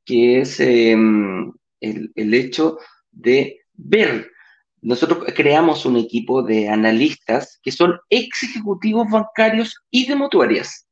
que 0.04 0.40
es 0.40 0.60
em, 0.60 1.52
el 1.80 2.34
hecho 2.34 2.78
de 3.10 3.60
ver 3.74 4.30
nosotros 4.86 5.24
creamos 5.34 5.84
un 5.84 5.96
equipo 5.96 6.44
de 6.44 6.68
analistas 6.68 7.58
que 7.60 7.72
son 7.72 7.98
ex 8.08 8.44
ejecutivos 8.44 9.10
bancarios 9.10 9.82
y 9.90 10.06
de 10.06 10.14
mutuarias. 10.14 10.86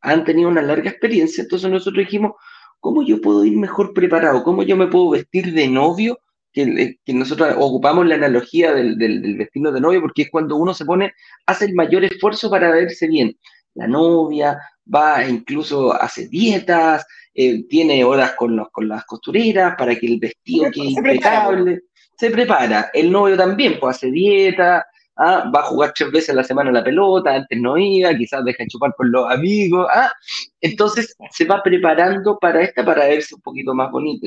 Han 0.00 0.24
tenido 0.24 0.48
una 0.48 0.62
larga 0.62 0.88
experiencia, 0.88 1.42
entonces 1.42 1.70
nosotros 1.70 2.06
dijimos, 2.06 2.32
¿cómo 2.80 3.02
yo 3.02 3.20
puedo 3.20 3.44
ir 3.44 3.58
mejor 3.58 3.92
preparado? 3.92 4.42
¿Cómo 4.42 4.62
yo 4.62 4.78
me 4.78 4.86
puedo 4.86 5.10
vestir 5.10 5.52
de 5.52 5.68
novio? 5.68 6.20
Que, 6.54 6.96
nosotros 7.08 7.54
ocupamos 7.58 8.06
la 8.06 8.14
analogía 8.14 8.72
del, 8.72 8.96
del, 8.96 9.36
de 9.36 9.80
novio 9.80 10.00
porque 10.00 10.22
es 10.22 10.30
cuando 10.30 10.56
uno 10.56 10.72
se 10.72 10.86
pone, 10.86 11.12
hace 11.44 11.66
el 11.66 11.74
mayor 11.74 12.02
esfuerzo 12.02 12.48
para 12.48 12.70
verse 12.70 13.06
bien. 13.08 13.36
La 13.74 13.86
novia 13.86 14.58
va, 14.92 15.22
incluso 15.28 15.92
hace 15.92 16.28
dietas, 16.28 17.04
eh, 17.34 17.62
tiene 17.68 18.04
horas 18.04 18.32
con, 18.38 18.56
los, 18.56 18.70
con 18.70 18.88
las 18.88 19.04
costureras 19.04 19.74
para 19.76 19.94
que 19.96 20.06
el 20.06 20.18
vestido 20.18 20.70
quede 20.70 20.86
impecable 20.86 21.82
se 22.16 22.30
prepara. 22.30 22.90
El 22.92 23.10
novio 23.10 23.36
también, 23.36 23.78
pues 23.80 23.96
hace 23.96 24.10
dieta, 24.10 24.86
¿ah? 25.16 25.50
va 25.54 25.60
a 25.60 25.64
jugar 25.64 25.92
tres 25.94 26.10
veces 26.10 26.30
a 26.30 26.34
la 26.34 26.44
semana 26.44 26.70
la 26.72 26.84
pelota, 26.84 27.34
antes 27.34 27.58
no 27.60 27.76
iba, 27.78 28.14
quizás 28.14 28.44
deja 28.44 28.62
de 28.62 28.68
chupar 28.68 28.94
con 28.96 29.10
los 29.10 29.30
amigos. 29.30 29.86
¿ah? 29.92 30.10
Entonces 30.60 31.16
se 31.30 31.44
va 31.44 31.62
preparando 31.62 32.38
para 32.38 32.62
esta, 32.62 32.84
para 32.84 33.06
verse 33.06 33.34
un 33.34 33.42
poquito 33.42 33.74
más 33.74 33.90
bonito. 33.90 34.26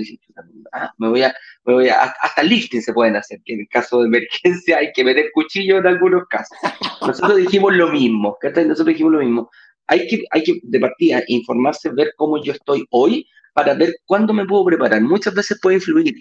¿ah? 0.73 0.91
me 0.97 1.09
voy 1.09 1.23
a, 1.23 1.33
me 1.65 1.73
voy 1.73 1.89
a, 1.89 2.13
hasta 2.21 2.43
lifting 2.43 2.81
se 2.81 2.93
pueden 2.93 3.15
hacer, 3.15 3.39
que 3.45 3.53
en 3.53 3.65
caso 3.67 4.01
de 4.01 4.07
emergencia 4.07 4.77
hay 4.77 4.91
que 4.93 5.03
meter 5.03 5.29
cuchillo 5.33 5.77
en 5.77 5.87
algunos 5.87 6.23
casos. 6.29 6.57
Nosotros 7.01 7.37
dijimos 7.37 7.75
lo 7.75 7.89
mismo, 7.89 8.37
Nosotros 8.41 8.87
dijimos 8.87 9.13
lo 9.13 9.19
mismo. 9.19 9.49
Hay 9.89 10.05
que, 10.07 10.23
hay 10.31 10.43
que, 10.43 10.59
de 10.63 10.79
partida, 10.79 11.23
informarse, 11.27 11.89
ver 11.89 12.11
cómo 12.17 12.43
yo 12.43 12.51
estoy 12.51 12.85
hoy 12.89 13.25
para 13.53 13.73
ver 13.73 13.95
cuándo 14.05 14.33
me 14.33 14.45
puedo 14.45 14.65
preparar. 14.65 15.01
Muchas 15.01 15.33
veces 15.33 15.57
puede 15.61 15.77
influir 15.77 16.13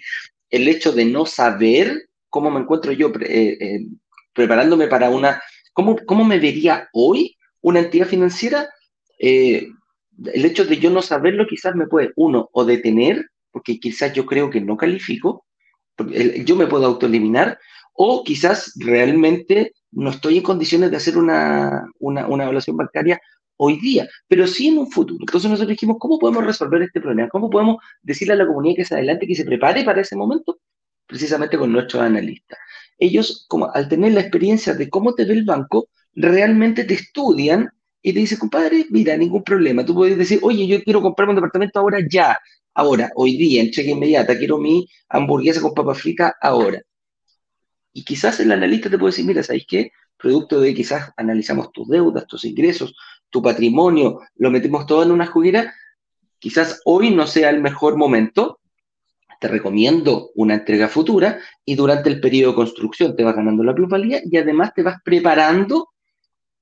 el 0.49 0.67
hecho 0.67 0.91
de 0.91 1.05
no 1.05 1.25
saber 1.25 2.09
cómo 2.29 2.51
me 2.51 2.59
encuentro 2.59 2.91
yo 2.91 3.11
eh, 3.21 3.57
eh, 3.59 3.79
preparándome 4.33 4.87
para 4.87 5.09
una, 5.09 5.41
cómo, 5.73 5.97
cómo 6.05 6.23
me 6.23 6.39
vería 6.39 6.89
hoy 6.93 7.35
una 7.61 7.79
entidad 7.79 8.07
financiera, 8.07 8.69
eh, 9.19 9.67
el 10.25 10.45
hecho 10.45 10.65
de 10.65 10.77
yo 10.77 10.89
no 10.89 11.01
saberlo 11.01 11.47
quizás 11.47 11.75
me 11.75 11.87
puede, 11.87 12.11
uno, 12.15 12.49
o 12.51 12.65
detener, 12.65 13.25
porque 13.51 13.79
quizás 13.79 14.13
yo 14.13 14.25
creo 14.25 14.49
que 14.49 14.61
no 14.61 14.77
califico, 14.77 15.45
yo 16.45 16.55
me 16.55 16.67
puedo 16.67 16.85
autoeliminar, 16.85 17.57
o 17.93 18.23
quizás 18.23 18.73
realmente 18.77 19.73
no 19.91 20.11
estoy 20.11 20.37
en 20.37 20.43
condiciones 20.43 20.91
de 20.91 20.97
hacer 20.97 21.17
una, 21.17 21.85
una, 21.99 22.27
una 22.27 22.43
evaluación 22.43 22.77
bancaria 22.77 23.19
hoy 23.57 23.79
día, 23.79 24.07
pero 24.27 24.47
sí 24.47 24.67
en 24.67 24.77
un 24.77 24.89
futuro. 24.89 25.19
Entonces 25.21 25.49
nosotros 25.49 25.71
dijimos, 25.71 25.97
¿cómo 25.99 26.17
podemos 26.19 26.45
resolver 26.45 26.81
este 26.81 27.01
problema? 27.01 27.29
¿Cómo 27.29 27.49
podemos 27.49 27.77
decirle 28.01 28.33
a 28.33 28.37
la 28.37 28.47
comunidad 28.47 28.77
que 28.77 28.85
se 28.85 28.95
adelante, 28.95 29.27
que 29.27 29.35
se 29.35 29.45
prepare 29.45 29.83
para 29.83 30.01
ese 30.01 30.15
momento? 30.15 30.59
Precisamente 31.05 31.57
con 31.57 31.71
nuestros 31.71 32.01
analistas. 32.03 32.57
Ellos, 32.97 33.45
como 33.47 33.71
al 33.73 33.87
tener 33.89 34.13
la 34.13 34.21
experiencia 34.21 34.73
de 34.73 34.89
cómo 34.89 35.13
te 35.13 35.25
ve 35.25 35.33
el 35.33 35.45
banco, 35.45 35.89
realmente 36.13 36.83
te 36.83 36.95
estudian 36.95 37.69
y 38.01 38.13
te 38.13 38.19
dicen, 38.19 38.37
compadre, 38.39 38.85
mira, 38.89 39.17
ningún 39.17 39.43
problema. 39.43 39.85
Tú 39.85 39.93
puedes 39.93 40.17
decir, 40.17 40.39
oye, 40.41 40.67
yo 40.67 40.81
quiero 40.83 41.01
comprarme 41.01 41.31
un 41.31 41.37
departamento 41.37 41.79
ahora 41.79 41.99
ya, 42.09 42.37
ahora, 42.73 43.11
hoy 43.15 43.37
día, 43.37 43.61
en 43.61 43.71
cheque 43.71 43.91
inmediata, 43.91 44.37
quiero 44.37 44.57
mi 44.57 44.87
hamburguesa 45.09 45.61
con 45.61 45.73
papa 45.73 45.93
frita 45.93 46.35
ahora. 46.41 46.81
Y 47.93 48.03
quizás 48.03 48.39
el 48.39 48.51
analista 48.51 48.89
te 48.89 48.97
puede 48.97 49.11
decir, 49.11 49.25
mira, 49.25 49.43
¿sabéis 49.43 49.65
qué? 49.67 49.91
Producto 50.17 50.59
de 50.61 50.73
quizás 50.73 51.11
analizamos 51.17 51.71
tus 51.71 51.87
deudas, 51.87 52.27
tus 52.27 52.45
ingresos, 52.45 52.95
tu 53.29 53.41
patrimonio, 53.41 54.21
lo 54.35 54.51
metemos 54.51 54.85
todo 54.85 55.03
en 55.03 55.11
una 55.11 55.25
juguera, 55.27 55.73
quizás 56.39 56.81
hoy 56.85 57.11
no 57.11 57.27
sea 57.27 57.49
el 57.49 57.61
mejor 57.61 57.97
momento, 57.97 58.59
te 59.39 59.47
recomiendo 59.47 60.31
una 60.35 60.55
entrega 60.55 60.87
futura 60.87 61.39
y 61.63 61.75
durante 61.75 62.09
el 62.09 62.19
periodo 62.19 62.51
de 62.51 62.55
construcción 62.55 63.15
te 63.15 63.23
vas 63.23 63.35
ganando 63.35 63.63
la 63.63 63.75
plusvalía 63.75 64.21
y 64.25 64.37
además 64.37 64.73
te 64.73 64.83
vas 64.83 64.97
preparando 65.03 65.89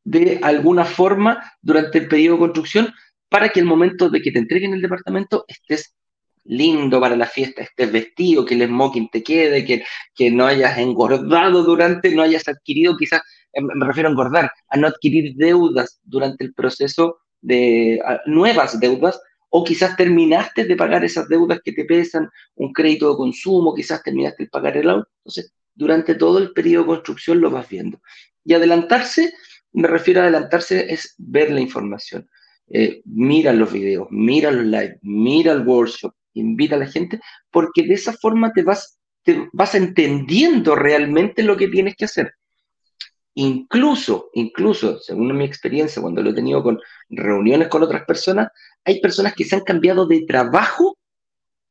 de 0.03 0.39
alguna 0.43 0.85
forma 0.85 1.53
durante 1.61 1.99
el 1.99 2.07
periodo 2.07 2.35
de 2.35 2.39
construcción 2.39 2.93
para 3.29 3.49
que 3.49 3.59
el 3.59 3.65
momento 3.65 4.09
de 4.09 4.21
que 4.21 4.31
te 4.31 4.39
entreguen 4.39 4.73
el 4.73 4.81
departamento 4.81 5.45
estés 5.47 5.95
lindo 6.43 6.99
para 6.99 7.15
la 7.15 7.25
fiesta, 7.25 7.63
estés 7.63 7.91
vestido, 7.91 8.45
que 8.45 8.53
el 8.53 8.67
smoking 8.67 9.09
te 9.09 9.23
quede, 9.23 9.65
que, 9.65 9.83
que 10.13 10.29
no 10.29 10.45
hayas 10.45 10.77
engordado 10.77 11.63
durante, 11.63 12.13
no 12.13 12.21
hayas 12.21 12.47
adquirido 12.47 12.95
quizás 12.97 13.21
me 13.61 13.85
refiero 13.85 14.09
a 14.09 14.11
engordar, 14.11 14.51
a 14.69 14.77
no 14.77 14.87
adquirir 14.87 15.35
deudas 15.35 15.99
durante 16.03 16.43
el 16.43 16.53
proceso 16.53 17.19
de 17.41 18.01
nuevas 18.25 18.79
deudas, 18.79 19.19
o 19.49 19.63
quizás 19.63 19.95
terminaste 19.95 20.65
de 20.65 20.75
pagar 20.75 21.05
esas 21.05 21.29
deudas 21.29 21.59
que 21.63 21.71
te 21.71 21.85
pesan, 21.85 22.29
un 22.55 22.73
crédito 22.73 23.09
de 23.09 23.15
consumo, 23.15 23.73
quizás 23.73 24.03
terminaste 24.03 24.43
de 24.43 24.49
pagar 24.49 24.75
el 24.75 24.89
auto. 24.89 25.09
Entonces, 25.19 25.53
durante 25.73 26.15
todo 26.15 26.39
el 26.39 26.51
periodo 26.51 26.83
de 26.83 26.87
construcción 26.87 27.39
lo 27.39 27.49
vas 27.51 27.69
viendo. 27.69 28.01
Y 28.43 28.53
adelantarse, 28.53 29.33
me 29.71 29.87
refiero 29.87 30.19
a 30.19 30.23
adelantarse, 30.23 30.91
es 30.91 31.15
ver 31.17 31.51
la 31.51 31.61
información. 31.61 32.27
Eh, 32.67 33.01
mira 33.05 33.53
los 33.53 33.71
videos, 33.71 34.07
mira 34.09 34.51
los 34.51 34.65
live, 34.65 34.99
mira 35.03 35.53
el 35.53 35.65
workshop, 35.65 36.13
invita 36.33 36.75
a 36.75 36.79
la 36.79 36.87
gente, 36.87 37.19
porque 37.51 37.83
de 37.83 37.93
esa 37.93 38.13
forma 38.13 38.51
te 38.51 38.63
vas, 38.63 38.99
te 39.23 39.47
vas 39.53 39.75
entendiendo 39.75 40.75
realmente 40.75 41.43
lo 41.43 41.55
que 41.55 41.67
tienes 41.67 41.95
que 41.95 42.05
hacer. 42.05 42.33
Incluso, 43.35 44.29
incluso, 44.33 44.99
según 44.99 45.35
mi 45.37 45.43
experiencia, 45.43 46.01
cuando 46.01 46.23
lo 46.23 46.29
he 46.29 46.33
tenido 46.33 46.63
con 46.63 46.79
reuniones 47.09 47.67
con 47.67 47.83
otras 47.83 48.05
personas, 48.05 48.47
hay 48.85 49.01
personas 49.01 49.35
que 49.35 49.43
se 49.43 49.55
han 49.55 49.61
cambiado 49.61 50.07
de 50.07 50.21
trabajo, 50.21 50.97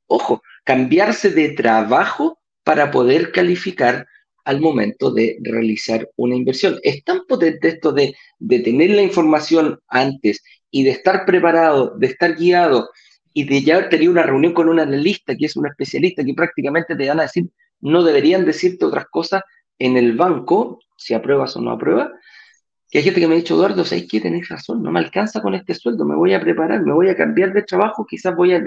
ojo, 0.07 0.43
cambiarse 0.63 1.31
de 1.31 1.51
trabajo 1.51 2.39
para 2.65 2.91
poder 2.91 3.33
calificar 3.33 4.07
al 4.45 4.61
momento 4.61 5.11
de 5.11 5.39
realizar 5.43 6.09
una 6.17 6.37
inversión. 6.37 6.79
Es 6.83 7.03
tan 7.03 7.25
potente 7.27 7.69
esto 7.69 7.93
de, 7.93 8.15
tener 8.47 8.91
la 8.91 9.03
información 9.03 9.81
antes 9.89 10.43
y 10.71 10.85
de 10.85 10.91
estar 10.91 11.25
preparado, 11.25 11.97
de 11.97 12.09
estar 12.09 12.37
guiado 12.37 12.91
y 13.33 13.45
de 13.45 13.63
ya 13.63 13.77
haber 13.77 13.89
tenido 13.89 14.13
una 14.13 14.23
reunión 14.23 14.53
con 14.53 14.69
un 14.69 14.81
analista 14.81 15.35
que 15.35 15.47
es 15.47 15.57
un 15.57 15.67
especialista 15.67 16.23
que 16.23 16.35
prácticamente 16.35 16.95
te 16.95 17.09
van 17.09 17.21
a 17.21 17.25
decir, 17.25 17.49
no 17.81 18.03
deberían 18.03 18.45
decirte 18.45 18.85
otras 18.85 19.07
cosas 19.07 19.43
en 19.79 19.97
el 19.97 20.15
banco, 20.15 20.79
si 21.05 21.15
apruebas 21.15 21.57
o 21.57 21.61
no 21.61 21.71
apruebas, 21.73 22.11
que 22.91 22.99
hay 22.99 23.05
gente 23.05 23.21
que 23.21 23.27
me 23.27 23.35
ha 23.35 23.39
dicho, 23.39 23.55
Eduardo, 23.55 23.85
¿sabes 23.85 24.07
qué? 24.09 24.21
Tenés 24.21 24.49
razón, 24.49 24.83
no 24.83 24.91
me 24.91 25.01
alcanza 25.01 25.43
con 25.43 25.55
este 25.55 25.75
sueldo, 25.75 26.05
me 26.05 26.15
voy 26.15 26.33
a 26.33 26.41
preparar, 26.41 26.83
me 26.83 26.93
voy 26.93 27.09
a 27.09 27.17
cambiar 27.17 27.53
de 27.53 27.63
trabajo, 27.63 28.07
quizás 28.09 28.35
voy 28.37 28.55
a 28.55 28.63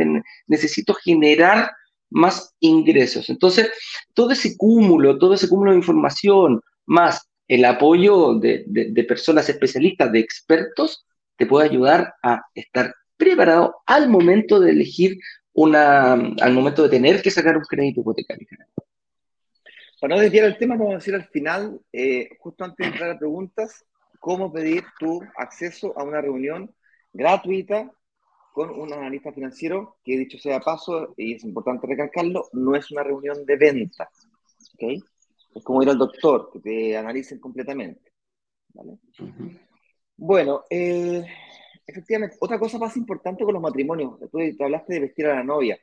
necesito 0.48 0.94
generar 0.94 1.72
más 2.10 2.56
ingresos. 2.60 3.30
Entonces, 3.30 3.70
todo 4.14 4.32
ese 4.32 4.56
cúmulo, 4.58 5.18
todo 5.18 5.34
ese 5.34 5.48
cúmulo 5.48 5.72
de 5.72 5.78
información, 5.78 6.62
más 6.86 7.28
el 7.48 7.64
apoyo 7.66 8.36
de, 8.36 8.66
de 8.68 9.04
personas 9.06 9.48
especialistas, 9.50 10.12
de 10.12 10.20
expertos, 10.20 11.06
te 11.38 11.46
puede 11.46 11.70
ayudar 11.70 12.14
a 12.22 12.42
estar 12.54 12.94
preparado 13.16 13.78
al 13.86 14.10
momento 14.10 14.60
de 14.60 14.72
elegir 14.72 15.18
una, 15.54 16.14
al 16.14 16.54
momento 16.54 16.84
de 16.84 16.90
tener 16.90 17.22
que 17.22 17.32
sacar 17.32 17.58
un 17.58 17.64
crédito 17.64 18.02
hipotecario. 18.02 18.48
Para 20.00 20.16
no 20.16 20.22
desviar 20.22 20.46
el 20.46 20.58
tema, 20.58 20.76
vamos 20.76 20.94
a 20.94 20.98
decir 20.98 21.16
al 21.16 21.26
final, 21.26 21.82
eh, 21.92 22.30
justo 22.40 22.64
antes 22.64 22.78
de 22.86 22.92
entrar 22.92 23.10
a 23.10 23.18
preguntas, 23.18 23.84
cómo 24.20 24.52
pedir 24.52 24.84
tu 25.00 25.22
acceso 25.36 25.98
a 25.98 26.04
una 26.04 26.22
reunión 26.22 26.74
gratuita 27.14 27.92
con 28.54 28.70
un 28.72 28.94
analista 28.94 29.32
financiero, 29.32 29.98
que 30.04 30.18
dicho 30.18 30.38
sea 30.38 30.60
paso, 30.60 31.14
y 31.18 31.36
es 31.36 31.44
importante 31.44 31.88
recalcarlo, 31.88 32.48
no 32.54 32.76
es 32.76 32.92
una 32.92 33.04
reunión 33.04 33.44
de 33.46 33.56
venta. 33.56 34.10
¿okay? 34.76 35.00
Es 35.56 35.64
como 35.64 35.82
ir 35.82 35.90
al 35.90 35.98
doctor, 35.98 36.52
que 36.52 36.60
te 36.60 36.98
analicen 36.98 37.40
completamente. 37.40 38.12
¿vale? 38.74 39.00
Bueno, 40.16 40.64
eh, 40.70 41.26
efectivamente, 41.88 42.38
otra 42.40 42.60
cosa 42.60 42.78
más 42.78 42.96
importante 42.98 43.44
con 43.44 43.54
los 43.54 43.64
matrimonios, 43.64 44.20
tú 44.32 44.38
te 44.38 44.64
hablaste 44.64 44.94
de 44.94 45.00
vestir 45.02 45.26
a 45.28 45.36
la 45.36 45.44
novia. 45.44 45.80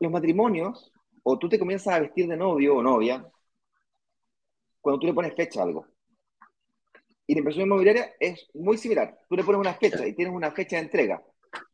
Los 0.00 0.12
matrimonios 0.12 0.92
o 1.30 1.38
tú 1.38 1.46
te 1.46 1.58
comienzas 1.58 1.94
a 1.94 2.00
vestir 2.00 2.26
de 2.26 2.38
novio 2.38 2.76
o 2.76 2.82
novia 2.82 3.22
cuando 4.80 4.98
tú 4.98 5.06
le 5.06 5.12
pones 5.12 5.34
fecha 5.34 5.60
a 5.60 5.64
algo. 5.64 5.86
Y 7.26 7.34
la 7.34 7.40
inversión 7.40 7.66
inmobiliaria 7.66 8.14
es 8.18 8.48
muy 8.54 8.78
similar. 8.78 9.18
Tú 9.28 9.36
le 9.36 9.44
pones 9.44 9.60
una 9.60 9.74
fecha 9.74 10.06
y 10.06 10.14
tienes 10.14 10.34
una 10.34 10.50
fecha 10.52 10.76
de 10.76 10.84
entrega. 10.84 11.22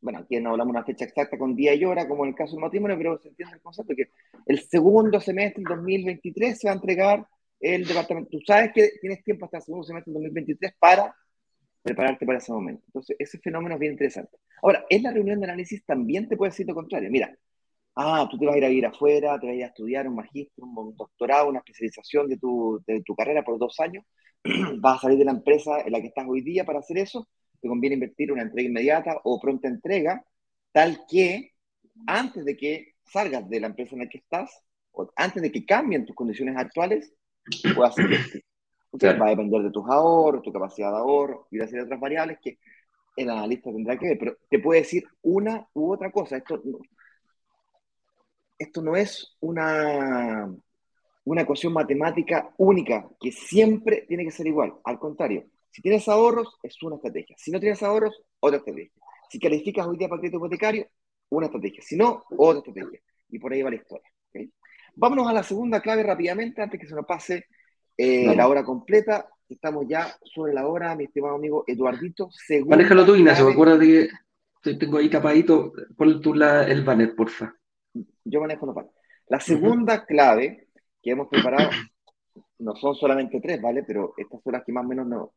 Bueno, 0.01 0.19
aquí 0.19 0.41
no 0.41 0.49
hablamos 0.51 0.73
de 0.73 0.79
una 0.79 0.85
fecha 0.85 1.05
exacta 1.05 1.37
con 1.37 1.55
día 1.55 1.73
y 1.73 1.85
hora, 1.85 2.05
como 2.05 2.25
en 2.25 2.31
el 2.31 2.35
caso 2.35 2.51
del 2.51 2.61
matrimonio, 2.61 2.97
pero 2.97 3.17
se 3.17 3.29
entiende 3.29 3.55
el 3.55 3.61
concepto 3.61 3.95
que 3.95 4.09
el 4.45 4.59
segundo 4.59 5.21
semestre 5.21 5.63
del 5.63 5.77
2023 5.77 6.59
se 6.59 6.67
va 6.67 6.73
a 6.73 6.75
entregar 6.75 7.25
el 7.61 7.85
departamento. 7.85 8.31
Tú 8.31 8.41
sabes 8.45 8.71
que 8.73 8.91
tienes 8.99 9.23
tiempo 9.23 9.45
hasta 9.45 9.57
el 9.57 9.63
segundo 9.63 9.87
semestre 9.87 10.11
del 10.11 10.23
2023 10.23 10.73
para 10.77 11.15
prepararte 11.81 12.25
para 12.25 12.39
ese 12.39 12.51
momento. 12.51 12.83
Entonces, 12.87 13.15
ese 13.17 13.37
fenómeno 13.39 13.75
es 13.75 13.79
bien 13.79 13.93
interesante. 13.93 14.37
Ahora, 14.61 14.85
en 14.89 15.03
la 15.03 15.11
reunión 15.11 15.39
de 15.39 15.45
análisis 15.45 15.85
también 15.85 16.27
te 16.27 16.35
puede 16.35 16.51
decir 16.51 16.67
lo 16.67 16.75
contrario. 16.75 17.09
Mira, 17.09 17.33
ah, 17.95 18.27
tú 18.29 18.37
te 18.37 18.45
vas 18.45 18.55
a 18.55 18.57
ir 18.57 18.65
a 18.65 18.69
ir 18.69 18.85
afuera, 18.85 19.39
te 19.39 19.47
vas 19.47 19.53
a 19.53 19.57
ir 19.57 19.63
a 19.63 19.67
estudiar 19.67 20.07
un 20.07 20.15
magíster, 20.15 20.63
un 20.63 20.95
doctorado, 20.95 21.49
una 21.49 21.59
especialización 21.59 22.27
de 22.29 22.37
tu, 22.37 22.81
de 22.85 23.01
tu 23.03 23.15
carrera 23.15 23.43
por 23.43 23.57
dos 23.59 23.79
años, 23.79 24.03
vas 24.79 24.97
a 24.97 25.01
salir 25.01 25.17
de 25.17 25.25
la 25.25 25.31
empresa 25.31 25.81
en 25.81 25.91
la 25.91 26.01
que 26.01 26.07
estás 26.07 26.25
hoy 26.27 26.41
día 26.41 26.65
para 26.65 26.79
hacer 26.79 26.97
eso, 26.97 27.27
te 27.61 27.67
conviene 27.67 27.95
invertir 27.95 28.31
una 28.31 28.43
entrega 28.43 28.69
inmediata 28.69 29.19
o 29.23 29.39
pronta 29.39 29.67
entrega, 29.67 30.23
tal 30.71 31.05
que 31.09 31.53
antes 32.07 32.45
de 32.45 32.57
que 32.57 32.95
salgas 33.05 33.49
de 33.49 33.59
la 33.59 33.67
empresa 33.67 33.95
en 33.95 34.01
la 34.01 34.09
que 34.09 34.17
estás, 34.19 34.61
o 34.91 35.11
antes 35.15 35.41
de 35.41 35.51
que 35.51 35.65
cambien 35.65 36.05
tus 36.05 36.15
condiciones 36.15 36.57
actuales, 36.57 37.13
puedas 37.75 37.97
invertir. 37.97 38.43
Va 39.03 39.25
a 39.25 39.29
depender 39.29 39.61
de 39.61 39.71
tus 39.71 39.85
ahorros, 39.89 40.41
tu 40.41 40.53
capacidad 40.53 40.89
de 40.89 40.97
ahorro 40.97 41.47
y 41.51 41.57
una 41.57 41.65
serie 41.65 41.81
de 41.81 41.85
otras 41.85 41.99
variables 41.99 42.37
que 42.41 42.59
el 43.17 43.29
analista 43.29 43.69
tendrá 43.69 43.97
que 43.97 44.07
ver, 44.07 44.17
pero 44.17 44.37
te 44.49 44.59
puede 44.59 44.81
decir 44.81 45.03
una 45.21 45.67
u 45.73 45.91
otra 45.91 46.11
cosa. 46.11 46.37
Esto, 46.37 46.61
esto 48.57 48.81
no 48.81 48.95
es 48.95 49.35
una, 49.39 50.53
una 51.25 51.41
ecuación 51.41 51.73
matemática 51.73 52.53
única 52.57 53.07
que 53.19 53.31
siempre 53.31 54.05
tiene 54.07 54.23
que 54.23 54.31
ser 54.31 54.47
igual. 54.47 54.73
Al 54.83 54.99
contrario, 54.99 55.45
si 55.71 55.81
tienes 55.81 56.07
ahorros, 56.07 56.57
es 56.63 56.81
una 56.83 56.95
estrategia. 56.95 57.35
Si 57.37 57.51
no 57.51 57.59
tienes 57.59 57.83
ahorros, 57.83 58.21
otra 58.39 58.59
estrategia. 58.59 58.91
Si 59.29 59.39
calificas 59.39 59.85
hoy 59.87 59.97
día 59.97 60.07
para 60.07 60.21
crédito 60.21 60.37
hipotecario, 60.37 60.87
una 61.29 61.47
estrategia. 61.47 61.81
Si 61.81 61.97
no, 61.97 62.23
otra 62.37 62.59
estrategia. 62.59 63.01
Y 63.29 63.39
por 63.39 63.51
ahí 63.51 63.61
va 63.61 63.71
la 63.71 63.75
historia. 63.75 64.09
Vámonos 64.95 65.27
a 65.27 65.33
la 65.33 65.43
segunda 65.43 65.81
clave 65.81 66.03
rápidamente 66.03 66.61
antes 66.61 66.79
que 66.79 66.87
se 66.87 66.95
nos 66.95 67.05
pase 67.05 67.47
eh, 67.97 68.33
la 68.35 68.47
hora 68.47 68.63
completa. 68.63 69.27
Estamos 69.49 69.85
ya 69.87 70.15
sobre 70.23 70.53
la 70.53 70.65
hora, 70.67 70.95
mi 70.95 71.03
estimado 71.03 71.35
amigo 71.35 71.65
Eduardito. 71.67 72.29
Manéjalo 72.67 73.05
tú, 73.05 73.15
Ignacio. 73.15 73.49
Acuérdate 73.49 74.09
que 74.61 74.73
tengo 74.75 74.97
ahí 74.97 75.09
tapadito. 75.09 75.73
Pon 75.97 76.21
tú 76.21 76.33
el 76.33 76.83
banner, 76.83 77.13
porfa. 77.15 77.53
Yo 78.25 78.41
manejo 78.41 78.73
banner. 78.73 78.91
La 79.27 79.39
segunda 79.39 80.05
clave 80.05 80.67
que 81.01 81.11
hemos 81.11 81.27
preparado 81.27 81.69
no 82.59 82.75
son 82.75 82.95
solamente 82.95 83.39
tres, 83.39 83.61
¿vale? 83.61 83.83
Pero 83.83 84.13
estas 84.17 84.41
son 84.41 84.53
las 84.53 84.63
que 84.63 84.71
más 84.71 84.85
o 84.85 84.87
menos 84.87 85.07
nos, 85.07 85.29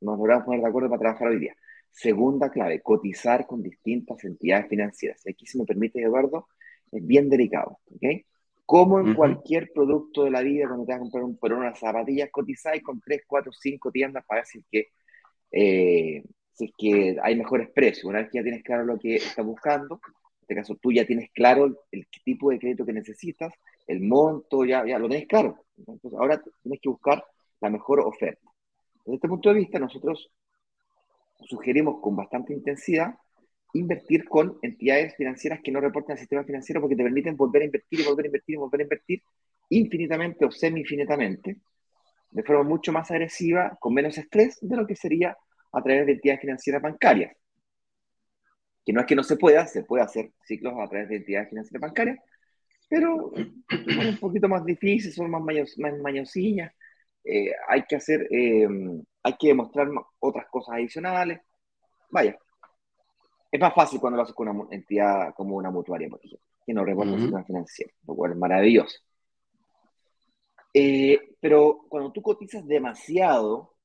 nos 0.00 0.18
logramos 0.18 0.44
poner 0.44 0.60
de 0.60 0.68
acuerdo 0.68 0.88
para 0.88 1.00
trabajar 1.00 1.28
hoy 1.28 1.38
día. 1.38 1.54
Segunda 1.90 2.50
clave, 2.50 2.80
cotizar 2.80 3.46
con 3.46 3.62
distintas 3.62 4.22
entidades 4.24 4.68
financieras. 4.68 5.22
Aquí, 5.28 5.46
si 5.46 5.58
me 5.58 5.64
permite, 5.64 6.02
Eduardo, 6.02 6.48
es 6.90 7.06
bien 7.06 7.28
delicado, 7.28 7.78
¿ok? 7.94 8.24
Como 8.66 8.98
en 8.98 9.14
cualquier 9.14 9.70
producto 9.72 10.24
de 10.24 10.30
la 10.30 10.40
vida, 10.40 10.66
cuando 10.66 10.86
te 10.86 10.92
vas 10.92 10.96
a 10.96 11.00
comprar 11.02 11.24
un, 11.24 11.36
por 11.36 11.52
unas 11.52 11.78
zapatillas, 11.78 12.30
cotizáis 12.30 12.82
con 12.82 13.00
3, 13.00 13.22
4, 13.26 13.52
5 13.52 13.90
tiendas 13.92 14.24
para 14.26 14.40
ver 14.40 14.46
si 14.46 14.58
es 14.60 14.64
que, 14.70 14.88
eh, 15.52 16.24
si 16.52 16.64
es 16.64 16.72
que 16.76 17.16
hay 17.22 17.36
mejores 17.36 17.68
precios. 17.70 18.04
Una 18.06 18.20
vez 18.20 18.30
que 18.30 18.38
ya 18.38 18.42
tienes 18.42 18.62
claro 18.62 18.84
lo 18.84 18.98
que 18.98 19.16
estás 19.16 19.44
buscando, 19.44 20.00
este 20.44 20.54
caso 20.54 20.76
tú 20.76 20.92
ya 20.92 21.04
tienes 21.06 21.30
claro 21.32 21.84
el, 21.90 22.06
tipo 22.24 22.50
de 22.50 22.58
crédito 22.58 22.86
que 22.86 22.92
necesitas, 22.92 23.52
el 23.86 24.00
monto, 24.00 24.64
ya, 24.64 24.86
ya 24.86 24.98
lo 24.98 25.08
tienes 25.08 25.26
claro. 25.26 25.64
Entonces 25.76 26.12
ahora 26.14 26.42
tienes 26.62 26.80
que 26.80 26.88
buscar 26.88 27.24
la 27.60 27.70
mejor 27.70 28.00
oferta. 28.00 28.48
Desde 29.04 29.16
este 29.16 29.28
punto 29.28 29.48
de 29.48 29.56
vista, 29.56 29.78
nosotros 29.78 30.30
sugerimos 31.40 32.00
con 32.00 32.16
bastante 32.16 32.52
intensidad 32.52 33.14
invertir 33.74 34.24
con 34.28 34.56
entidades 34.62 35.16
financieras 35.16 35.60
que 35.62 35.72
no 35.72 35.80
reporten 35.80 36.12
al 36.12 36.18
sistema 36.18 36.44
financiero 36.44 36.80
porque 36.80 36.96
te 36.96 37.02
permiten 37.02 37.36
volver 37.36 37.62
a 37.62 37.64
invertir 37.64 38.00
y 38.00 38.04
volver 38.04 38.26
a 38.26 38.28
invertir 38.28 38.54
y 38.54 38.58
volver 38.58 38.80
a 38.80 38.84
invertir 38.84 39.22
infinitamente 39.70 40.44
o 40.44 40.50
semi-infinitamente, 40.50 41.56
de 42.30 42.42
forma 42.42 42.62
mucho 42.62 42.92
más 42.92 43.10
agresiva, 43.10 43.76
con 43.80 43.92
menos 43.92 44.16
estrés 44.16 44.58
de 44.60 44.76
lo 44.76 44.86
que 44.86 44.94
sería 44.94 45.36
a 45.72 45.82
través 45.82 46.06
de 46.06 46.12
entidades 46.12 46.40
financieras 46.40 46.82
bancarias. 46.82 47.36
Que 48.84 48.92
no 48.92 49.00
es 49.00 49.06
que 49.06 49.16
no 49.16 49.22
se 49.22 49.36
pueda, 49.36 49.66
se 49.66 49.82
puede 49.82 50.04
hacer 50.04 50.32
ciclos 50.44 50.74
a 50.78 50.88
través 50.88 51.08
de 51.08 51.16
entidades 51.16 51.48
financieras 51.48 51.80
bancarias, 51.80 52.18
pero 52.88 53.32
son 53.34 54.06
un 54.06 54.18
poquito 54.18 54.48
más 54.48 54.64
difíciles, 54.64 55.14
son 55.14 55.30
más, 55.30 55.42
maños, 55.42 55.74
más 55.78 55.98
mañosillas, 55.98 56.72
eh, 57.24 57.52
hay 57.68 57.84
que 57.84 57.96
hacer, 57.96 58.28
eh, 58.30 58.68
hay 59.22 59.32
que 59.38 59.48
demostrar 59.48 59.88
otras 60.18 60.46
cosas 60.50 60.76
adicionales. 60.76 61.40
Vaya, 62.10 62.38
es 63.50 63.60
más 63.60 63.74
fácil 63.74 64.00
cuando 64.00 64.16
lo 64.16 64.24
haces 64.24 64.34
con 64.34 64.48
una 64.48 64.74
entidad 64.74 65.32
como 65.34 65.56
una 65.56 65.70
mutuaria, 65.70 66.08
por 66.08 66.18
ejemplo, 66.18 66.46
que 66.66 66.74
no 66.74 66.84
reporta 66.84 67.12
el 67.12 67.20
sistema 67.20 67.44
financiero, 67.44 67.92
lo 68.06 68.14
cual 68.14 68.32
es 68.32 68.36
maravilloso. 68.36 68.98
Eh, 70.72 71.36
pero 71.40 71.86
cuando 71.88 72.10
tú 72.10 72.20
cotizas 72.20 72.66
demasiado, 72.66 73.76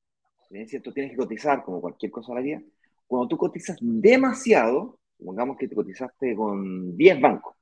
es 0.50 0.68
cierto, 0.68 0.92
tienes 0.92 1.12
que 1.12 1.18
cotizar 1.18 1.62
como 1.62 1.80
cualquier 1.80 2.10
cosa 2.10 2.32
de 2.32 2.34
la 2.34 2.44
vida, 2.44 2.62
cuando 3.10 3.26
tú 3.26 3.36
cotizas 3.36 3.76
demasiado, 3.80 5.00
supongamos 5.18 5.56
que 5.56 5.66
te 5.66 5.74
cotizaste 5.74 6.36
con 6.36 6.96
10 6.96 7.20
bancos, 7.20 7.56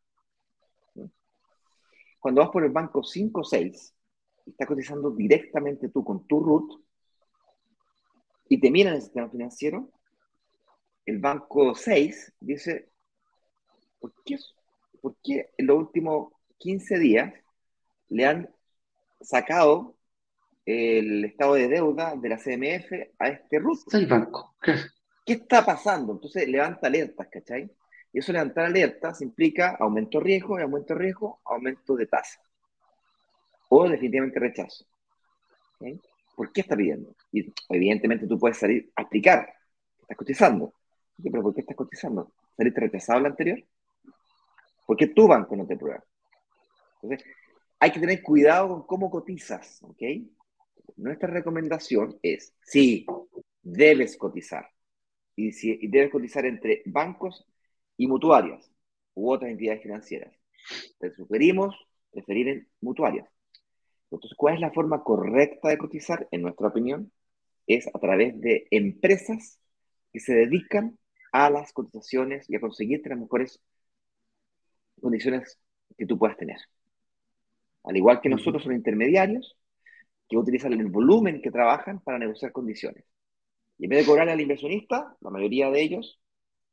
cuando 2.21 2.43
vas 2.43 2.51
por 2.51 2.65
el 2.65 2.71
banco 2.71 3.03
5 3.03 3.41
o 3.41 3.45
6, 3.45 3.95
estás 4.45 4.69
cotizando 4.69 5.11
directamente 5.11 5.89
tú 5.89 6.05
con 6.05 6.27
tu 6.27 6.45
root 6.45 6.79
y 8.51 8.61
te 8.61 8.71
miran 8.71 8.97
el 8.97 9.01
sistema 9.01 9.31
financiero, 9.31 9.91
el 11.07 11.19
banco 11.19 11.75
6 11.75 12.35
dice, 12.41 12.91
¿por 14.01 14.13
qué, 15.23 15.49
en 15.57 15.67
los 15.67 15.79
últimos 15.79 16.31
15 16.59 16.99
días 16.99 17.33
le 18.11 18.27
han 18.27 18.55
sacado 19.23 19.97
el 20.67 21.25
estado 21.25 21.55
de 21.55 21.69
deuda 21.69 22.17
de 22.17 22.29
la 22.29 22.37
CMF 22.37 23.15
a 23.19 23.29
este 23.29 23.59
RUT? 23.59 23.95
El 23.95 24.07
banco. 24.07 24.55
¿Qué 24.61 24.75
está 25.35 25.65
pasando? 25.65 26.13
Entonces 26.13 26.49
levanta 26.49 26.87
alertas, 26.87 27.29
¿cachai? 27.29 27.71
Y 28.13 28.19
eso 28.19 28.33
levantar 28.33 28.65
alertas 28.67 29.21
implica 29.21 29.77
aumento 29.79 30.19
de 30.19 30.25
riesgo 30.25 30.59
y 30.59 30.63
aumento 30.63 30.95
de 30.95 31.01
riesgo, 31.01 31.41
aumento 31.45 31.97
de 31.97 32.07
tasa. 32.07 32.41
O 33.69 33.89
definitivamente 33.89 34.41
rechazo. 34.41 34.87
¿Por 36.35 36.53
qué 36.53 36.63
está 36.63 36.77
pidiendo? 36.77 37.15
Y 37.33 37.53
evidentemente 37.69 38.27
tú 38.27 38.39
puedes 38.39 38.57
salir 38.57 38.91
a 38.97 39.03
explicar 39.03 39.55
estás 40.09 40.17
cotizando. 40.17 40.75
¿Pero 41.23 41.43
por 41.43 41.55
qué 41.55 41.61
estás 41.61 41.77
cotizando? 41.77 42.33
¿Saliste 42.57 42.81
rechazado 42.81 43.21
la 43.21 43.29
anterior? 43.29 43.63
¿Por 44.87 44.97
qué 44.97 45.09
tu 45.09 45.29
banco 45.29 45.55
no 45.55 45.67
te 45.67 45.77
prueba? 45.77 46.03
Entonces, 47.03 47.27
hay 47.79 47.93
que 47.93 48.01
tener 48.01 48.23
cuidado 48.23 48.69
con 48.69 48.87
cómo 48.87 49.11
cotizas, 49.11 49.83
¿ok? 49.83 50.03
Nuestra 50.97 51.29
recomendación 51.29 52.19
es, 52.23 52.55
sí, 52.63 53.07
debes 53.63 54.17
cotizar. 54.17 54.69
Y, 55.39 55.53
si, 55.53 55.79
debes 55.87 56.11
cotizar 56.11 56.45
entre 56.47 56.83
bancos 56.87 57.47
y 57.97 58.09
mutuarias 58.09 58.73
u 59.15 59.31
otras 59.31 59.53
entidades 59.53 59.83
financieras. 59.83 60.35
Te 60.99 61.13
sugerimos 61.15 61.77
preferir 62.11 62.49
en 62.49 62.69
mutuarias. 62.81 63.29
Entonces, 64.11 64.37
¿cuál 64.37 64.55
es 64.55 64.61
la 64.61 64.73
forma 64.73 65.05
correcta 65.05 65.69
de 65.69 65.79
cotizar? 65.79 66.27
En 66.33 66.43
nuestra 66.43 66.67
opinión, 66.67 67.13
es 67.69 67.87
a 67.87 67.99
través 68.01 68.41
de 68.41 68.67
empresas 68.73 69.61
que 70.13 70.19
se 70.19 70.35
dedican 70.35 70.99
a 71.31 71.51
las 71.51 71.73
cotizaciones 71.73 72.51
y 72.51 72.57
a 72.57 72.61
conseguirte 72.61 73.11
las 73.11 73.21
mejores 73.21 73.61
condiciones 75.01 75.61
que 75.97 76.07
tú 76.07 76.19
puedas 76.19 76.37
tener. 76.37 76.59
Al 77.85 77.97
igual 77.97 78.21
que 78.21 78.29
nosotros 78.29 78.65
son 78.65 78.75
intermediarios 78.75 79.57
que 80.29 80.37
utilizan 80.37 80.73
el 80.73 80.87
volumen 80.87 81.41
que 81.41 81.53
trabajan 81.53 82.01
para 82.01 82.19
negociar 82.19 82.51
condiciones. 82.51 83.05
Y 83.79 83.85
en 83.85 83.91
vez 83.91 84.01
de 84.01 84.07
cobrarle 84.07 84.33
al 84.33 84.41
inversionista, 84.41 85.17
la 85.21 85.31
mayoría 85.31 85.71
de 85.71 85.81
ellos, 85.81 86.21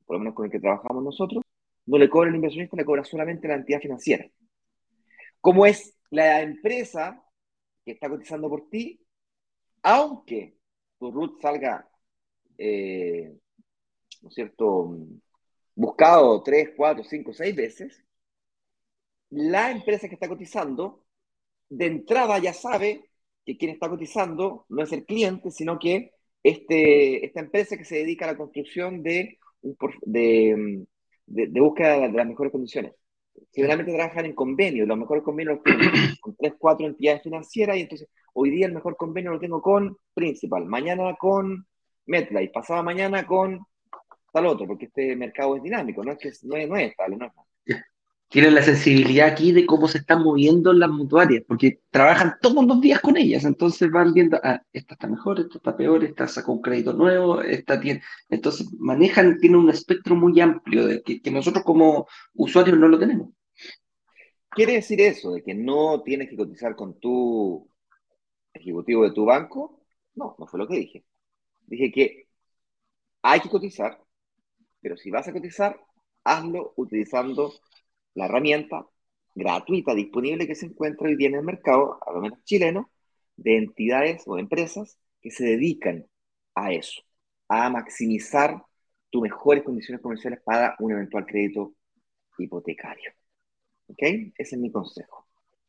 por 0.05 0.15
lo 0.15 0.19
menos 0.19 0.35
con 0.35 0.45
el 0.45 0.51
que 0.51 0.59
trabajamos 0.59 1.03
nosotros, 1.03 1.43
no 1.85 1.97
le 1.97 2.09
cobra 2.09 2.29
al 2.29 2.35
inversionista, 2.35 2.75
le 2.77 2.85
cobra 2.85 3.03
solamente 3.03 3.47
la 3.47 3.55
entidad 3.55 3.79
financiera. 3.79 4.25
Como 5.39 5.65
es 5.65 5.95
la 6.09 6.41
empresa 6.41 7.23
que 7.85 7.91
está 7.91 8.09
cotizando 8.09 8.49
por 8.49 8.69
ti, 8.69 9.05
aunque 9.83 10.57
tu 10.97 11.11
RUT 11.11 11.39
salga 11.41 11.87
eh, 12.57 13.37
¿no 14.25 14.29
es 14.29 14.33
cierto?, 14.33 14.97
buscado 15.75 16.41
tres, 16.41 16.71
cuatro, 16.75 17.03
cinco, 17.03 17.31
seis 17.31 17.55
veces, 17.55 18.03
la 19.29 19.69
empresa 19.69 20.07
que 20.07 20.15
está 20.15 20.27
cotizando, 20.27 21.05
de 21.69 21.85
entrada 21.85 22.39
ya 22.39 22.53
sabe 22.53 23.07
que 23.45 23.55
quien 23.55 23.69
está 23.69 23.87
cotizando 23.87 24.65
no 24.69 24.81
es 24.81 24.91
el 24.91 25.05
cliente, 25.05 25.51
sino 25.51 25.77
que 25.77 26.14
este, 26.45 27.25
esta 27.25 27.39
empresa 27.39 27.75
que 27.75 27.85
se 27.85 27.95
dedica 27.95 28.25
a 28.25 28.33
la 28.33 28.37
construcción 28.37 29.01
de, 29.01 29.39
de, 30.03 30.85
de, 31.25 31.59
búsqueda 31.59 32.01
de 32.01 32.11
las 32.11 32.27
mejores 32.27 32.51
condiciones. 32.51 32.93
Generalmente 33.51 33.93
trabajan 33.93 34.25
en 34.27 34.35
convenios, 34.35 34.87
los 34.87 34.95
mejores 34.95 35.23
convenios 35.23 35.55
los 35.55 35.63
tienen 35.63 35.89
con 36.21 36.35
tres, 36.35 36.53
cuatro 36.59 36.85
entidades 36.85 37.23
financieras 37.23 37.77
y 37.77 37.81
entonces 37.81 38.07
hoy 38.33 38.51
día 38.51 38.67
el 38.67 38.73
mejor 38.73 38.95
convenio 38.95 39.31
lo 39.31 39.39
tengo 39.39 39.59
con 39.59 39.97
Principal, 40.13 40.65
mañana 40.65 41.15
con 41.15 41.65
MetLife, 42.05 42.53
pasada 42.53 42.83
mañana 42.83 43.25
con 43.25 43.65
al 44.33 44.45
otro, 44.45 44.67
porque 44.67 44.85
este 44.85 45.15
mercado 45.15 45.55
es 45.55 45.63
dinámico, 45.63 46.03
no 46.03 46.11
es 46.11 46.19
que 46.19 46.31
no 46.43 46.57
es, 46.57 46.69
no 46.69 46.75
es 46.75 46.91
estable, 46.91 47.17
no 47.17 47.25
Tienen 48.35 48.53
la 48.53 48.63
sensibilidad 48.63 49.29
aquí 49.29 49.53
de 49.53 49.65
cómo 49.65 49.87
se 49.87 49.99
están 49.99 50.21
moviendo 50.21 50.73
las 50.73 50.89
mutuarias, 50.89 51.45
porque 51.47 51.79
trabajan 51.89 52.35
todos 52.41 52.65
los 52.65 52.81
días 52.81 52.99
con 52.99 53.15
ellas, 53.15 53.45
entonces 53.45 53.89
van 53.89 54.11
viendo, 54.13 54.37
ah, 54.43 54.61
esta 54.73 54.95
está 54.95 55.07
mejor, 55.07 55.39
esta 55.39 55.57
está 55.57 55.77
peor, 55.77 56.03
esta 56.03 56.27
sacó 56.27 56.51
un 56.51 56.61
crédito 56.61 56.91
nuevo, 56.91 57.39
esta 57.39 57.79
tiene, 57.79 58.01
entonces 58.27 58.67
manejan, 58.77 59.37
tienen 59.39 59.59
un 59.59 59.69
espectro 59.69 60.15
muy 60.17 60.37
amplio 60.41 60.85
de 60.85 61.01
que, 61.01 61.31
nosotros 61.31 61.63
como 61.63 62.07
usuarios 62.33 62.77
no 62.77 62.89
lo 62.89 62.99
tenemos. 62.99 63.29
¿Quiere 64.49 64.73
decir 64.73 64.99
eso 64.99 65.31
de 65.31 65.41
que 65.41 65.53
no 65.53 66.01
tienes 66.03 66.29
que 66.29 66.35
cotizar 66.35 66.75
con 66.75 66.99
tu 66.99 67.69
ejecutivo 68.53 69.05
de 69.05 69.13
tu 69.13 69.23
banco? 69.23 69.79
No, 70.13 70.35
no 70.37 70.45
fue 70.45 70.59
lo 70.59 70.67
que 70.67 70.75
dije. 70.75 71.05
Dije 71.67 71.89
que 71.89 72.27
hay 73.21 73.39
que 73.39 73.47
cotizar, 73.47 73.97
pero 74.81 74.97
si 74.97 75.09
vas 75.09 75.25
a 75.25 75.31
cotizar, 75.31 75.79
hazlo 76.25 76.73
utilizando 76.75 77.53
la 78.15 78.25
herramienta 78.25 78.87
gratuita 79.35 79.93
disponible 79.93 80.47
que 80.47 80.55
se 80.55 80.67
encuentra 80.67 81.07
hoy 81.07 81.15
día 81.15 81.29
en 81.29 81.35
el 81.35 81.43
mercado, 81.43 81.99
a 82.05 82.11
lo 82.13 82.21
menos 82.21 82.43
chileno, 82.43 82.91
de 83.35 83.57
entidades 83.57 84.23
o 84.27 84.37
empresas 84.39 84.97
que 85.21 85.31
se 85.31 85.45
dedican 85.45 86.05
a 86.55 86.71
eso, 86.73 87.01
a 87.49 87.69
maximizar 87.69 88.63
tus 89.09 89.21
mejores 89.21 89.63
condiciones 89.63 90.01
comerciales 90.01 90.39
para 90.43 90.75
un 90.79 90.91
eventual 90.91 91.25
crédito 91.25 91.73
hipotecario. 92.37 93.11
¿Ok? 93.87 94.01
Ese 94.37 94.55
es 94.55 94.57
mi 94.57 94.71
consejo. 94.71 95.24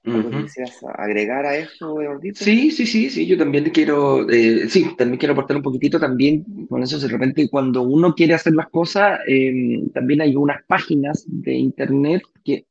¿Algo 0.07 0.30
quisieras 0.30 0.84
agregar 0.96 1.46
a 1.46 1.57
eso, 1.57 2.00
Eduardito? 2.00 2.44
Sí, 2.44 2.70
sí, 2.70 2.86
sí, 2.86 3.11
sí, 3.11 3.26
yo 3.26 3.36
también 3.36 3.64
quiero, 3.70 4.28
eh, 4.30 4.68
sí, 4.68 4.94
también 4.96 5.18
quiero 5.18 5.32
aportar 5.32 5.57
un 5.57 5.62
poquitito 5.64 5.98
también 5.98 6.44
con 6.68 6.82
eso, 6.82 6.98
de 6.98 7.09
repente 7.09 7.48
cuando 7.48 7.82
uno 7.82 8.14
quiere 8.14 8.34
hacer 8.34 8.54
las 8.54 8.68
cosas, 8.68 9.18
em, 9.26 9.90
también 9.90 10.20
hay 10.20 10.36
unas 10.36 10.62
páginas 10.66 11.24
de 11.26 11.54
internet 11.54 12.22
que, 12.44 12.66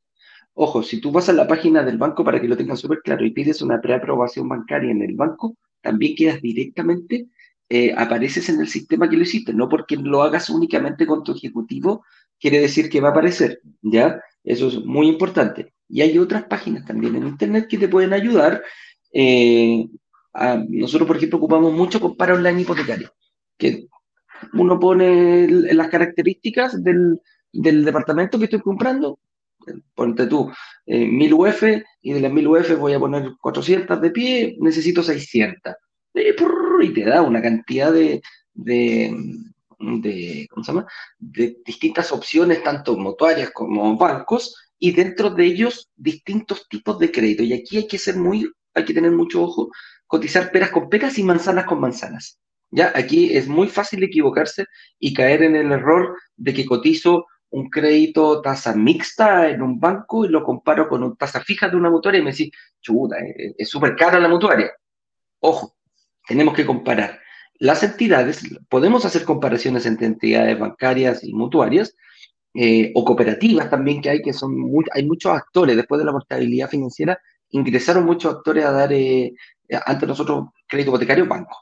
ojo, 0.53 0.81
si 0.81 1.01
tú 1.01 1.11
vas 1.11 1.27
a 1.27 1.33
la 1.33 1.47
página 1.47 1.83
del 1.83 1.97
banco 1.97 2.23
para 2.23 2.39
que 2.39 2.47
lo 2.47 2.55
tengan 2.55 2.77
súper 2.77 2.99
claro 3.03 3.25
y 3.25 3.31
pides 3.31 3.61
una 3.61 3.81
preaprobación 3.81 4.47
bancaria 4.47 4.91
en 4.91 5.01
el 5.01 5.15
banco, 5.15 5.57
también 5.81 6.15
quedas 6.15 6.41
directamente, 6.41 7.27
eh, 7.67 7.93
apareces 7.97 8.47
en 8.49 8.61
el 8.61 8.67
sistema 8.67 9.09
que 9.09 9.17
lo 9.17 9.23
hiciste, 9.23 9.53
no 9.53 9.67
porque 9.67 9.97
lo 9.97 10.23
hagas 10.23 10.49
únicamente 10.49 11.05
con 11.05 11.23
tu 11.23 11.33
ejecutivo, 11.33 12.05
quiere 12.39 12.59
decir 12.59 12.89
que 12.89 13.01
va 13.01 13.09
a 13.09 13.11
aparecer, 13.11 13.59
¿ya? 13.81 14.21
Eso 14.43 14.67
es 14.67 14.83
muy 14.85 15.07
importante. 15.07 15.74
Y 15.87 16.01
hay 16.01 16.17
otras 16.17 16.43
páginas 16.45 16.85
también 16.85 17.15
en 17.15 17.27
Internet 17.27 17.67
que 17.69 17.77
te 17.77 17.87
pueden 17.87 18.13
ayudar. 18.13 18.63
Eh, 19.11 19.87
nosotros, 20.69 21.07
por 21.07 21.17
ejemplo, 21.17 21.37
ocupamos 21.37 21.73
mucho 21.73 22.01
Compara 22.01 22.33
Online 22.33 22.61
Hipotecario, 22.61 23.13
que 23.57 23.87
uno 24.53 24.79
pone 24.79 25.47
las 25.47 25.87
características 25.89 26.83
del, 26.83 27.19
departamento 27.51 28.37
que 28.37 28.45
estoy 28.45 28.59
comprando, 28.59 29.19
ponte 29.93 30.27
tú, 30.27 30.51
eh, 30.85 31.05
1000 31.05 31.33
UF, 31.33 31.63
y 32.01 32.13
de 32.13 32.19
las 32.19 32.31
1000 32.31 32.47
UF 32.47 32.75
voy 32.77 32.93
a 32.93 32.99
poner 32.99 33.31
400 33.39 34.01
de 34.01 34.11
pie, 34.11 34.57
necesito 34.59 35.01
600. 35.01 35.73
y 36.13 36.93
te 36.93 37.05
da 37.05 37.21
una 37.21 37.41
cantidad 37.41 37.91
de, 37.91 38.21
de, 38.53 39.09
¿cómo 39.77 40.63
se 40.63 40.71
llama? 40.71 40.87
de 41.17 41.57
distintas 41.65 42.11
opciones, 42.11 42.63
tanto 42.63 42.97
mutuarias 42.97 43.51
como 43.51 43.97
bancos, 43.97 44.55
y 44.85 44.91
dentro 44.91 45.31
de 45.31 45.45
ellos 45.45 45.89
distintos 45.95 46.69
tipos 46.69 46.99
de 46.99 47.11
crédito. 47.11 47.41
Y 47.41 47.53
aquí 47.53 47.77
hay 47.77 47.87
que 47.87 47.97
ser 47.97 48.17
muy, 48.17 48.51
hay 48.75 48.85
que 48.85 48.93
tener 48.93 49.11
mucho 49.11 49.41
ojo, 49.41 49.71
cotizar 50.05 50.51
peras 50.51 50.69
con 50.69 50.89
peras 50.89 51.17
y 51.17 51.23
manzanas 51.23 51.65
con 51.65 51.79
manzanas. 51.79 52.39
Ya, 52.69 52.91
aquí 52.93 53.35
es 53.35 53.47
muy 53.47 53.67
fácil 53.67 54.03
equivocarse 54.03 54.65
y 54.99 55.15
caer 55.15 55.41
en 55.41 55.55
el 55.55 55.71
error 55.71 56.15
de 56.35 56.53
que 56.53 56.67
cotizo 56.67 57.25
un 57.49 57.71
crédito 57.71 58.41
tasa 58.41 58.75
mixta 58.75 59.49
en 59.49 59.63
un 59.63 59.79
banco 59.79 60.23
y 60.23 60.29
lo 60.29 60.43
comparo 60.43 60.87
con 60.87 61.01
una 61.01 61.15
tasa 61.15 61.41
fija 61.41 61.67
de 61.67 61.77
una 61.77 61.89
mutuaria 61.89 62.19
y 62.19 62.23
me 62.23 62.29
decís, 62.29 62.51
chuta, 62.79 63.15
es 63.57 63.67
súper 63.67 63.95
cara 63.95 64.19
la 64.19 64.27
mutuaria. 64.27 64.71
Ojo, 65.39 65.75
tenemos 66.27 66.53
que 66.53 66.63
comparar 66.63 67.19
las 67.57 67.81
entidades, 67.81 68.43
podemos 68.69 69.03
hacer 69.03 69.23
comparaciones 69.23 69.87
entre 69.87 70.05
entidades 70.05 70.59
bancarias 70.59 71.23
y 71.23 71.33
mutuarias, 71.33 71.95
eh, 72.55 72.91
o 72.95 73.03
cooperativas 73.03 73.69
también 73.69 74.01
que 74.01 74.09
hay, 74.09 74.21
que 74.21 74.33
son 74.33 74.55
hay 74.93 75.05
muchos 75.05 75.33
actores, 75.33 75.75
después 75.75 75.99
de 75.99 76.05
la 76.05 76.11
portabilidad 76.11 76.69
financiera, 76.69 77.19
ingresaron 77.49 78.05
muchos 78.05 78.33
actores 78.35 78.65
a 78.65 78.71
dar, 78.71 78.93
eh, 78.93 79.33
antes 79.85 80.07
nosotros, 80.07 80.49
crédito 80.67 80.91
hipotecario, 80.91 81.25
banco. 81.25 81.57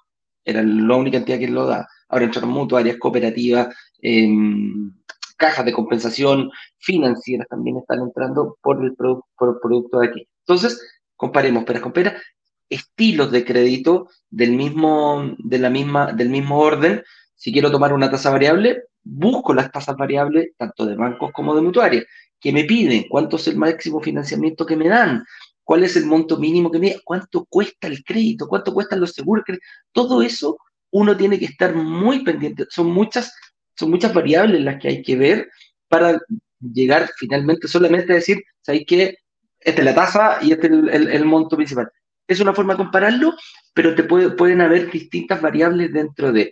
Era 0.45 0.61
la 0.61 0.95
única 0.95 1.17
entidad 1.17 1.39
que 1.39 1.47
lo 1.47 1.65
da. 1.65 1.87
Ahora 2.09 2.25
entraron 2.25 2.51
mutuarias, 2.51 2.97
cooperativas, 2.97 3.75
em, 4.01 4.93
cajas 5.37 5.65
de 5.65 5.73
compensación 5.73 6.51
financieras 6.77 7.47
también 7.49 7.77
están 7.77 8.01
entrando 8.01 8.57
por 8.61 8.83
el, 8.83 8.93
por 8.93 9.49
el 9.49 9.55
producto 9.61 9.99
de 9.99 10.07
aquí. 10.07 10.27
Entonces, 10.45 10.79
comparemos 11.15 11.63
peras 11.63 11.81
con 11.81 11.93
peras 11.93 12.21
estilos 12.69 13.31
de 13.31 13.45
crédito 13.45 14.09
del 14.29 14.53
mismo, 14.53 15.35
de 15.37 15.57
la 15.59 15.69
misma, 15.69 16.11
del 16.13 16.29
mismo 16.29 16.59
orden. 16.59 17.03
Si 17.35 17.51
quiero 17.51 17.71
tomar 17.71 17.93
una 17.93 18.09
tasa 18.09 18.29
variable, 18.29 18.83
busco 19.03 19.53
las 19.53 19.71
tasas 19.71 19.95
variables 19.97 20.51
tanto 20.57 20.85
de 20.85 20.95
bancos 20.95 21.31
como 21.31 21.55
de 21.55 21.61
mutuarias. 21.61 22.05
¿Qué 22.39 22.51
me 22.51 22.65
piden? 22.65 23.05
¿Cuánto 23.09 23.37
es 23.37 23.47
el 23.47 23.57
máximo 23.57 24.01
financiamiento 24.01 24.65
que 24.65 24.75
me 24.75 24.89
dan? 24.89 25.23
¿Cuál 25.63 25.83
es 25.83 25.95
el 25.95 26.05
monto 26.05 26.37
mínimo 26.37 26.71
que 26.71 26.79
me 26.79 26.95
¿Cuánto 27.03 27.45
cuesta 27.45 27.87
el 27.87 28.03
crédito? 28.03 28.47
¿Cuánto 28.47 28.73
cuestan 28.73 28.99
los 28.99 29.11
seguros? 29.11 29.45
Todo 29.91 30.21
eso 30.21 30.57
uno 30.91 31.15
tiene 31.15 31.39
que 31.39 31.45
estar 31.45 31.73
muy 31.75 32.23
pendiente. 32.23 32.65
Son 32.69 32.87
muchas, 32.87 33.33
son 33.75 33.89
muchas 33.89 34.13
variables 34.13 34.61
las 34.61 34.79
que 34.79 34.89
hay 34.89 35.01
que 35.01 35.15
ver 35.15 35.49
para 35.87 36.19
llegar 36.59 37.09
finalmente 37.17 37.67
solamente 37.67 38.11
a 38.11 38.15
decir, 38.15 38.43
¿sabes 38.61 38.83
qué? 38.85 39.17
Esta 39.59 39.81
es 39.81 39.85
la 39.85 39.95
tasa 39.95 40.37
y 40.41 40.51
este 40.51 40.67
es 40.67 40.73
el 40.93 41.25
monto 41.25 41.55
principal 41.55 41.89
es 42.27 42.39
una 42.39 42.53
forma 42.53 42.73
de 42.73 42.77
compararlo, 42.77 43.35
pero 43.73 43.95
te 43.95 44.03
pueden 44.03 44.61
haber 44.61 44.91
distintas 44.91 45.41
variables 45.41 45.91
dentro 45.93 46.31
de 46.31 46.51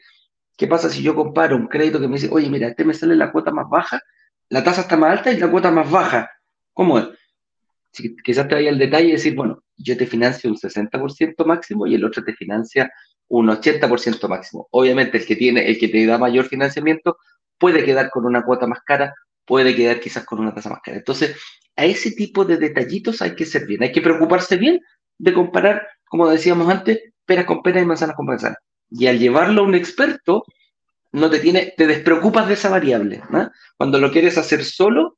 qué 0.62 0.68
pasa 0.68 0.92
si 0.92 1.02
yo 1.02 1.16
comparo 1.16 1.56
un 1.56 1.66
crédito 1.66 2.00
que 2.00 2.08
me 2.08 2.18
dice, 2.18 2.30
oye, 2.32 2.48
mira, 2.48 2.68
este 2.68 2.86
me 2.86 2.94
sale 2.94 3.16
la 3.16 3.32
cuota 3.32 3.50
más 3.50 3.68
baja, 3.68 4.00
la 4.48 4.64
tasa 4.64 4.82
está 4.82 4.96
más 4.96 5.18
alta 5.18 5.32
y 5.32 5.38
la 5.38 5.50
cuota 5.50 5.72
más 5.72 5.90
baja. 5.90 6.30
¿Cómo 6.72 7.00
es? 7.00 7.08
Si, 7.92 8.16
quizás 8.18 8.48
te 8.48 8.54
vaya 8.54 8.70
el 8.70 8.78
detalle 8.78 9.08
y 9.08 9.12
decir, 9.14 9.34
bueno, 9.34 9.64
yo 9.76 9.98
te 9.98 10.06
financio 10.06 10.52
un 10.52 10.58
60% 10.58 11.46
máximo 11.46 11.88
y 11.88 11.96
el 11.96 12.06
otro 12.06 12.24
te 12.24 12.36
financia 12.36 12.92
un 13.28 13.48
80% 13.48 14.28
máximo. 14.28 14.68
Obviamente 14.70 15.18
el 15.18 15.26
que 15.26 15.36
tiene, 15.36 15.68
el 15.68 15.80
que 15.80 15.88
te 15.88 16.06
da 16.06 16.20
mayor 16.20 16.46
financiamiento 16.46 17.18
puede 17.58 17.84
quedar 17.84 18.12
con 18.12 18.28
una 18.28 18.44
cuota 18.44 18.68
más 18.68 18.82
cara, 18.86 19.16
puede 19.46 19.76
quedar 19.76 20.00
quizás 20.00 20.26
con 20.26 20.42
una 20.42 20.54
tasa 20.54 20.70
más 20.70 20.82
cara. 20.84 20.98
Entonces, 20.98 21.36
a 21.76 21.86
ese 21.86 22.12
tipo 22.12 22.46
de 22.46 22.58
detallitos 22.58 23.24
hay 23.24 23.34
que 23.34 23.48
ser 23.48 23.66
bien, 23.66 23.82
hay 23.82 23.92
que 23.92 24.02
preocuparse 24.02 24.58
bien 24.58 24.80
de 25.18 25.34
comparar, 25.34 25.88
como 26.06 26.30
decíamos 26.30 26.70
antes, 26.70 27.00
peras 27.26 27.46
con 27.46 27.64
peras 27.64 27.82
y 27.82 27.88
manzanas 27.88 28.16
con 28.16 28.28
manzanas. 28.28 28.60
Y 28.92 29.08
al 29.08 29.18
llevarlo 29.18 29.62
a 29.62 29.66
un 29.66 29.74
experto, 29.74 30.44
no 31.14 31.30
te 31.30 31.40
tiene, 31.40 31.74
te 31.76 31.88
despreocupas 31.88 32.48
de 32.48 32.54
esa 32.54 32.70
variable. 32.70 33.22
Cuando 33.78 33.98
lo 33.98 34.12
quieres 34.12 34.38
hacer 34.38 34.64
solo, 34.64 35.18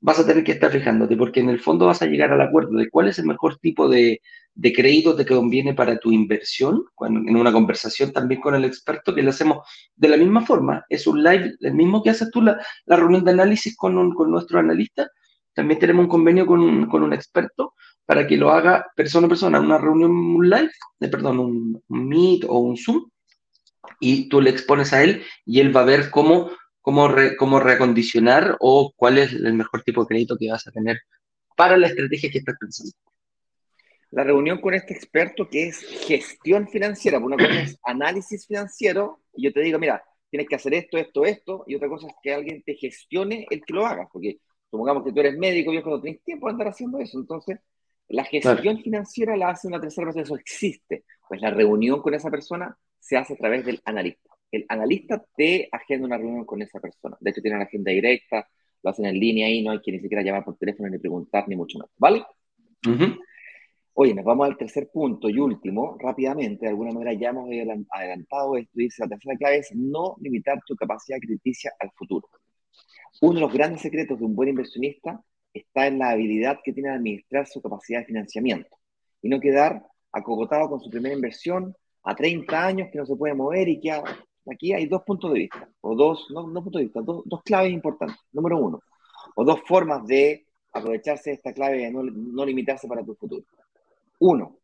vas 0.00 0.18
a 0.18 0.26
tener 0.26 0.44
que 0.44 0.52
estar 0.52 0.70
fijándote, 0.70 1.16
porque 1.16 1.40
en 1.40 1.48
el 1.48 1.60
fondo 1.60 1.86
vas 1.86 2.02
a 2.02 2.06
llegar 2.06 2.32
al 2.32 2.40
acuerdo 2.40 2.76
de 2.78 2.88
cuál 2.88 3.08
es 3.08 3.18
el 3.18 3.26
mejor 3.26 3.58
tipo 3.58 3.88
de, 3.88 4.20
de 4.54 4.72
crédito 4.72 5.16
que 5.16 5.26
conviene 5.26 5.74
para 5.74 5.98
tu 5.98 6.12
inversión, 6.12 6.84
en 7.00 7.36
una 7.36 7.52
conversación 7.52 8.12
también 8.12 8.40
con 8.40 8.54
el 8.54 8.64
experto, 8.64 9.14
que 9.14 9.22
lo 9.22 9.30
hacemos 9.30 9.66
de 9.96 10.08
la 10.08 10.16
misma 10.16 10.44
forma, 10.44 10.84
es 10.88 11.06
un 11.06 11.22
live, 11.22 11.54
el 11.60 11.74
mismo 11.74 12.02
que 12.02 12.10
haces 12.10 12.30
tú 12.30 12.42
la, 12.42 12.60
la 12.86 12.96
reunión 12.96 13.24
de 13.24 13.32
análisis 13.32 13.76
con, 13.76 14.12
con 14.14 14.30
nuestro 14.30 14.58
analista, 14.60 15.08
también 15.52 15.80
tenemos 15.80 16.04
un 16.04 16.10
convenio 16.10 16.46
con 16.46 16.86
con 16.86 17.02
un 17.02 17.12
experto 17.12 17.74
para 18.08 18.26
que 18.26 18.38
lo 18.38 18.48
haga 18.48 18.90
persona 18.96 19.26
a 19.26 19.28
persona, 19.28 19.60
una 19.60 19.76
reunión 19.76 20.38
live, 20.40 20.70
eh, 20.98 21.08
perdón, 21.08 21.40
un, 21.40 21.84
Meet 21.88 22.44
o 22.48 22.58
un 22.60 22.74
Zoom, 22.74 23.10
y 24.00 24.30
tú 24.30 24.40
le 24.40 24.48
expones 24.48 24.94
a 24.94 25.02
él 25.02 25.22
y 25.44 25.60
él 25.60 25.76
va 25.76 25.82
a 25.82 25.84
ver 25.84 26.08
cómo, 26.08 26.50
cómo, 26.80 27.10
cómo 27.36 27.60
reacondicionar 27.60 28.56
o 28.60 28.94
cuál 28.96 29.18
es 29.18 29.34
el 29.34 29.52
mejor 29.52 29.82
tipo 29.82 30.00
de 30.00 30.06
crédito 30.06 30.38
que 30.38 30.50
vas 30.50 30.66
a 30.66 30.70
tener 30.70 31.00
para 31.54 31.76
la 31.76 31.88
estrategia 31.88 32.30
que 32.30 32.38
estás 32.38 32.56
pensando. 32.58 32.92
La 34.10 34.24
reunión 34.24 34.62
con 34.62 34.72
este 34.72 34.94
experto 34.94 35.46
que 35.46 35.68
es 35.68 35.78
gestión 36.06 36.66
financiera, 36.66 37.18
una 37.18 37.36
cosa 37.36 37.60
es 37.60 37.78
análisis 37.84 38.46
financiero, 38.46 39.20
y 39.34 39.44
yo 39.44 39.52
te 39.52 39.60
digo, 39.60 39.78
mira, 39.78 40.02
tienes 40.30 40.48
que 40.48 40.56
hacer 40.56 40.72
esto, 40.72 40.96
esto, 40.96 41.26
esto, 41.26 41.64
y 41.66 41.74
otra 41.74 41.90
cosa 41.90 42.06
es 42.06 42.14
que 42.22 42.32
alguien 42.32 42.62
te 42.62 42.74
gestione 42.74 43.46
el 43.50 43.62
que 43.66 43.74
lo 43.74 43.84
haga, 43.84 44.08
porque 44.10 44.38
supongamos 44.70 45.04
que 45.04 45.12
tú 45.12 45.20
eres 45.20 45.36
médico, 45.36 45.72
viejo, 45.72 45.90
no 45.90 46.00
tienes 46.00 46.24
tiempo 46.24 46.46
de 46.46 46.52
andar 46.52 46.68
haciendo 46.68 46.98
eso, 47.00 47.18
entonces 47.18 47.58
la 48.08 48.24
gestión 48.24 48.78
financiera 48.82 49.36
la 49.36 49.50
hace 49.50 49.68
una 49.68 49.80
tercera 49.80 50.06
persona, 50.06 50.22
eso 50.24 50.36
existe. 50.36 51.04
Pues 51.28 51.40
la 51.40 51.50
reunión 51.50 52.00
con 52.00 52.14
esa 52.14 52.30
persona 52.30 52.76
se 52.98 53.16
hace 53.16 53.34
a 53.34 53.36
través 53.36 53.64
del 53.64 53.80
analista. 53.84 54.30
El 54.50 54.64
analista 54.68 55.22
te 55.36 55.68
agenda 55.70 56.06
una 56.06 56.16
reunión 56.16 56.46
con 56.46 56.62
esa 56.62 56.80
persona. 56.80 57.16
De 57.20 57.30
hecho, 57.30 57.42
tiene 57.42 57.56
una 57.56 57.66
agenda 57.66 57.92
directa, 57.92 58.48
lo 58.82 58.90
hacen 58.90 59.06
en 59.06 59.18
línea 59.18 59.50
y 59.50 59.62
no 59.62 59.72
hay 59.72 59.80
que 59.80 59.92
ni 59.92 60.00
siquiera 60.00 60.22
llamar 60.22 60.44
por 60.44 60.56
teléfono 60.56 60.88
ni 60.88 60.98
preguntar, 60.98 61.46
ni 61.48 61.56
mucho 61.56 61.78
más. 61.78 61.90
¿Vale? 61.98 62.24
Oye, 63.92 64.14
nos 64.14 64.24
vamos 64.24 64.46
al 64.46 64.56
tercer 64.56 64.88
punto 64.92 65.28
y 65.28 65.38
último, 65.38 65.98
rápidamente, 66.00 66.66
de 66.66 66.70
alguna 66.70 66.92
manera 66.92 67.12
ya 67.14 67.30
hemos 67.30 67.50
adelantado 67.90 68.56
esto, 68.56 68.70
dice 68.74 69.02
la 69.02 69.08
tercera 69.08 69.36
clave 69.36 69.58
es 69.58 69.74
no 69.74 70.16
limitar 70.20 70.60
tu 70.64 70.76
capacidad 70.76 71.18
crediticia 71.18 71.72
al 71.80 71.90
futuro. 71.90 72.28
Uno 73.20 73.34
de 73.34 73.40
los 73.40 73.52
grandes 73.52 73.82
secretos 73.82 74.18
de 74.18 74.24
un 74.24 74.36
buen 74.36 74.50
inversionista 74.50 75.20
está 75.58 75.86
en 75.86 75.98
la 75.98 76.10
habilidad 76.10 76.58
que 76.62 76.72
tiene 76.72 76.90
de 76.90 76.96
administrar 76.96 77.46
su 77.46 77.60
capacidad 77.60 78.00
de 78.00 78.06
financiamiento 78.06 78.76
y 79.22 79.28
no 79.28 79.40
quedar 79.40 79.86
acogotado 80.12 80.68
con 80.68 80.80
su 80.80 80.90
primera 80.90 81.14
inversión 81.14 81.74
a 82.04 82.14
30 82.14 82.66
años 82.66 82.88
que 82.90 82.98
no 82.98 83.06
se 83.06 83.16
puede 83.16 83.34
mover 83.34 83.68
y 83.68 83.80
que 83.80 83.92
aquí 84.50 84.72
hay 84.72 84.86
dos 84.86 85.02
puntos 85.02 85.32
de 85.32 85.40
vista, 85.40 85.68
o 85.80 85.94
dos, 85.94 86.26
no, 86.30 86.44
puntos 86.44 86.80
de 86.80 86.84
vista, 86.84 87.00
dos, 87.02 87.42
claves 87.44 87.72
importantes. 87.72 88.16
Número 88.32 88.58
uno, 88.58 88.80
o 89.34 89.44
dos 89.44 89.60
formas 89.66 90.06
de 90.06 90.46
aprovecharse 90.72 91.30
de 91.30 91.36
esta 91.36 91.52
clave 91.52 91.78
de 91.78 91.90
no, 91.90 92.44
limitarse 92.44 92.88
para 92.88 93.04
tu 93.04 93.14
futuro. 93.14 93.44
Uno, 94.20 94.58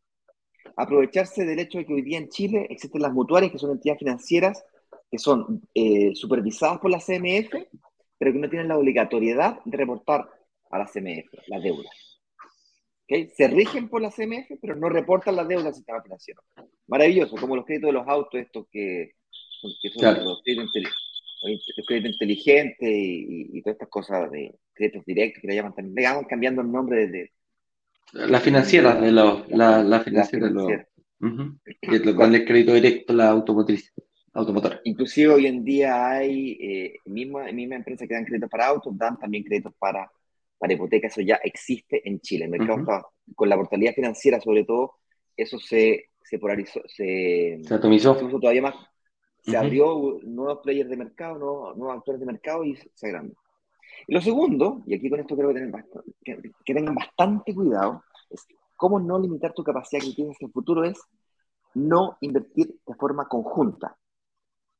aprovecharse 0.75 1.45
del 1.45 1.59
hecho 1.59 1.77
de 1.77 1.85
que 1.85 1.93
hoy 1.93 2.01
día 2.01 2.17
en 2.17 2.29
Chile 2.29 2.67
existen 2.69 3.01
las 3.01 3.13
mutuarias, 3.13 3.51
que 3.51 3.59
son 3.59 3.71
entidades 3.71 3.99
financieras 3.99 4.65
que 5.09 5.19
son 5.19 5.61
eh, 5.73 6.13
supervisadas 6.15 6.79
por 6.79 6.91
la 6.91 6.99
CMF, 6.99 7.53
pero 8.17 8.33
que 8.33 8.39
no 8.39 8.49
tienen 8.49 8.67
la 8.67 8.77
obligatoriedad 8.77 9.59
de 9.65 9.77
reportar 9.77 10.29
a 10.71 10.79
la 10.79 10.85
CMF 10.85 11.31
las 11.47 11.63
deudas. 11.63 12.19
¿Okay? 13.03 13.29
Se 13.35 13.47
rigen 13.47 13.89
por 13.89 14.01
la 14.01 14.09
CMF, 14.09 14.59
pero 14.61 14.75
no 14.75 14.89
reportan 14.89 15.35
las 15.35 15.47
deudas 15.47 15.67
al 15.67 15.75
sistema 15.75 16.01
financiero. 16.01 16.41
Maravilloso, 16.87 17.35
como 17.35 17.55
los 17.55 17.65
créditos 17.65 17.89
de 17.89 17.93
los 17.93 18.07
autos, 18.07 18.39
estos 18.39 18.67
que, 18.71 19.13
son 19.61 20.25
los 20.25 20.41
créditos 20.43 22.11
inteligentes 22.11 22.89
y, 22.89 23.61
todas 23.61 23.75
estas 23.75 23.89
cosas 23.89 24.31
de 24.31 24.55
créditos 24.73 25.05
directos 25.05 25.41
que 25.41 25.47
le 25.47 25.55
llaman 25.55 25.75
también, 25.75 26.19
le 26.21 26.27
cambiando 26.27 26.61
el 26.61 26.71
nombre 26.71 27.07
de... 27.07 27.31
la 28.13 28.39
financiera 28.39 28.95
de 28.95 29.11
los... 29.11 29.47
La, 29.49 29.83
la 29.83 29.99
financiera 30.01 30.47
de 30.47 30.53
los... 30.53 30.71
lo 31.19 32.15
cual 32.15 32.35
es 32.35 32.45
crédito 32.45 32.73
directo, 32.73 33.13
la 33.13 33.29
automotriz 33.29 33.93
automotora. 34.35 34.81
Inclusive 34.83 35.33
hoy 35.33 35.47
en 35.47 35.63
día 35.63 36.11
hay 36.11 36.57
eh, 36.59 36.99
misma, 37.05 37.51
misma 37.51 37.75
empresa 37.75 38.05
que 38.05 38.13
dan 38.13 38.25
créditos 38.25 38.49
para 38.49 38.67
autos, 38.67 38.97
dan 38.97 39.17
también 39.17 39.43
créditos 39.43 39.73
para, 39.79 40.11
para 40.57 40.73
hipotecas, 40.73 41.11
eso 41.11 41.21
ya 41.21 41.35
existe 41.43 42.07
en 42.07 42.19
Chile. 42.19 42.45
El 42.45 42.51
mercado 42.51 43.11
con 43.35 43.49
la 43.49 43.55
portalidad 43.55 43.93
financiera 43.93 44.39
sobre 44.39 44.63
todo, 44.63 44.95
eso 45.35 45.59
se, 45.59 46.11
se 46.23 46.39
polarizó, 46.39 46.81
se, 46.87 47.59
se 47.63 47.73
atomizó. 47.73 48.15
Se 48.15 48.27
todavía 48.27 48.61
más, 48.61 48.75
se 49.41 49.57
abrió 49.57 50.19
nuevos 50.23 50.59
players 50.63 50.89
de 50.89 50.97
mercado, 50.97 51.37
nuevos, 51.37 51.77
nuevos, 51.77 51.97
actores 51.97 52.19
de 52.19 52.25
mercado 52.25 52.63
y 52.63 52.75
se 52.75 53.07
agrandó. 53.07 53.35
Y 54.07 54.13
lo 54.13 54.21
segundo, 54.21 54.81
y 54.85 54.95
aquí 54.95 55.09
con 55.09 55.19
esto 55.19 55.35
creo 55.35 55.53
que, 55.53 55.65
bastante, 55.67 56.11
que, 56.23 56.73
tengan 56.73 56.95
bastante 56.95 57.53
cuidado, 57.53 58.03
es 58.29 58.45
cómo 58.75 58.99
no 58.99 59.19
limitar 59.19 59.53
tu 59.53 59.63
capacidad 59.63 60.01
que 60.01 60.13
tienes 60.13 60.35
en 60.39 60.47
el 60.47 60.53
futuro 60.53 60.83
es 60.83 60.99
no 61.75 62.17
invertir 62.21 62.75
de 62.85 62.95
forma 62.95 63.27
conjunta. 63.27 63.97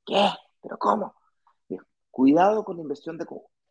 ¿Qué? 0.05 0.29
¿Pero 0.61 0.77
cómo? 0.77 1.13
Cuidado 2.09 2.63
con 2.63 2.77
la 2.77 2.83
inversión 2.83 3.17
de 3.17 3.25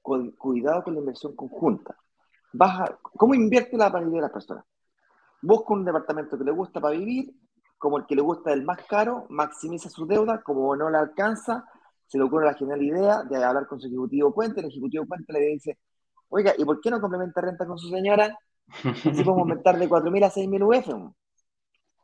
cuidado 0.04 0.84
con 0.84 0.94
la 0.94 1.00
inversión 1.00 1.34
conjunta. 1.34 1.96
Baja, 2.52 2.98
¿Cómo 3.16 3.34
invierte 3.34 3.76
la 3.76 3.90
mayoría 3.90 4.16
de 4.16 4.22
las 4.22 4.32
personas? 4.32 4.64
Busca 5.42 5.74
un 5.74 5.84
departamento 5.84 6.38
que 6.38 6.44
le 6.44 6.52
gusta 6.52 6.80
para 6.80 6.96
vivir, 6.96 7.34
como 7.78 7.98
el 7.98 8.06
que 8.06 8.14
le 8.14 8.22
gusta 8.22 8.52
el 8.52 8.64
más 8.64 8.78
caro, 8.86 9.26
maximiza 9.28 9.90
su 9.90 10.06
deuda, 10.06 10.42
como 10.42 10.74
no 10.76 10.88
le 10.88 10.98
alcanza, 10.98 11.64
se 12.06 12.18
le 12.18 12.24
ocurre 12.24 12.46
la 12.46 12.54
genial 12.54 12.82
idea 12.82 13.22
de 13.24 13.42
hablar 13.42 13.66
con 13.66 13.80
su 13.80 13.88
ejecutivo 13.88 14.32
puente, 14.32 14.60
el 14.60 14.66
ejecutivo 14.66 15.06
puente 15.06 15.32
le 15.32 15.40
dice, 15.40 15.78
oiga, 16.28 16.54
¿y 16.56 16.64
por 16.64 16.80
qué 16.80 16.90
no 16.90 17.00
complementa 17.00 17.40
renta 17.40 17.66
con 17.66 17.78
su 17.78 17.88
señora? 17.88 18.38
Si 18.82 19.10
podemos 19.10 19.38
aumentar 19.40 19.78
de 19.78 19.88
4.000 19.88 20.24
a 20.24 20.30
6.000 20.30 20.62
UF. 20.62 21.14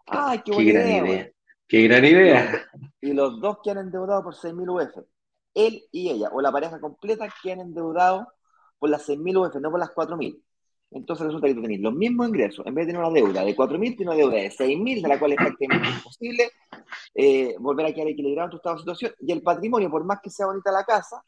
¡Ay, 0.06 0.42
qué 0.44 0.52
buena 0.52 0.70
idea! 0.70 1.30
Qué 1.68 1.82
gran 1.82 2.04
idea. 2.04 2.66
Y 3.00 3.12
los 3.12 3.40
dos 3.40 3.58
que 3.62 3.70
han 3.70 3.78
endeudado 3.78 4.24
por 4.24 4.34
6.000 4.34 4.68
UF, 4.68 5.06
él 5.54 5.82
y 5.92 6.10
ella, 6.10 6.30
o 6.32 6.40
la 6.40 6.52
pareja 6.52 6.80
completa, 6.80 7.28
que 7.42 7.52
han 7.52 7.60
endeudado 7.60 8.28
por 8.78 8.90
las 8.90 9.08
6.000 9.08 9.36
UF, 9.36 9.54
no 9.56 9.70
por 9.70 9.80
las 9.80 9.90
4.000. 9.90 10.42
Entonces 10.92 11.26
resulta 11.26 11.46
que 11.46 11.54
tú 11.54 11.62
tenés 11.62 11.80
los 11.80 11.94
mismos 11.94 12.28
ingresos, 12.28 12.66
en 12.66 12.74
vez 12.74 12.86
de 12.86 12.92
tener 12.92 13.06
una 13.06 13.14
deuda 13.14 13.44
de 13.44 13.56
4.000, 13.56 13.78
tienes 13.96 14.06
una 14.06 14.16
deuda 14.16 14.36
de 14.36 14.50
6.000, 14.50 15.02
de 15.02 15.08
la 15.08 15.18
cual 15.18 15.32
es 15.32 15.38
prácticamente 15.38 15.88
imposible 15.88 16.50
eh, 17.14 17.54
volver 17.60 17.86
a 17.86 17.92
quedar 17.92 18.08
equilibrado 18.08 18.46
en 18.46 18.50
tu 18.50 18.56
estado 18.56 18.74
de 18.76 18.80
situación. 18.80 19.12
Y 19.20 19.32
el 19.32 19.42
patrimonio, 19.42 19.90
por 19.90 20.04
más 20.04 20.20
que 20.20 20.30
sea 20.30 20.46
bonita 20.46 20.72
la 20.72 20.84
casa, 20.84 21.22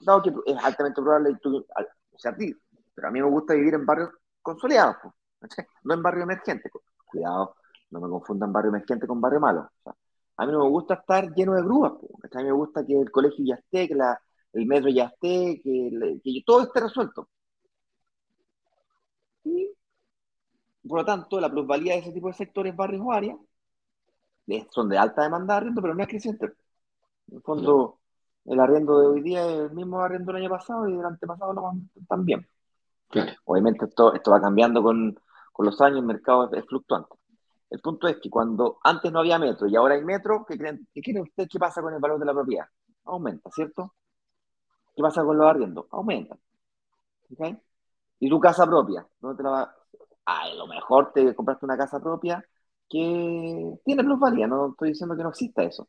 dado 0.00 0.22
que 0.22 0.32
es 0.46 0.64
altamente 0.64 1.02
probable, 1.02 1.36
tú, 1.42 1.58
o 1.58 2.18
sea, 2.18 2.34
ti, 2.34 2.54
pero 2.94 3.08
a 3.08 3.10
mí 3.10 3.20
me 3.20 3.28
gusta 3.28 3.54
vivir 3.54 3.74
en 3.74 3.84
barrios 3.84 4.10
consolidados, 4.40 4.96
no 5.84 5.94
en 5.94 6.02
barrios 6.02 6.24
emergentes. 6.24 6.72
Cuidado, 7.04 7.56
no 7.90 8.00
me 8.00 8.08
confundan 8.08 8.52
barrio 8.52 8.70
emergente 8.70 9.06
con 9.06 9.20
barrio 9.20 9.40
malo. 9.40 9.70
A 10.36 10.46
mí 10.46 10.52
no 10.52 10.64
me 10.64 10.70
gusta 10.70 10.94
estar 10.94 11.32
lleno 11.34 11.54
de 11.54 11.62
grúas. 11.62 11.92
A 12.32 12.38
mí 12.38 12.44
me 12.44 12.52
gusta 12.52 12.84
que 12.86 12.98
el 13.00 13.10
colegio 13.10 13.44
ya 13.44 13.54
esté, 13.56 13.88
que 13.88 13.94
el 14.54 14.66
metro 14.66 14.88
ya 14.90 15.04
esté, 15.06 15.60
que, 15.62 16.42
todo 16.46 16.62
esté 16.62 16.80
resuelto. 16.80 17.28
Y, 19.44 19.72
por 20.88 20.98
lo 21.00 21.04
tanto, 21.04 21.40
la 21.40 21.50
plusvalía 21.50 21.94
de 21.94 22.00
ese 22.00 22.12
tipo 22.12 22.28
de 22.28 22.34
sectores, 22.34 22.74
barrios 22.76 23.02
o 23.04 23.12
áreas, 23.12 23.36
son 24.70 24.88
de 24.88 24.98
alta 24.98 25.22
demanda 25.22 25.54
de 25.54 25.58
arriendo, 25.58 25.82
pero 25.82 25.94
no 25.94 26.02
es 26.02 26.08
creciente. 26.08 26.46
En 27.28 27.36
el 27.36 27.42
fondo, 27.42 28.00
el 28.44 28.60
arriendo 28.60 29.00
de 29.00 29.06
hoy 29.08 29.22
día 29.22 29.46
es 29.46 29.70
el 29.70 29.72
mismo 29.72 30.00
arriendo 30.00 30.32
del 30.32 30.42
año 30.42 30.50
pasado 30.50 30.88
y 30.88 30.96
del 30.96 31.06
antepasado 31.06 31.52
no 31.54 31.72
también. 32.08 32.46
Obviamente 33.44 33.86
esto, 33.86 34.14
esto 34.14 34.30
va 34.30 34.40
cambiando 34.40 34.82
con, 34.82 35.18
los 35.58 35.80
años, 35.80 35.98
el 35.98 36.06
mercado 36.06 36.52
es 36.52 36.64
fluctuante. 36.66 37.14
El 37.72 37.80
punto 37.80 38.06
es 38.06 38.18
que 38.20 38.28
cuando 38.28 38.78
antes 38.84 39.10
no 39.10 39.20
había 39.20 39.38
metro 39.38 39.66
y 39.66 39.74
ahora 39.76 39.94
hay 39.94 40.04
metro, 40.04 40.44
¿qué 40.46 40.58
creen, 40.58 40.86
¿qué 40.92 41.00
creen 41.00 41.22
ustedes 41.22 41.48
que 41.48 41.58
pasa 41.58 41.80
con 41.80 41.94
el 41.94 42.00
valor 42.00 42.18
de 42.20 42.26
la 42.26 42.34
propiedad? 42.34 42.66
Aumenta, 43.06 43.50
¿cierto? 43.50 43.94
¿Qué 44.94 45.00
pasa 45.00 45.24
con 45.24 45.38
los 45.38 45.46
arriendos? 45.46 45.86
Aumenta. 45.90 46.36
¿Okay? 47.32 47.58
¿Y 48.20 48.28
tu 48.28 48.38
casa 48.38 48.66
propia? 48.66 49.06
¿Dónde 49.18 49.38
te 49.38 49.42
la 49.42 49.50
va? 49.50 49.74
Ah, 50.26 50.42
a 50.42 50.54
lo 50.54 50.66
mejor 50.66 51.12
te 51.14 51.34
compraste 51.34 51.64
una 51.64 51.78
casa 51.78 51.98
propia 51.98 52.44
que 52.90 53.78
tiene 53.86 54.04
plusvalía, 54.04 54.46
no 54.46 54.72
estoy 54.72 54.90
diciendo 54.90 55.16
que 55.16 55.22
no 55.22 55.30
exista 55.30 55.62
eso. 55.62 55.88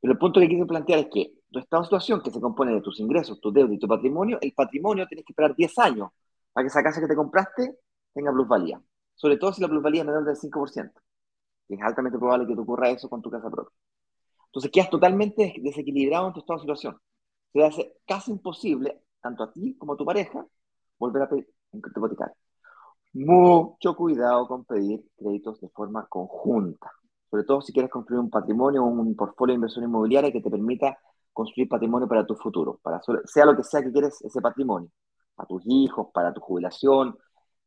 Pero 0.00 0.12
el 0.14 0.18
punto 0.18 0.40
que 0.40 0.48
quiero 0.48 0.66
plantear 0.66 0.98
es 0.98 1.08
que 1.12 1.34
tu 1.52 1.60
estado 1.60 1.82
de 1.82 1.86
situación, 1.86 2.20
que 2.20 2.32
se 2.32 2.40
compone 2.40 2.74
de 2.74 2.80
tus 2.80 2.98
ingresos, 2.98 3.40
tus 3.40 3.54
deudas 3.54 3.74
y 3.74 3.78
tu 3.78 3.86
patrimonio, 3.86 4.38
el 4.40 4.52
patrimonio 4.54 5.06
tienes 5.06 5.24
que 5.24 5.32
esperar 5.34 5.54
10 5.54 5.78
años 5.78 6.10
para 6.52 6.64
que 6.64 6.68
esa 6.68 6.82
casa 6.82 7.00
que 7.00 7.06
te 7.06 7.14
compraste 7.14 7.78
tenga 8.12 8.32
plusvalía 8.32 8.82
sobre 9.20 9.36
todo 9.36 9.52
si 9.52 9.60
la 9.60 9.68
plusvalía 9.68 10.00
es 10.00 10.06
menor 10.06 10.24
del 10.24 10.34
5%. 10.34 10.92
es 11.68 11.82
altamente 11.82 12.18
probable 12.18 12.46
que 12.46 12.54
te 12.54 12.60
ocurra 12.60 12.88
eso 12.88 13.08
con 13.10 13.20
tu 13.20 13.30
casa 13.30 13.50
propia. 13.50 13.76
Entonces 14.46 14.70
quedas 14.72 14.88
totalmente 14.88 15.54
desequilibrado 15.60 16.28
en 16.28 16.32
tu 16.32 16.40
estado 16.40 16.58
de 16.58 16.62
situación. 16.62 16.98
Se 17.52 17.62
hace 17.62 17.96
casi 18.06 18.30
imposible, 18.30 19.02
tanto 19.20 19.42
a 19.42 19.52
ti 19.52 19.76
como 19.76 19.92
a 19.92 19.96
tu 19.98 20.06
pareja, 20.06 20.46
volver 20.98 21.22
a 21.22 21.28
pedir 21.28 21.46
hipotecario. 21.70 22.34
Mucho 23.12 23.94
cuidado 23.94 24.48
con 24.48 24.64
pedir 24.64 25.04
créditos 25.18 25.60
de 25.60 25.68
forma 25.68 26.06
conjunta. 26.08 26.90
Sobre 27.30 27.44
todo 27.44 27.60
si 27.60 27.74
quieres 27.74 27.90
construir 27.90 28.20
un 28.20 28.30
patrimonio 28.30 28.82
o 28.82 28.86
un 28.86 29.14
portfolio 29.14 29.52
de 29.52 29.56
inversión 29.56 29.84
inmobiliaria 29.84 30.32
que 30.32 30.40
te 30.40 30.50
permita 30.50 30.98
construir 31.30 31.68
patrimonio 31.68 32.08
para 32.08 32.24
tu 32.24 32.34
futuro, 32.36 32.80
para 32.82 33.02
sea 33.26 33.44
lo 33.44 33.54
que 33.54 33.64
sea 33.64 33.82
que 33.82 33.92
quieres 33.92 34.22
ese 34.22 34.40
patrimonio, 34.40 34.90
para 35.34 35.46
tus 35.46 35.62
hijos, 35.66 36.08
para 36.14 36.32
tu 36.32 36.40
jubilación, 36.40 37.16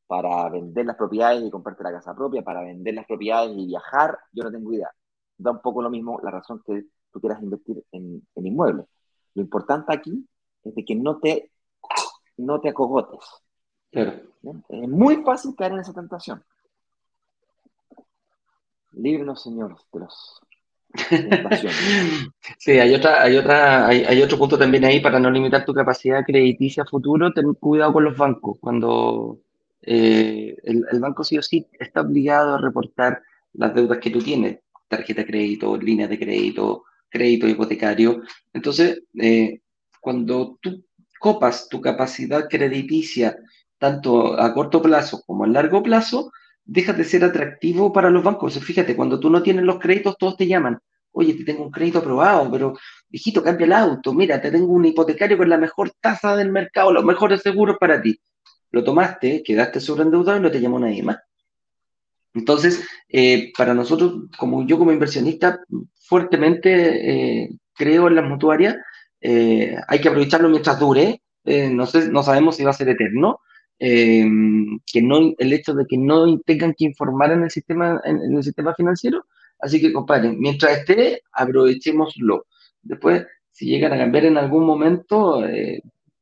para 0.08 0.50
vender 0.50 0.86
las 0.86 0.96
propiedades 0.96 1.44
y 1.44 1.50
comprarte 1.50 1.84
la 1.84 1.92
casa 1.92 2.16
propia, 2.16 2.42
para 2.42 2.62
vender 2.62 2.94
las 2.94 3.06
propiedades 3.06 3.58
y 3.58 3.68
viajar, 3.68 4.18
yo 4.32 4.44
no 4.44 4.52
tengo 4.52 4.74
idea. 4.74 4.92
Da 5.38 5.52
un 5.52 5.62
poco 5.62 5.82
lo 5.82 5.90
mismo 5.90 6.20
la 6.24 6.32
razón 6.32 6.62
que 6.66 6.86
tú 7.12 7.20
quieras 7.20 7.42
invertir 7.42 7.84
en, 7.92 8.22
inmuebles. 8.36 8.86
Lo 9.34 9.42
importante 9.42 9.94
aquí 9.94 10.28
es 10.64 10.76
de 10.76 10.86
que 10.86 10.96
no 10.96 11.20
te, 11.20 11.52
no 12.38 12.60
te 12.60 12.70
acogotes. 12.70 13.20
Es 13.92 14.90
muy 14.90 15.24
fácil 15.24 15.56
caer 15.56 15.74
en 15.74 15.80
esa 15.80 15.94
tentación. 15.94 16.44
Líbrenos, 18.92 19.42
Señor, 19.42 19.76
de 19.92 20.00
los 20.00 20.42
sí, 22.60 22.72
hay 22.74 22.94
otra, 22.94 23.24
hay 23.24 23.38
otra, 23.38 23.88
hay, 23.88 24.04
hay, 24.04 24.22
otro 24.22 24.38
punto 24.38 24.60
también 24.60 24.86
ahí 24.86 25.00
para 25.00 25.20
no 25.20 25.32
limitar 25.32 25.66
tu 25.66 25.74
capacidad 25.74 26.24
crediticia 26.24 26.86
futuro, 26.86 27.34
ten 27.34 27.56
cuidado 27.56 27.94
con 27.94 28.04
los 28.04 28.16
bancos. 28.16 28.58
Cuando 28.60 29.40
eh, 29.86 30.56
el, 30.64 31.00
banco 31.00 31.24
sí 31.24 31.38
o 31.38 31.42
sí 31.42 31.68
está 31.78 32.02
obligado 32.02 32.56
a 32.56 32.62
reportar 32.62 33.22
las 33.54 33.76
deudas 33.76 34.00
que 34.00 34.10
tú 34.10 34.20
tienes, 34.20 34.60
tarjeta 34.88 35.22
de 35.22 35.28
crédito, 35.28 35.78
línea 35.78 36.08
de 36.08 36.18
crédito, 36.18 36.86
crédito 37.10 37.48
hipotecario. 37.48 38.22
Entonces, 38.54 39.04
eh, 39.20 39.60
cuando 40.00 40.58
tú 40.62 40.86
copas 41.20 41.68
tu 41.70 41.82
capacidad 41.82 42.48
crediticia, 42.50 43.38
tanto 43.78 44.40
a 44.40 44.54
corto 44.54 44.82
plazo 44.82 45.22
como 45.26 45.44
a 45.44 45.48
largo 45.48 45.84
plazo, 45.84 46.32
dejas 46.64 46.98
de 46.98 47.04
ser 47.04 47.24
atractivo 47.26 47.92
para 47.92 48.10
los 48.10 48.24
bancos. 48.24 48.58
Fíjate, 48.60 48.96
cuando 48.96 49.20
tú 49.20 49.30
no 49.30 49.44
tienes 49.44 49.66
los 49.66 49.80
créditos, 49.80 50.18
todos 50.18 50.38
te 50.38 50.48
llaman. 50.48 50.80
Oye, 51.12 51.34
te 51.34 51.44
tengo 51.44 51.64
un 51.64 51.72
crédito 51.72 52.00
aprobado, 52.00 52.50
pero 52.50 52.74
hijito, 53.12 53.44
cambia 53.44 53.66
el 53.66 53.74
auto. 53.74 54.14
Mira, 54.14 54.42
te 54.42 54.50
tengo 54.50 54.72
un 54.74 54.86
hipotecario 54.86 55.38
con 55.38 55.50
la 55.50 55.58
mejor 55.58 55.92
tasa 56.00 56.36
del 56.36 56.52
mercado, 56.52 56.94
los 56.94 57.04
mejores 57.04 57.42
seguros 57.42 57.78
para 57.80 58.02
ti 58.02 58.20
lo 58.74 58.84
tomaste, 58.84 59.44
quedaste 59.44 59.80
sobreendeudado 59.80 60.40
y 60.40 60.42
no 60.42 60.52
te 60.52 60.60
llamó 60.60 60.80
nadie 60.80 61.04
más. 61.04 61.20
Entonces, 62.34 62.84
eh, 63.08 63.54
para 63.56 63.76
nosotros, 63.76 64.26
como 64.38 64.66
yo 64.66 64.80
como 64.80 64.92
inversionista, 64.92 65.62
fuertemente 66.02 67.44
eh, 67.44 67.50
creo 67.76 68.08
en 68.08 68.16
las 68.16 68.28
mutuarias, 68.28 68.76
eh, 69.22 69.78
hay 69.88 70.02
que 70.02 70.10
aprovecharlo 70.10 70.50
mientras 70.50 70.80
dure, 70.80 71.22
no, 71.46 71.86
sé, 71.86 72.10
no 72.10 72.24
sabemos 72.24 72.56
si 72.56 72.64
va 72.64 72.72
a 72.72 72.74
ser 72.74 72.90
eterno, 72.90 73.40
que 73.78 75.02
no, 75.02 75.34
el 75.38 75.54
hecho 75.54 75.74
de 75.74 75.86
que 75.86 75.98
no 75.98 76.40
tengan 76.40 76.74
que 76.74 76.86
informar 76.86 77.32
en 77.32 77.44
el 77.44 77.52
sistema, 77.52 78.02
en, 78.06 78.36
el 78.36 78.44
sistema 78.44 78.74
financiero, 78.74 79.26
así 79.60 79.80
que 79.80 79.94
compadre, 79.94 80.32
mientras 80.32 80.80
esté, 80.80 81.22
aprovechémoslo. 81.34 82.48
Después, 82.82 83.26
si 83.52 83.68
llegan 83.68 83.94
a 83.94 83.98
cambiar 83.98 84.26
en 84.26 84.38
algún 84.38 84.66
momento, 84.66 85.44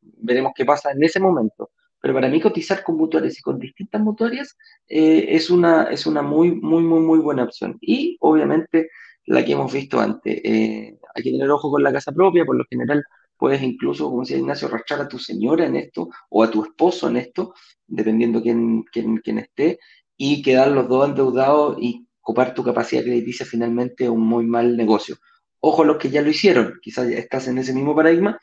veremos 0.01 0.53
qué 0.55 0.65
pasa 0.65 0.91
en 0.91 1.03
ese 1.03 1.19
momento 1.19 1.69
pero 2.01 2.15
para 2.15 2.27
mí 2.27 2.41
cotizar 2.41 2.83
con 2.83 2.97
mutuarias 2.97 3.37
y 3.37 3.41
con 3.41 3.59
distintas 3.59 4.01
mutuarias 4.01 4.57
eh, 4.87 5.27
es, 5.29 5.49
una, 5.49 5.83
es 5.83 6.05
una 6.05 6.21
muy, 6.21 6.51
muy, 6.51 6.83
muy, 6.83 6.99
muy 6.99 7.19
buena 7.19 7.43
opción. 7.43 7.77
Y 7.79 8.17
obviamente 8.19 8.89
la 9.27 9.45
que 9.45 9.51
hemos 9.53 9.71
visto 9.71 9.99
antes, 9.99 10.41
eh, 10.43 10.97
hay 11.13 11.23
que 11.23 11.31
tener 11.31 11.49
ojo 11.51 11.69
con 11.69 11.83
la 11.83 11.93
casa 11.93 12.11
propia, 12.11 12.43
por 12.43 12.57
lo 12.57 12.65
general 12.69 13.03
puedes 13.37 13.61
incluso, 13.61 14.09
como 14.09 14.21
decía 14.21 14.37
Ignacio, 14.37 14.67
arrastrar 14.67 15.01
a 15.01 15.07
tu 15.07 15.19
señora 15.19 15.65
en 15.65 15.75
esto 15.75 16.09
o 16.29 16.43
a 16.43 16.51
tu 16.51 16.63
esposo 16.63 17.07
en 17.07 17.17
esto, 17.17 17.53
dependiendo 17.87 18.41
quién, 18.41 18.83
quién, 18.91 19.17
quién 19.17 19.39
esté, 19.39 19.79
y 20.17 20.41
quedar 20.41 20.69
los 20.69 20.87
dos 20.87 21.09
endeudados 21.09 21.77
y 21.79 22.07
copar 22.19 22.53
tu 22.53 22.63
capacidad 22.63 23.03
crediticia 23.03 23.45
finalmente 23.45 24.09
un 24.09 24.21
muy 24.21 24.45
mal 24.45 24.77
negocio. 24.77 25.17
Ojo 25.59 25.83
los 25.83 25.97
que 25.97 26.09
ya 26.09 26.21
lo 26.21 26.29
hicieron, 26.29 26.79
quizás 26.81 27.07
estás 27.09 27.47
en 27.47 27.57
ese 27.57 27.73
mismo 27.73 27.95
paradigma, 27.95 28.39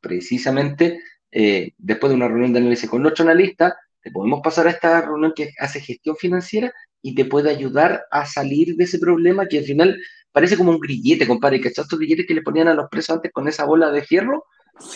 precisamente 0.00 1.00
eh, 1.30 1.72
después 1.78 2.10
de 2.10 2.16
una 2.16 2.28
reunión 2.28 2.52
de 2.52 2.60
análisis 2.60 2.88
con 2.88 3.02
nuestro 3.02 3.24
analista, 3.24 3.76
te 4.02 4.10
podemos 4.10 4.40
pasar 4.42 4.66
a 4.66 4.70
esta 4.70 5.00
reunión 5.02 5.32
que 5.34 5.52
hace 5.58 5.80
gestión 5.80 6.16
financiera 6.16 6.72
y 7.02 7.14
te 7.14 7.24
puede 7.24 7.50
ayudar 7.50 8.04
a 8.10 8.24
salir 8.26 8.76
de 8.76 8.84
ese 8.84 8.98
problema 8.98 9.46
que 9.46 9.58
al 9.58 9.64
final 9.64 9.96
parece 10.32 10.56
como 10.56 10.70
un 10.70 10.80
grillete, 10.80 11.26
compadre, 11.26 11.60
que 11.60 11.68
estos 11.68 11.88
grilletes 11.98 12.26
que 12.26 12.34
le 12.34 12.42
ponían 12.42 12.68
a 12.68 12.74
los 12.74 12.88
presos 12.88 13.16
antes 13.16 13.32
con 13.32 13.48
esa 13.48 13.64
bola 13.64 13.90
de 13.90 14.02
fierro, 14.02 14.44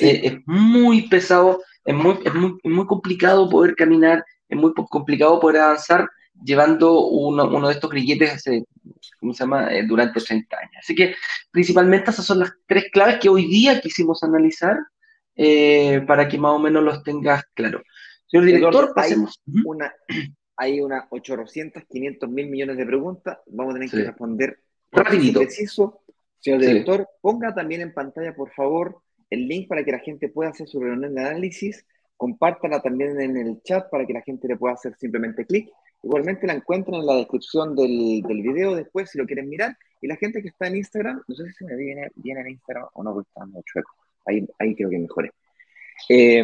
eh, 0.01 0.21
es 0.25 0.35
muy 0.47 1.09
pesado, 1.09 1.63
es 1.85 1.95
muy, 1.95 2.19
es 2.25 2.35
muy, 2.35 2.59
muy 2.65 2.87
complicado 2.87 3.49
poder 3.49 3.75
caminar, 3.75 4.25
es 4.49 4.59
muy 4.59 4.73
complicado 4.75 5.41
poder 5.41 5.63
avanzar 5.63 6.09
llevando 6.45 7.07
uno, 7.07 7.49
uno 7.49 7.69
de 7.69 7.75
estos 7.75 7.91
grilletes, 7.91 8.45
¿cómo 9.19 9.35
se 9.35 9.45
llama?, 9.45 9.73
eh, 9.73 9.85
durante 9.87 10.21
30 10.21 10.57
años. 10.57 10.75
Así 10.79 10.95
que 10.95 11.15
principalmente 11.51 12.11
esas 12.11 12.25
son 12.25 12.41
las 12.41 12.53
tres 12.67 12.87
claves 12.93 13.19
que 13.21 13.29
hoy 13.29 13.47
día 13.47 13.81
quisimos 13.81 14.23
analizar 14.23 14.77
eh, 15.37 16.03
para 16.07 16.29
que 16.29 16.39
más 16.39 16.53
o 16.53 16.59
menos 16.59 16.83
los 16.83 17.03
tengas 17.03 17.45
claro. 17.55 17.83
Señor 18.27 18.47
director, 18.47 18.93
pasemos. 18.95 19.41
Hay 19.47 19.63
una, 19.65 19.95
hay 20.57 20.81
unas 20.83 21.05
800, 21.09 21.85
500 21.89 22.29
mil 22.29 22.51
millones 22.51 22.77
de 22.77 22.85
preguntas, 22.85 23.39
vamos 23.47 23.73
a 23.73 23.79
tener 23.79 23.91
que 23.91 24.05
responder 24.05 24.61
rapidito. 24.93 25.41
Preciso. 25.41 26.03
Señor 26.39 26.61
director, 26.61 27.09
ponga 27.23 27.55
también 27.55 27.81
en 27.81 27.95
pantalla, 27.95 28.35
por 28.35 28.51
favor, 28.53 29.01
el 29.31 29.49
link 29.49 29.69
para 29.69 29.85
que 29.85 29.93
la 29.93 30.01
gente 30.01 30.29
pueda 30.29 30.51
hacer 30.51 30.69
su 30.69 30.81
reunión 30.81 31.15
de 31.15 31.21
análisis, 31.23 31.87
compártala 32.17 32.83
también 32.83 33.19
en 33.21 33.39
el 33.39 33.63
chat 33.63 33.89
para 33.89 34.07
que 34.07 34.13
la 34.13 34.21
gente 34.21 34.49
le 34.49 34.57
pueda 34.57 34.75
hacer 34.75 34.95
simplemente 34.99 35.47
clic 35.47 35.71
Igualmente 36.03 36.47
la 36.47 36.55
encuentran 36.55 37.01
en 37.01 37.07
la 37.07 37.17
descripción 37.17 37.77
del, 37.77 38.23
del, 38.23 38.43
video 38.43 38.75
después 38.75 39.11
si 39.11 39.19
lo 39.19 39.27
quieren 39.27 39.49
mirar. 39.49 39.77
Y 40.01 40.07
la 40.07 40.17
gente 40.17 40.41
que 40.41 40.49
está 40.49 40.67
en 40.67 40.77
Instagram, 40.77 41.23
no 41.27 41.35
sé 41.35 41.51
si 41.53 41.65
me 41.65 41.77
viene 41.77 42.11
bien 42.15 42.39
en 42.39 42.49
Instagram 42.49 42.87
o 42.95 43.03
no, 43.03 43.13
porque 43.13 43.29
está 43.29 43.45
muy 43.45 43.63
chueco. 43.65 43.91
Ahí, 44.27 44.47
ahí 44.59 44.75
creo 44.75 44.91
que 44.91 44.99
mejore. 44.99 45.31
Eh, 46.09 46.43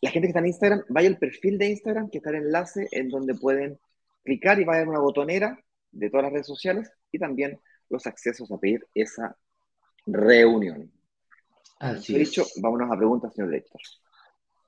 la 0.00 0.10
gente 0.10 0.26
que 0.26 0.30
está 0.30 0.40
en 0.40 0.46
Instagram, 0.46 0.84
vaya 0.88 1.08
al 1.08 1.18
perfil 1.18 1.58
de 1.58 1.70
Instagram, 1.70 2.10
que 2.10 2.18
está 2.18 2.30
el 2.30 2.36
enlace 2.36 2.88
en 2.92 3.08
donde 3.08 3.34
pueden 3.34 3.78
clicar 4.24 4.60
y 4.60 4.64
va 4.64 4.74
a 4.74 4.76
haber 4.76 4.88
una 4.88 5.00
botonera 5.00 5.58
de 5.90 6.10
todas 6.10 6.24
las 6.24 6.32
redes 6.32 6.46
sociales 6.46 6.90
y 7.10 7.18
también 7.18 7.58
los 7.88 8.06
accesos 8.06 8.50
a 8.52 8.58
pedir 8.58 8.86
esa 8.94 9.36
reunión. 10.06 10.92
Así 11.80 12.16
dicho, 12.18 12.44
vámonos 12.60 12.90
a 12.92 12.96
preguntas, 12.96 13.34
señor 13.34 13.50
director. 13.50 13.80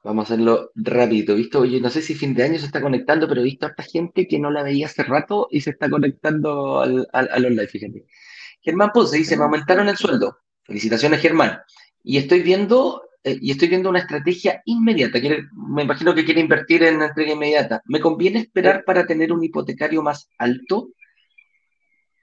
Vamos 0.02 0.30
a 0.30 0.34
hacerlo 0.34 0.70
rápido, 0.74 1.36
¿visto? 1.36 1.60
Oye, 1.60 1.80
no 1.80 1.90
sé 1.90 2.00
si 2.00 2.14
fin 2.14 2.34
de 2.34 2.44
año 2.44 2.58
se 2.58 2.66
está 2.66 2.80
conectando, 2.80 3.28
pero 3.28 3.42
he 3.42 3.44
visto 3.44 3.66
a 3.66 3.70
esta 3.70 3.82
gente 3.82 4.26
que 4.26 4.38
no 4.38 4.50
la 4.50 4.62
veía 4.62 4.86
hace 4.86 5.02
rato 5.02 5.48
y 5.50 5.60
se 5.60 5.70
está 5.70 5.90
conectando 5.90 6.80
al, 6.80 7.06
al, 7.12 7.42
live, 7.42 7.66
fíjate. 7.66 8.06
Germán 8.62 8.90
Ponce 8.94 9.18
dice, 9.18 9.36
me 9.36 9.44
aumentaron 9.44 9.88
el 9.88 9.96
sueldo. 9.96 10.38
Felicitaciones, 10.64 11.20
Germán. 11.20 11.60
Y 12.02 12.18
estoy 12.18 12.40
viendo, 12.42 13.02
eh, 13.24 13.38
y 13.40 13.50
estoy 13.50 13.68
viendo 13.68 13.90
una 13.90 14.00
estrategia 14.00 14.62
inmediata. 14.64 15.20
Quiere, 15.20 15.44
me 15.52 15.82
imagino 15.82 16.14
que 16.14 16.24
quiere 16.24 16.40
invertir 16.40 16.82
en 16.82 17.02
entrega 17.02 17.32
inmediata. 17.32 17.82
¿Me 17.86 18.00
conviene 18.00 18.40
esperar 18.40 18.84
para 18.84 19.06
tener 19.06 19.32
un 19.32 19.42
hipotecario 19.44 20.02
más 20.02 20.28
alto? 20.38 20.90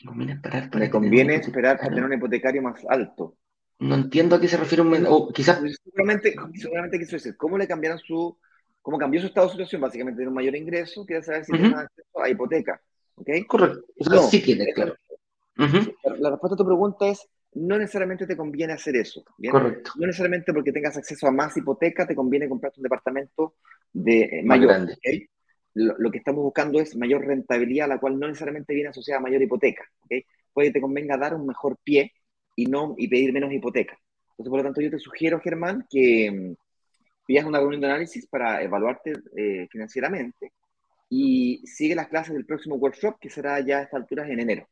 ¿Me 0.01 0.07
conviene 0.07 0.33
esperar 0.33 0.69
para, 0.69 0.85
¿Me 0.85 0.91
conviene 0.91 1.35
esperar 1.35 1.77
para 1.77 1.89
tener 1.89 2.05
un 2.05 2.13
hipotecario 2.13 2.61
más 2.61 2.85
alto? 2.87 3.35
No 3.79 3.95
entiendo 3.95 4.35
a 4.35 4.41
qué 4.41 4.47
se 4.47 4.57
refiere 4.57 4.81
un 4.81 5.05
o 5.07 5.29
quizás 5.29 5.61
seguramente, 5.83 6.35
seguramente 6.55 6.97
quiso 6.97 7.15
decir, 7.15 7.37
¿cómo 7.37 7.57
le 7.57 7.67
cambiaron 7.67 7.99
su, 7.99 8.35
cómo 8.81 8.97
cambió 8.97 9.21
su 9.21 9.27
estado 9.27 9.47
de 9.47 9.51
situación? 9.51 9.81
Básicamente 9.81 10.17
tiene 10.17 10.29
un 10.29 10.35
mayor 10.35 10.55
ingreso, 10.55 11.05
quiere 11.05 11.23
saber 11.23 11.45
si 11.45 11.51
tiene 11.51 11.75
acceso 11.75 12.21
a 12.21 12.29
hipoteca. 12.29 12.81
¿ok? 13.15 13.29
Correcto. 13.47 13.81
no, 14.09 14.21
sí 14.23 14.41
tiene, 14.41 14.73
claro. 14.73 14.95
la, 15.55 16.29
respuesta 16.31 16.55
a 16.55 16.57
tu 16.57 16.65
pregunta 16.65 17.07
es, 17.07 17.27
no 17.57 17.77
necesariamente 17.77 18.27
te 18.27 18.37
conviene 18.37 18.73
hacer 18.73 18.95
eso. 18.95 19.23
Correcto. 19.49 19.91
No 19.95 20.05
necesariamente 20.05 20.53
porque 20.53 20.71
tengas 20.71 20.97
acceso 20.97 21.27
a 21.27 21.31
más 21.31 21.55
hipoteca 21.57 22.05
te 22.05 22.15
conviene 22.15 22.47
comprarte 22.47 22.79
un 22.79 22.83
departamento 22.83 23.55
de 23.91 24.21
eh, 24.21 24.43
mayor. 24.43 24.69
Grande. 24.69 24.97
Lo, 25.73 25.95
lo, 25.97 26.09
que 26.09 26.17
estamos 26.17 26.43
buscando 26.43 26.79
es 26.79 26.95
mayor 26.95 27.25
rentabilidad, 27.25 27.87
la 27.87 27.99
cual 27.99 28.19
no 28.19 28.27
necesariamente 28.27 28.73
viene 28.73 28.89
asociada 28.89 29.19
a 29.19 29.23
mayor 29.23 29.41
hipoteca. 29.41 29.83
¿okay? 30.05 30.25
Puede 30.51 30.69
que 30.69 30.73
te 30.73 30.81
convenga 30.81 31.17
dar 31.17 31.35
un 31.35 31.45
mejor 31.45 31.77
pie 31.83 32.13
y, 32.55 32.65
no, 32.65 32.95
y 32.97 33.07
pedir 33.07 33.31
menos 33.31 33.51
hipoteca. 33.53 33.97
Entonces, 34.31 34.49
por 34.49 34.59
lo 34.59 34.63
tanto, 34.63 34.81
yo 34.81 34.89
te 34.89 34.99
sugiero, 34.99 35.39
Germán, 35.39 35.85
que 35.89 36.31
mm, 36.31 36.55
pidas 37.25 37.45
una 37.45 37.59
reunión 37.59 37.81
de 37.81 37.87
análisis 37.87 38.27
para 38.27 38.61
evaluarte 38.63 39.13
eh, 39.35 39.67
financieramente 39.69 40.51
y 41.09 41.61
sigue 41.65 41.95
las 41.95 42.07
clases 42.07 42.33
del 42.33 42.45
próximo 42.45 42.75
workshop, 42.75 43.17
que 43.19 43.29
será 43.29 43.59
ya 43.59 43.79
a 43.79 43.81
estas 43.83 44.01
alturas 44.01 44.29
en 44.29 44.39
enero. 44.39 44.67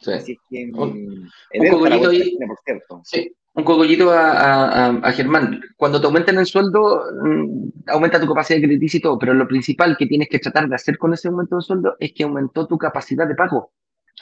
¿Okay? 0.00 0.18
Sí. 0.18 0.22
Así 0.22 0.32
es 0.32 0.38
que 0.48 0.62
en, 0.62 0.74
un, 0.76 1.30
cogollito, 1.70 2.08
ahí, 2.10 2.36
por 2.46 2.58
cierto. 2.64 3.00
Sí, 3.04 3.34
un 3.54 3.64
cogollito 3.64 4.10
a, 4.10 4.30
a, 4.30 4.88
a, 4.88 5.12
Germán. 5.12 5.60
Cuando 5.76 6.00
te 6.00 6.06
aumenten 6.06 6.38
el 6.38 6.46
sueldo, 6.46 7.04
mm, 7.22 7.68
aumenta 7.88 8.20
tu 8.20 8.28
capacidad 8.28 8.58
de 8.58 8.66
crediticio 8.66 8.98
y 8.98 9.02
todo, 9.02 9.18
pero 9.18 9.34
lo 9.34 9.48
principal 9.48 9.96
que 9.96 10.06
tienes 10.06 10.28
que 10.28 10.38
tratar 10.38 10.68
de 10.68 10.74
hacer 10.74 10.98
con 10.98 11.12
ese 11.12 11.28
aumento 11.28 11.56
de 11.56 11.62
sueldo 11.62 11.96
es 11.98 12.12
que 12.12 12.24
aumentó 12.24 12.66
tu 12.66 12.78
capacidad 12.78 13.26
de 13.26 13.34
pago. 13.34 13.72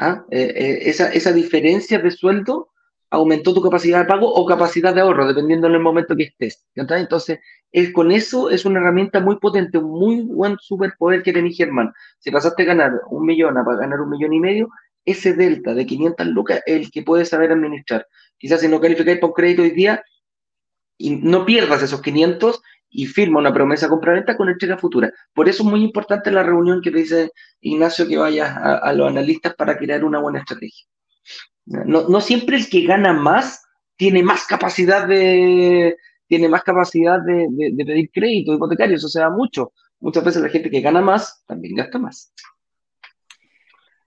¿Ah? 0.01 0.25
Eh, 0.31 0.53
eh, 0.55 0.79
esa, 0.83 1.13
esa, 1.13 1.33
diferencia 1.33 1.99
de 1.99 2.13
sueldo 2.13 2.69
aumentó 3.11 3.53
tu 3.53 3.63
capacidad 3.63 4.01
de 4.01 4.05
pago 4.05 4.33
o 4.33 4.47
capacidad 4.47 4.95
de 4.95 5.01
ahorro, 5.01 5.27
dependiendo 5.27 5.67
en 5.67 5.75
el 5.75 5.81
momento 5.81 6.15
que 6.15 6.25
estés. 6.25 6.67
Entonces, 6.75 7.41
es, 7.73 7.93
con 7.93 8.13
eso 8.13 8.51
es 8.51 8.65
una 8.65 8.81
herramienta 8.81 9.21
muy 9.21 9.39
potente, 9.39 9.79
un 9.79 9.91
muy 9.91 10.23
buen 10.23 10.57
superpoder 10.61 11.23
que 11.23 11.33
tenés, 11.33 11.57
Germán. 11.57 11.93
Si 12.19 12.31
pasaste 12.31 12.63
a 12.63 12.67
ganar 12.67 12.93
un 13.11 13.27
millón 13.27 13.57
a 13.59 13.65
ganar 13.65 14.01
un 14.01 14.11
millón 14.11 14.33
y 14.35 14.41
medio, 14.41 14.69
ese 15.11 15.35
delta 15.35 15.75
de 15.75 15.87
500 15.87 16.27
lucas 16.29 16.63
es 16.67 16.77
el 16.77 16.91
que 16.91 17.03
puedes 17.03 17.29
saber 17.29 17.53
administrar. 17.53 18.07
Quizás 18.39 18.61
si 18.61 18.69
no 18.69 18.81
calificáis 18.81 19.19
por 19.19 19.33
crédito 19.33 19.63
hoy 19.63 19.71
día, 19.71 20.03
y 20.99 21.17
no 21.17 21.47
pierdas 21.47 21.83
esos 21.83 22.03
500 22.03 22.61
y 22.91 23.07
firma 23.07 23.39
una 23.39 23.53
promesa 23.53 23.89
compra-venta 23.89 24.37
con 24.37 24.49
entrega 24.49 24.77
futura. 24.77 25.13
Por 25.33 25.49
eso 25.49 25.63
es 25.63 25.69
muy 25.69 25.83
importante 25.83 26.31
la 26.31 26.43
reunión 26.43 26.83
que 26.83 26.91
te 26.91 26.99
dice 26.99 27.31
Ignacio 27.61 28.09
que 28.09 28.17
vayas 28.17 28.55
a, 28.57 28.93
los 28.93 29.09
analistas 29.09 29.55
para 29.55 29.79
crear 29.79 30.05
una 30.05 30.19
buena 30.19 30.41
estrategia. 30.41 30.87
No, 31.67 32.09
no, 32.09 32.21
siempre 32.21 32.57
el 32.57 32.69
que 32.69 32.83
gana 32.83 33.13
más 33.13 33.63
tiene 33.97 34.23
más 34.23 34.47
capacidad 34.47 35.07
de 35.07 35.97
tiene 36.27 36.49
más 36.49 36.63
capacidad 36.63 37.21
de, 37.21 37.47
de, 37.51 37.85
pedir 37.87 38.11
crédito 38.13 38.53
hipotecario, 38.53 38.97
eso 38.97 39.09
se 39.09 39.21
da 39.21 39.31
mucho. 39.31 39.73
Muchas 39.99 40.25
veces 40.25 40.43
la 40.43 40.51
gente 40.51 40.71
que 40.71 40.83
gana 40.83 41.01
más 41.01 41.43
también 41.47 41.75
gasta 41.75 41.99
más. 41.99 42.33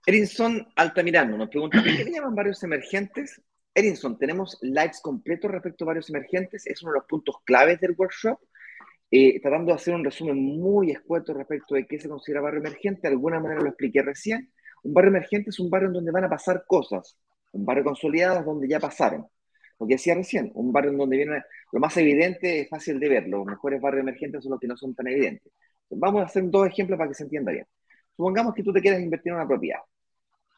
Erinson 0.04 0.66
Altamirano 0.74 1.36
nos 1.36 1.48
pregunta, 1.48 1.80
¿qué 1.80 2.04
me 2.04 2.10
llaman 2.10 2.34
varios 2.34 2.60
emergentes? 2.64 3.40
Erinson, 3.72 4.18
tenemos 4.18 4.58
lives 4.60 5.00
completos 5.00 5.48
respecto 5.48 5.84
a 5.84 5.86
varios 5.86 6.10
emergentes, 6.10 6.66
es 6.66 6.82
uno 6.82 6.92
de 6.92 6.98
los 6.98 7.06
puntos 7.06 7.36
claves 7.44 7.80
del 7.80 7.94
workshop. 7.96 8.36
Eh, 9.12 9.40
tratando 9.40 9.66
de 9.70 9.76
hacer 9.76 9.94
un 9.94 10.04
resumen 10.04 10.36
muy 10.36 10.90
escueto 10.90 11.34
respecto 11.34 11.76
de 11.76 11.86
qué 11.86 12.00
se 12.00 12.08
considera 12.08 12.40
barrio 12.40 12.60
emergente, 12.60 13.02
de 13.02 13.08
alguna 13.08 13.38
manera 13.38 13.60
lo 13.60 13.68
expliqué 13.68 14.02
recién. 14.02 14.50
Un 14.82 14.92
barrio 14.92 15.10
emergente 15.10 15.50
es 15.50 15.60
un 15.60 15.70
barrio 15.70 15.88
en 15.88 15.94
donde 15.94 16.10
van 16.10 16.24
a 16.24 16.28
pasar 16.28 16.64
cosas, 16.66 17.16
un 17.52 17.64
barrio 17.64 17.84
consolidado 17.84 18.40
es 18.40 18.44
donde 18.44 18.66
ya 18.66 18.80
pasaron. 18.80 19.26
Lo 19.78 19.86
que 19.86 19.94
decía 19.94 20.16
recién, 20.16 20.50
un 20.54 20.72
barrio 20.72 20.90
en 20.90 20.98
donde 20.98 21.16
viene 21.16 21.42
lo 21.70 21.78
más 21.78 21.96
evidente 21.96 22.62
es 22.62 22.68
fácil 22.68 22.98
de 22.98 23.08
ver, 23.08 23.28
los 23.28 23.46
mejores 23.46 23.80
barrios 23.80 24.02
emergentes 24.02 24.42
son 24.42 24.50
los 24.50 24.60
que 24.60 24.66
no 24.66 24.76
son 24.76 24.96
tan 24.96 25.06
evidentes. 25.06 25.52
Vamos 25.90 26.22
a 26.22 26.24
hacer 26.24 26.42
dos 26.50 26.66
ejemplos 26.66 26.98
para 26.98 27.08
que 27.08 27.14
se 27.14 27.22
entienda 27.22 27.52
bien. 27.52 27.66
Supongamos 28.16 28.54
que 28.54 28.64
tú 28.64 28.72
te 28.72 28.80
quieres 28.80 29.00
invertir 29.00 29.30
en 29.30 29.36
una 29.36 29.46
propiedad 29.46 29.78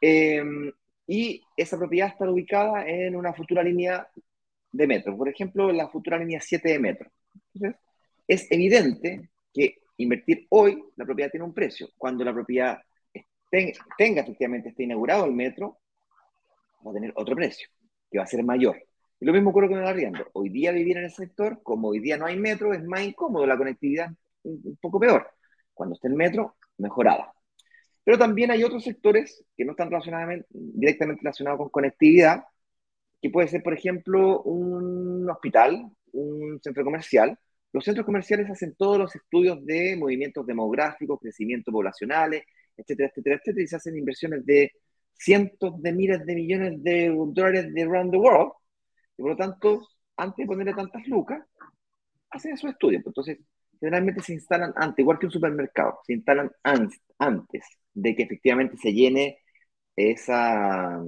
em, 0.06 0.70
y 1.06 1.42
esa 1.56 1.78
propiedad 1.78 2.08
está 2.08 2.28
ubicada 2.28 2.86
en 2.86 3.16
una 3.16 3.32
futura 3.32 3.62
línea 3.62 4.06
de 4.70 4.86
metro, 4.86 5.16
por 5.16 5.28
ejemplo, 5.28 5.72
la 5.72 5.88
futura 5.88 6.18
línea 6.18 6.40
7 6.40 6.68
de 6.68 6.78
metro. 6.78 7.10
Entonces, 7.54 7.80
es 8.26 8.50
evidente 8.50 9.30
que 9.52 9.78
invertir 9.98 10.46
hoy, 10.50 10.82
la 10.96 11.04
propiedad 11.04 11.30
tiene 11.30 11.46
un 11.46 11.54
precio. 11.54 11.88
Cuando 11.96 12.24
la 12.24 12.32
propiedad 12.34 12.80
tenga 13.96 14.22
efectivamente 14.22 14.70
esté 14.70 14.82
inaugurado 14.82 15.24
el 15.24 15.32
metro, 15.32 15.78
va 16.86 16.90
a 16.90 16.94
tener 16.94 17.12
otro 17.16 17.34
precio, 17.36 17.68
que 18.10 18.18
va 18.18 18.24
a 18.24 18.26
ser 18.26 18.42
mayor. 18.44 18.76
Y 19.20 19.24
lo 19.24 19.32
mismo 19.32 19.50
ocurre 19.50 19.68
con 19.68 19.78
el 19.78 19.86
arriendo. 19.86 20.26
Hoy 20.32 20.48
día 20.48 20.72
vivir 20.72 20.98
en 20.98 21.04
el 21.04 21.10
sector, 21.12 21.62
como 21.62 21.88
hoy 21.88 22.00
día 22.00 22.16
no 22.16 22.26
hay 22.26 22.36
metro, 22.36 22.74
es 22.74 22.84
más 22.84 23.02
incómodo, 23.02 23.46
la 23.46 23.56
conectividad 23.56 24.10
un 24.42 24.76
poco 24.82 25.00
peor. 25.00 25.30
Cuando 25.72 25.94
esté 25.94 26.08
el 26.08 26.14
metro, 26.14 26.56
mejorada. 26.78 27.33
Pero 28.04 28.18
también 28.18 28.50
hay 28.50 28.62
otros 28.62 28.84
sectores 28.84 29.44
que 29.56 29.64
no 29.64 29.72
están 29.72 29.90
directamente 30.50 31.22
relacionados 31.22 31.58
con 31.58 31.70
conectividad, 31.70 32.44
que 33.20 33.30
puede 33.30 33.48
ser, 33.48 33.62
por 33.62 33.72
ejemplo, 33.72 34.42
un 34.42 35.28
hospital, 35.30 35.90
un 36.12 36.60
centro 36.62 36.84
comercial, 36.84 37.38
los 37.72 37.84
centros 37.84 38.06
comerciales 38.06 38.48
hacen 38.50 38.74
todos 38.76 38.98
los 38.98 39.16
estudios 39.16 39.64
de 39.66 39.96
movimientos 39.96 40.46
demográficos, 40.46 41.18
crecimiento 41.20 41.72
poblacionales, 41.72 42.44
etcétera, 42.76 43.08
etcétera, 43.08 43.36
etcétera, 43.36 43.64
y 43.64 43.66
se 43.66 43.76
hacen 43.76 43.98
inversiones 43.98 44.46
de 44.46 44.70
cientos 45.14 45.82
de 45.82 45.92
miles 45.92 46.24
de 46.24 46.34
millones 46.34 46.82
de 46.84 47.12
dólares 47.28 47.72
de 47.72 47.82
around 47.82 48.12
the 48.12 48.18
world, 48.18 48.52
y 49.16 49.22
por 49.22 49.30
lo 49.30 49.36
tanto, 49.36 49.88
antes 50.16 50.36
de 50.36 50.46
ponerle 50.46 50.74
tantas 50.74 51.06
lucas, 51.08 51.42
hacen 52.30 52.52
esos 52.52 52.70
estudios. 52.70 53.02
Entonces, 53.06 53.38
generalmente 53.80 54.22
se 54.22 54.34
instalan 54.34 54.72
antes, 54.76 55.00
igual 55.00 55.18
que 55.18 55.26
un 55.26 55.32
supermercado, 55.32 56.00
se 56.06 56.14
instalan 56.14 56.50
antes 56.62 57.64
de 57.92 58.14
que 58.16 58.22
efectivamente 58.24 58.76
se 58.76 58.92
llene 58.92 59.38
esa, 59.96 61.00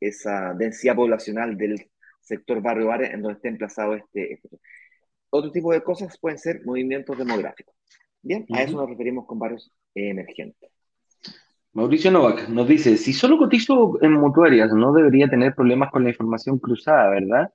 esa 0.00 0.54
densidad 0.54 0.96
poblacional 0.96 1.56
del 1.56 1.90
sector 2.20 2.60
barrio 2.60 2.88
barrio 2.88 3.08
en 3.08 3.22
donde 3.22 3.36
esté 3.36 3.48
emplazado 3.48 3.94
este, 3.94 4.34
este, 4.34 4.48
Otro 5.30 5.50
tipo 5.52 5.72
de 5.72 5.82
cosas 5.82 6.18
pueden 6.18 6.38
ser 6.38 6.62
movimientos 6.64 7.16
demográficos. 7.16 7.74
Bien, 8.22 8.44
a 8.52 8.62
eso 8.62 8.76
nos 8.76 8.88
referimos 8.88 9.26
con 9.26 9.38
barrios 9.38 9.72
emergentes. 9.94 10.70
Mauricio 11.72 12.10
Novak 12.10 12.48
nos 12.48 12.66
dice, 12.66 12.96
si 12.96 13.12
solo 13.12 13.36
cotizo 13.36 14.02
en 14.02 14.12
mutuarias, 14.12 14.72
no 14.72 14.92
debería 14.92 15.28
tener 15.28 15.54
problemas 15.54 15.90
con 15.90 16.04
la 16.04 16.10
información 16.10 16.58
cruzada, 16.58 17.10
¿verdad? 17.10 17.52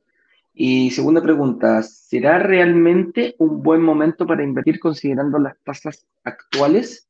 Y 0.54 0.92
segunda 0.92 1.22
pregunta, 1.22 1.82
¿será 1.84 2.40
realmente 2.40 3.36
un 3.40 3.64
buen 3.64 3.82
momento 3.82 4.28
para 4.28 4.44
invertir 4.44 4.80
considerando 4.80 5.40
las 5.40 5.58
tasas 5.64 6.06
actuales? 6.24 7.08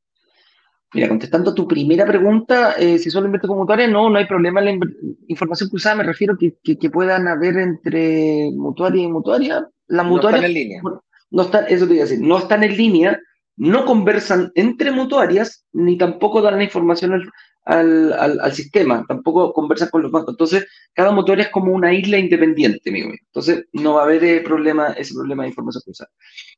Mira, 0.94 1.08
contestando 1.08 1.54
tu 1.54 1.66
primera 1.66 2.06
pregunta, 2.06 2.74
eh, 2.78 2.98
si 2.98 3.10
solo 3.10 3.26
invierto 3.26 3.48
con 3.48 3.58
mutuarias, 3.58 3.90
no, 3.90 4.10
no 4.10 4.18
hay 4.18 4.26
problema 4.26 4.60
en 4.60 4.78
la 4.78 4.86
información 5.26 5.70
cruzada, 5.70 5.96
me 5.96 6.02
refiero 6.04 6.36
que, 6.36 6.54
que, 6.62 6.90
puedan 6.90 7.26
haber 7.28 7.56
entre 7.56 8.50
mutuaria 8.54 9.02
y 9.02 9.08
mutuaria. 9.08 9.66
La 9.86 10.02
mutuaria, 10.02 10.40
no 10.40 10.46
están 10.46 10.50
en 10.50 10.54
línea. 10.54 10.82
No 11.30 11.42
están, 11.42 11.64
eso 11.68 11.86
te 11.86 11.94
iba 11.94 12.02
a 12.02 12.06
decir, 12.06 12.20
no 12.20 12.38
están 12.38 12.62
en 12.62 12.76
línea, 12.76 13.18
no 13.56 13.86
conversan 13.86 14.52
entre 14.54 14.92
mutuarias 14.92 15.64
ni 15.72 15.96
tampoco 15.96 16.42
dan 16.42 16.58
la 16.58 16.64
información 16.64 17.32
al, 17.64 18.12
al, 18.12 18.52
sistema, 18.52 19.04
tampoco 19.06 19.52
conversan 19.52 19.88
con 19.90 20.02
los 20.02 20.10
bancos. 20.10 20.34
Entonces, 20.34 20.66
cada 20.92 21.12
mutuaria 21.12 21.44
es 21.44 21.50
como 21.50 21.72
una 21.72 21.94
isla 21.94 22.18
independiente, 22.18 22.90
amigo 22.90 23.08
mío. 23.08 23.18
Entonces, 23.26 23.66
no 23.72 23.94
va 23.94 24.02
a 24.02 24.04
haber 24.04 24.24
eh, 24.24 24.40
problema, 24.40 24.88
ese 24.92 25.14
problema 25.14 25.44
de 25.44 25.50
información 25.50 25.82
cruzada. 25.84 26.10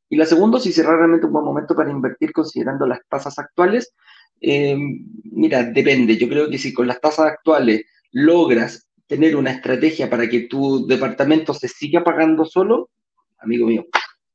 Y 0.08 0.16
la 0.16 0.26
segunda, 0.26 0.58
si 0.58 0.72
será 0.72 0.96
realmente 0.96 1.26
un 1.26 1.32
buen 1.32 1.44
momento 1.44 1.74
para 1.74 1.90
invertir 1.90 2.32
considerando 2.32 2.86
las 2.86 3.00
tasas 3.08 3.38
actuales, 3.38 3.92
eh, 4.40 4.76
mira, 5.24 5.62
depende. 5.64 6.16
Yo 6.16 6.28
creo 6.28 6.48
que 6.48 6.58
si 6.58 6.72
con 6.72 6.86
las 6.86 7.00
tasas 7.00 7.26
actuales 7.26 7.82
logras 8.12 8.88
tener 9.06 9.36
una 9.36 9.50
estrategia 9.50 10.08
para 10.08 10.28
que 10.28 10.40
tu 10.40 10.86
departamento 10.86 11.52
se 11.52 11.68
siga 11.68 12.02
pagando 12.02 12.44
solo, 12.46 12.90
amigo 13.38 13.66
mío, 13.66 13.86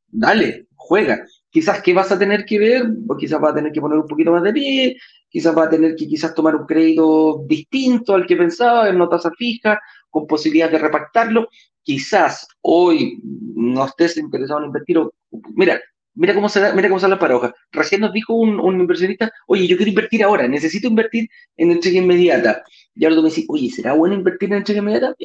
dale, 0.07 0.67
juega 0.75 1.25
quizás 1.49 1.81
que 1.81 1.93
vas 1.93 2.11
a 2.11 2.19
tener 2.19 2.45
que 2.45 2.59
ver, 2.59 2.83
o 3.07 3.17
quizás 3.17 3.39
vas 3.41 3.51
a 3.51 3.55
tener 3.55 3.71
que 3.71 3.81
poner 3.81 3.97
un 3.97 4.07
poquito 4.07 4.31
más 4.31 4.43
de 4.43 4.53
pie, 4.53 4.97
quizás 5.29 5.55
vas 5.55 5.67
a 5.67 5.69
tener 5.69 5.95
que 5.95 6.07
quizás 6.07 6.33
tomar 6.33 6.55
un 6.55 6.65
crédito 6.65 7.43
distinto 7.47 8.15
al 8.15 8.25
que 8.25 8.35
pensaba, 8.35 8.89
en 8.89 8.95
una 8.95 9.09
tasa 9.09 9.31
fija, 9.37 9.79
con 10.09 10.27
posibilidad 10.27 10.69
de 10.69 10.79
repactarlo. 10.79 11.47
Quizás 11.83 12.47
hoy 12.61 13.19
no 13.23 13.85
estés 13.85 14.17
interesado 14.17 14.59
en 14.59 14.67
invertir, 14.67 14.97
o, 14.97 15.13
mira, 15.55 15.79
mira 16.15 16.33
cómo 16.33 16.49
se 16.49 16.59
da, 16.59 16.73
mira 16.73 16.89
cómo 16.89 16.99
sale 16.99 17.15
la 17.15 17.19
paradoja. 17.19 17.53
Recién 17.71 18.01
nos 18.01 18.11
dijo 18.11 18.33
un, 18.33 18.79
inversionista, 18.79 19.31
oye, 19.47 19.67
yo 19.67 19.77
quiero 19.77 19.89
invertir 19.89 20.23
ahora, 20.23 20.47
necesito 20.47 20.87
invertir 20.87 21.29
en 21.57 21.71
entrega 21.71 21.99
inmediata. 21.99 22.63
Y 22.95 23.05
ahora 23.05 23.15
tú 23.15 23.23
me 23.23 23.29
dices, 23.29 23.45
oye, 23.47 23.69
¿será 23.69 23.93
bueno 23.93 24.15
invertir 24.15 24.49
en 24.51 24.57
entrega 24.57 24.79
inmediata? 24.79 25.15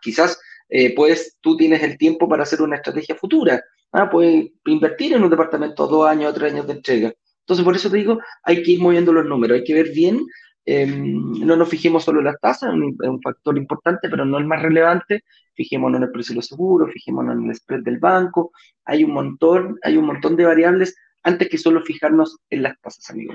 Quizás 0.00 0.38
eh, 0.68 0.94
pues 0.94 1.36
tú 1.40 1.56
tienes 1.56 1.82
el 1.82 1.98
tiempo 1.98 2.28
para 2.28 2.44
hacer 2.44 2.62
una 2.62 2.76
estrategia 2.76 3.14
futura. 3.14 3.62
Ah, 3.92 4.08
puedes 4.08 4.50
invertir 4.64 5.12
en 5.12 5.22
un 5.22 5.30
departamento 5.30 5.86
dos 5.86 6.08
años 6.08 6.30
o 6.30 6.34
tres 6.34 6.52
años 6.52 6.66
de 6.66 6.72
entrega. 6.72 7.12
Entonces, 7.42 7.64
por 7.64 7.74
eso 7.74 7.90
te 7.90 7.96
digo, 7.96 8.20
hay 8.44 8.62
que 8.62 8.72
ir 8.72 8.80
moviendo 8.80 9.12
los 9.12 9.26
números, 9.26 9.58
hay 9.58 9.64
que 9.64 9.74
ver 9.74 9.90
bien. 9.92 10.24
Em, 10.64 11.44
no 11.44 11.56
nos 11.56 11.68
fijemos 11.68 12.04
solo 12.04 12.20
en 12.20 12.26
las 12.26 12.40
tasas, 12.40 12.72
es 12.72 13.08
un, 13.08 13.20
factor 13.20 13.58
importante, 13.58 14.08
pero 14.08 14.24
no 14.24 14.38
el 14.38 14.46
más 14.46 14.62
relevante. 14.62 15.24
Fijémonos 15.54 15.98
en 15.98 16.04
el 16.04 16.12
precio 16.12 16.32
de 16.32 16.36
los 16.36 16.46
seguros, 16.46 16.92
fijémonos 16.92 17.36
en 17.36 17.48
el 17.48 17.54
spread 17.56 17.82
del 17.82 17.98
banco. 17.98 18.52
Hay 18.84 19.04
un 19.04 19.12
montón, 19.12 19.78
hay 19.82 19.96
un 19.96 20.06
montón 20.06 20.36
de 20.36 20.44
variables 20.44 20.96
antes 21.24 21.48
que 21.48 21.58
solo 21.58 21.82
fijarnos 21.82 22.38
en 22.50 22.62
las 22.62 22.80
tasas, 22.80 23.10
amigo 23.10 23.34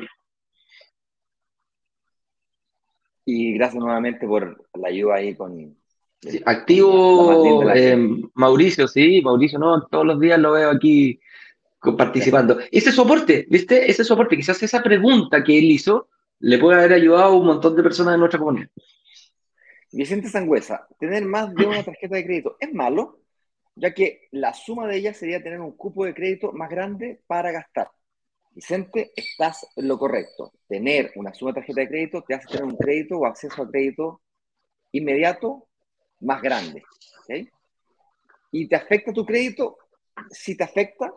Y 3.25 3.53
gracias 3.53 3.81
nuevamente 3.81 4.25
por 4.25 4.65
la 4.73 4.87
ayuda 4.87 5.15
ahí 5.15 5.35
con, 5.35 5.77
activo 6.45 7.69
eh, 7.71 7.97
Mauricio, 8.33 8.87
sí, 8.87 9.21
Mauricio, 9.21 9.59
no, 9.59 9.85
todos 9.87 10.05
los 10.05 10.19
días 10.19 10.39
lo 10.39 10.53
veo 10.53 10.71
aquí 10.71 11.19
participando. 11.97 12.57
Ese 12.71 12.91
soporte, 12.91 13.45
¿viste? 13.49 13.89
Ese 13.89 14.03
soporte, 14.03 14.35
quizás 14.35 14.61
esa 14.63 14.81
pregunta 14.81 15.43
que 15.43 15.57
él 15.57 15.65
hizo 15.65 16.09
le 16.39 16.57
puede 16.57 16.79
haber 16.79 16.93
ayudado 16.93 17.25
a 17.25 17.37
un 17.37 17.45
montón 17.45 17.75
de 17.75 17.83
personas 17.83 18.13
de 18.13 18.19
nuestra 18.19 18.39
comunidad. 18.39 18.69
Vicente 19.91 20.29
Sangüesa, 20.29 20.87
tener 20.99 21.25
más 21.25 21.53
de 21.53 21.65
una 21.65 21.83
tarjeta 21.83 22.15
de 22.15 22.25
crédito 22.25 22.57
es 22.59 22.73
malo, 22.73 23.21
ya 23.75 23.93
que 23.93 24.27
la 24.31 24.53
suma 24.53 24.87
de 24.87 24.97
ellas 24.97 25.17
sería 25.17 25.41
tener 25.41 25.59
un 25.61 25.71
cupo 25.71 26.05
de 26.05 26.13
crédito 26.13 26.51
más 26.51 26.69
grande 26.69 27.21
para 27.25 27.51
gastar. 27.51 27.89
Vicente, 28.51 29.11
estás 29.15 29.67
en 29.75 29.87
lo 29.87 29.99
correcto. 29.99 30.51
Tener 30.67 31.11
una 31.15 31.33
suma 31.33 31.51
de 31.51 31.55
tarjeta 31.61 31.81
de 31.81 31.87
crédito 31.87 32.23
te 32.27 32.33
hace 32.33 32.47
tener 32.47 32.65
un 32.65 32.75
crédito 32.75 33.17
o 33.17 33.25
acceso 33.25 33.61
a 33.61 33.69
crédito 33.69 34.21
inmediato 34.91 35.67
más 36.21 36.41
grande. 36.41 36.83
¿Y 38.51 38.67
te 38.67 38.75
afecta 38.75 39.13
tu 39.13 39.25
crédito? 39.25 39.77
Si 40.31 40.57
te 40.57 40.63
afecta, 40.63 41.13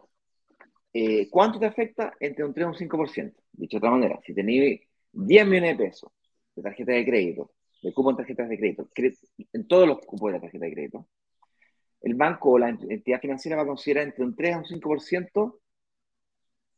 eh, 0.93 1.29
¿cuánto 1.31 1.59
te 1.59 1.67
afecta? 1.67 2.15
Entre 2.21 2.45
un 2.45 2.53
3 2.53 2.65
y 2.65 2.69
un 2.69 2.75
5%. 2.75 3.35
Dicho 3.53 3.77
de 3.77 3.79
otra 3.79 3.91
manera, 3.91 4.21
si 4.25 4.35
tenéis 4.35 4.81
10 5.13 5.47
millones 5.47 5.79
de 5.79 5.85
pesos 5.85 6.11
de 6.55 6.63
tarjeta 6.63 6.93
de 6.93 7.05
crédito, 7.05 7.53
de 7.83 7.93
cupo 7.93 8.11
en 8.11 8.17
tarjetas 8.17 8.49
de 8.49 8.59
crédito, 8.59 8.89
en 9.53 9.67
todos 9.67 9.87
los 9.87 9.99
cupos 10.01 10.29
de 10.29 10.39
la 10.39 10.41
tarjeta 10.41 10.65
de 10.65 10.73
crédito, 10.73 11.07
el 12.03 12.15
banco 12.15 12.53
o 12.53 12.59
la 12.59 12.71
entidad 12.71 13.21
financiera 13.21 13.57
va 13.57 13.63
a 13.63 13.67
considerar 13.67 14.05
entre 14.05 14.25
un 14.25 14.35
3 14.35 14.55
a 14.55 14.59
un 14.59 14.65
5% 14.65 15.61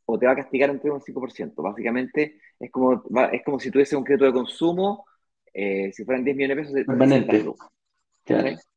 o 0.05 0.19
te 0.19 0.27
va 0.27 0.33
a 0.33 0.37
castigar 0.37 0.71
entre 0.71 0.91
un 0.91 1.01
5%. 1.01 1.63
Básicamente 1.63 2.39
es 2.59 2.71
como, 2.71 3.05
es 3.33 3.43
como 3.45 3.61
si 3.61 3.71
tuviese 3.71 3.97
un 3.97 4.05
crédito 4.05 4.27
de 4.27 4.33
consumo, 4.33 5.07
eh, 5.55 5.91
si 5.93 6.05
fueran 6.05 6.25
10 6.25 6.37
millones 6.37 6.73
de 6.73 6.85
pesos, 6.85 6.87
Permanente. 6.87 7.45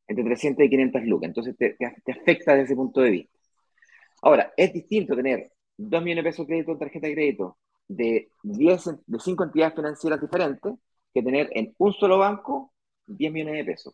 Entre 0.08 0.24
300 0.24 0.66
y 0.66 0.70
500 0.70 1.04
lucas. 1.06 1.28
Entonces 1.28 1.56
te, 1.58 1.76
afecta 2.12 2.52
desde 2.54 2.66
ese 2.66 2.76
punto 2.76 3.02
de 3.02 3.10
vista. 3.10 3.40
Ahora, 4.26 4.52
es 4.58 4.74
distinto 4.74 5.16
tener 5.16 5.52
2 5.78 6.02
millones 6.02 6.24
de 6.24 6.30
pesos 6.32 6.48
de 6.48 6.54
crédito 6.54 6.72
en 6.72 6.80
tarjeta 6.80 7.08
de 7.08 7.14
crédito 7.14 7.60
de, 7.88 8.30
10, 8.42 8.86
de 9.06 9.20
5 9.20 9.44
entidades 9.44 9.76
financieras 9.76 10.20
diferentes 10.20 10.74
que 11.14 11.22
tener 11.22 11.48
en 11.52 11.76
un 11.78 11.94
solo 11.94 12.18
banco 12.18 12.74
10 13.06 13.32
millones 13.32 13.58
de 13.58 13.72
pesos. 13.72 13.94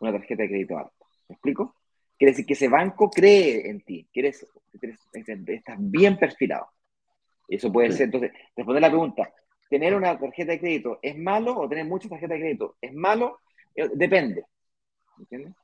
Una 0.00 0.10
tarjeta 0.10 0.42
de 0.42 0.48
crédito 0.48 0.76
alta. 0.76 1.06
¿Me 1.28 1.34
explico? 1.34 1.76
Quiere 2.18 2.32
decir 2.32 2.44
que 2.44 2.54
ese 2.54 2.66
banco 2.66 3.08
cree 3.08 3.70
en 3.70 3.82
ti, 3.82 4.08
que 4.12 4.18
eres, 4.18 4.44
estás 5.12 5.76
bien 5.78 6.18
perfilado. 6.18 6.66
Eso 7.46 7.72
puede 7.72 7.92
ser, 7.92 8.06
entonces, 8.06 8.32
responder 8.56 8.82
la 8.82 8.90
pregunta, 8.90 9.32
¿tener 9.70 9.94
una 9.94 10.18
tarjeta 10.18 10.50
de 10.50 10.58
crédito 10.58 10.98
es 11.02 11.16
malo 11.16 11.56
o 11.56 11.68
tener 11.68 11.84
muchas 11.84 12.10
tarjetas 12.10 12.34
de 12.34 12.40
crédito 12.40 12.76
es 12.80 12.92
malo? 12.92 13.38
Eh, 13.76 13.90
depende. 13.94 14.44
¿Entiendes? 15.18 15.54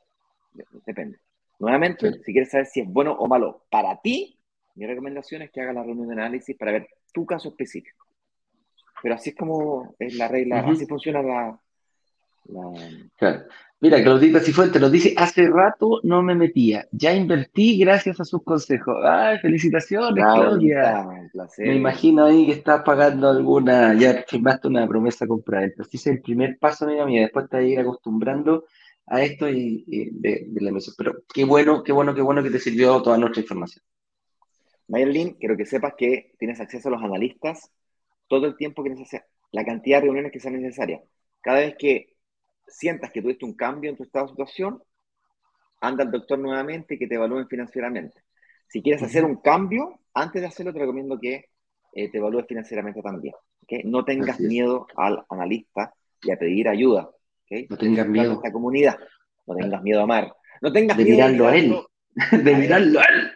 Depende. 0.86 1.18
Nuevamente, 1.58 2.12
si 2.24 2.32
quieres 2.32 2.50
saber 2.50 2.66
si 2.66 2.80
es 2.80 2.88
bueno 2.88 3.12
o 3.12 3.26
malo 3.26 3.64
para 3.70 4.00
ti, 4.00 4.38
mi 4.74 4.86
recomendación 4.86 5.42
es 5.42 5.50
que 5.50 5.60
hagas 5.60 5.74
la 5.74 5.82
reunión 5.82 6.08
de 6.08 6.14
análisis 6.14 6.56
para 6.56 6.72
ver 6.72 6.88
tu 7.12 7.26
caso 7.26 7.48
específico. 7.48 8.06
Pero 9.02 9.14
así 9.14 9.30
es 9.30 9.36
como 9.36 9.94
es 9.98 10.14
la 10.14 10.28
regla, 10.28 10.60
así 10.60 10.86
funciona 10.86 11.22
la, 11.22 11.60
Claro. 13.16 13.44
Mira, 13.80 14.02
Claudita 14.02 14.40
Cifuentes 14.40 14.80
nos 14.82 14.90
dice, 14.90 15.14
hace 15.16 15.46
rato 15.48 16.00
no 16.02 16.20
me 16.20 16.34
metía, 16.34 16.88
ya 16.90 17.12
invertí 17.14 17.78
gracias 17.78 18.18
a 18.18 18.24
sus 18.24 18.42
consejos. 18.42 18.96
¡Ay, 19.04 19.38
felicitaciones, 19.38 20.24
Claudia! 20.24 21.06
Me 21.58 21.76
imagino 21.76 22.24
ahí 22.24 22.46
que 22.46 22.52
estás 22.52 22.82
pagando 22.82 23.28
alguna, 23.28 23.94
ya 23.94 24.24
firmaste 24.26 24.66
una 24.66 24.88
promesa 24.88 25.28
comprar. 25.28 25.62
Entonces, 25.62 25.94
ese 25.94 26.10
es 26.10 26.16
el 26.16 26.22
primer 26.22 26.58
paso, 26.58 26.86
amiga 26.86 27.06
mía, 27.06 27.20
después 27.22 27.48
te 27.48 27.56
vas 27.56 27.64
a 27.64 27.68
ir 27.68 27.78
acostumbrando 27.78 28.64
a 29.10 29.22
esto 29.22 29.48
y, 29.48 29.84
de, 29.86 30.48
la 30.60 30.72
mesa. 30.72 30.92
Pero 30.96 31.22
qué 31.32 31.44
bueno, 31.44 31.82
qué 31.82 31.92
bueno, 31.92 32.14
qué 32.14 32.22
bueno 32.22 32.42
que 32.42 32.50
te 32.50 32.58
sirvió 32.58 33.00
toda 33.02 33.18
nuestra 33.18 33.42
información. 33.42 33.84
Mayerlin, 34.88 35.34
quiero 35.34 35.56
que 35.56 35.66
sepas 35.66 35.94
que 35.96 36.34
tienes 36.38 36.60
acceso 36.60 36.88
a 36.88 36.92
los 36.92 37.02
analistas 37.02 37.70
todo 38.26 38.46
el 38.46 38.56
tiempo 38.56 38.82
que 38.82 38.90
necesitas, 38.90 39.26
la 39.52 39.64
cantidad 39.64 39.98
de 39.98 40.04
reuniones 40.04 40.32
que 40.32 40.40
sean 40.40 40.60
necesarias. 40.60 41.02
Cada 41.40 41.60
vez 41.60 41.76
que 41.78 42.16
sientas 42.66 43.10
que 43.10 43.22
tuviste 43.22 43.44
un 43.44 43.54
cambio 43.54 43.90
en 43.90 43.96
tu 43.96 44.04
estado 44.04 44.26
de 44.26 44.32
situación, 44.32 44.82
anda 45.80 46.04
al 46.04 46.10
doctor 46.10 46.38
nuevamente 46.38 46.94
y 46.94 46.98
que 46.98 47.06
te 47.06 47.14
evalúen 47.14 47.48
financieramente. 47.48 48.22
Si 48.66 48.82
quieres 48.82 49.02
hacer 49.02 49.24
un 49.24 49.36
cambio, 49.36 50.00
antes 50.12 50.42
de 50.42 50.48
hacerlo 50.48 50.72
te 50.72 50.80
recomiendo 50.80 51.18
que 51.18 51.46
eh, 51.94 52.10
te 52.10 52.18
evalúes 52.18 52.46
financieramente 52.46 53.00
también. 53.00 53.34
¿okay? 53.62 53.82
No 53.84 54.04
tengas 54.04 54.40
miedo 54.40 54.86
al 54.96 55.24
analista 55.30 55.94
y 56.22 56.30
a 56.30 56.38
pedir 56.38 56.68
ayuda. 56.68 57.10
No 57.68 57.76
tengas 57.76 58.08
miedo. 58.08 58.32
A 58.32 58.34
esta 58.34 58.52
comunidad. 58.52 58.98
No 59.46 59.54
tengas 59.56 59.82
miedo 59.82 60.00
a 60.00 60.02
amar. 60.04 60.32
No 60.60 60.72
tengas 60.72 60.96
de 60.96 61.04
miedo 61.04 61.16
mirarlo 61.28 61.48
a 61.48 61.56
él. 61.56 61.76
De 62.44 62.54
mirarlo 62.54 63.00
a 63.00 63.04
él. 63.04 63.30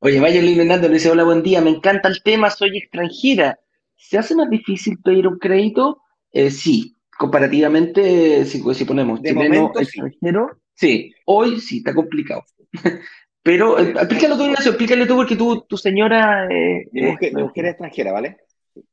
Oye, 0.00 0.18
Vaya 0.18 0.40
Hernández 0.40 0.88
le 0.88 0.94
dice, 0.94 1.10
hola, 1.10 1.24
buen 1.24 1.42
día, 1.42 1.60
me 1.60 1.70
encanta 1.70 2.08
el 2.08 2.22
tema, 2.22 2.48
soy 2.50 2.78
extranjera. 2.78 3.58
¿Se 3.96 4.16
hace 4.16 4.34
más 4.34 4.48
difícil 4.48 4.98
pedir 5.02 5.28
un 5.28 5.38
crédito? 5.38 6.00
Eh, 6.32 6.50
sí, 6.50 6.96
comparativamente, 7.18 8.44
si, 8.46 8.62
si 8.74 8.84
ponemos 8.86 9.20
De 9.20 9.30
chileno, 9.30 9.54
momento, 9.56 9.80
extranjero, 9.80 10.58
sí. 10.74 11.12
hoy 11.26 11.60
sí, 11.60 11.78
está 11.78 11.94
complicado. 11.94 12.44
Pero 13.42 13.78
eh, 13.78 13.90
explícalo 13.90 14.36
tú, 14.38 14.44
Ignacio, 14.44 14.70
explícale 14.70 15.06
tú 15.06 15.16
porque 15.16 15.36
tú, 15.36 15.66
tu 15.68 15.76
señora... 15.76 16.46
eh, 16.50 16.86
Mi 16.92 17.02
mujer, 17.02 17.34
mi 17.34 17.42
mujer 17.42 17.64
es 17.66 17.70
extranjera, 17.72 18.12
¿vale? 18.12 18.36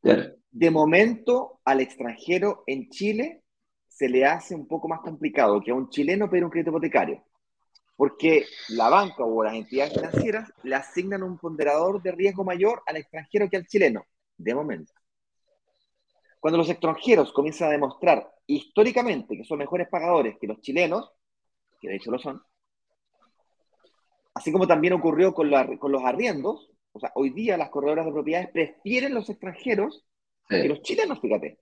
claro. 0.01 0.36
De 0.57 0.71
momento, 0.71 1.59
al 1.65 1.81
extranjero 1.81 2.63
en 2.65 2.89
Chile 2.89 3.43
se 3.87 4.09
le 4.09 4.25
hace 4.25 4.55
un 4.55 4.67
poco 4.67 4.87
más 4.87 5.01
complicado 5.01 5.61
que 5.61 5.69
a 5.69 5.75
un 5.75 5.87
chileno 5.91 6.31
pedir 6.31 6.45
un 6.45 6.49
crédito 6.49 6.71
hipotecario, 6.71 7.23
porque 7.95 8.43
la 8.69 8.89
banca 8.89 9.23
o 9.23 9.43
las 9.43 9.53
entidades 9.53 9.93
financieras 9.93 10.51
le 10.63 10.73
asignan 10.73 11.21
un 11.21 11.37
ponderador 11.37 12.01
de 12.01 12.11
riesgo 12.11 12.43
mayor 12.43 12.81
al 12.87 12.97
extranjero 12.97 13.47
que 13.47 13.57
al 13.57 13.67
chileno, 13.67 14.03
de 14.35 14.55
momento. 14.55 14.93
Cuando 16.39 16.57
los 16.57 16.71
extranjeros 16.71 17.31
comienzan 17.33 17.67
a 17.67 17.73
demostrar 17.73 18.27
históricamente 18.47 19.37
que 19.37 19.43
son 19.43 19.59
mejores 19.59 19.87
pagadores 19.89 20.37
que 20.41 20.47
los 20.47 20.59
chilenos, 20.61 21.11
que 21.79 21.89
de 21.89 21.97
hecho 21.97 22.09
lo 22.09 22.17
son, 22.17 22.41
así 24.33 24.51
como 24.51 24.65
también 24.65 24.93
ocurrió 24.93 25.35
con, 25.35 25.51
con 25.77 25.91
los 25.91 26.03
arriendos, 26.03 26.71
o 26.93 26.99
sea, 26.99 27.11
hoy 27.13 27.29
día 27.29 27.57
las 27.57 27.69
corredoras 27.69 28.07
de 28.07 28.11
propiedades 28.11 28.49
prefieren 28.49 29.13
los 29.13 29.29
extranjeros 29.29 30.03
que 30.47 30.67
los 30.67 30.81
chilenos, 30.81 31.19
fíjate. 31.19 31.59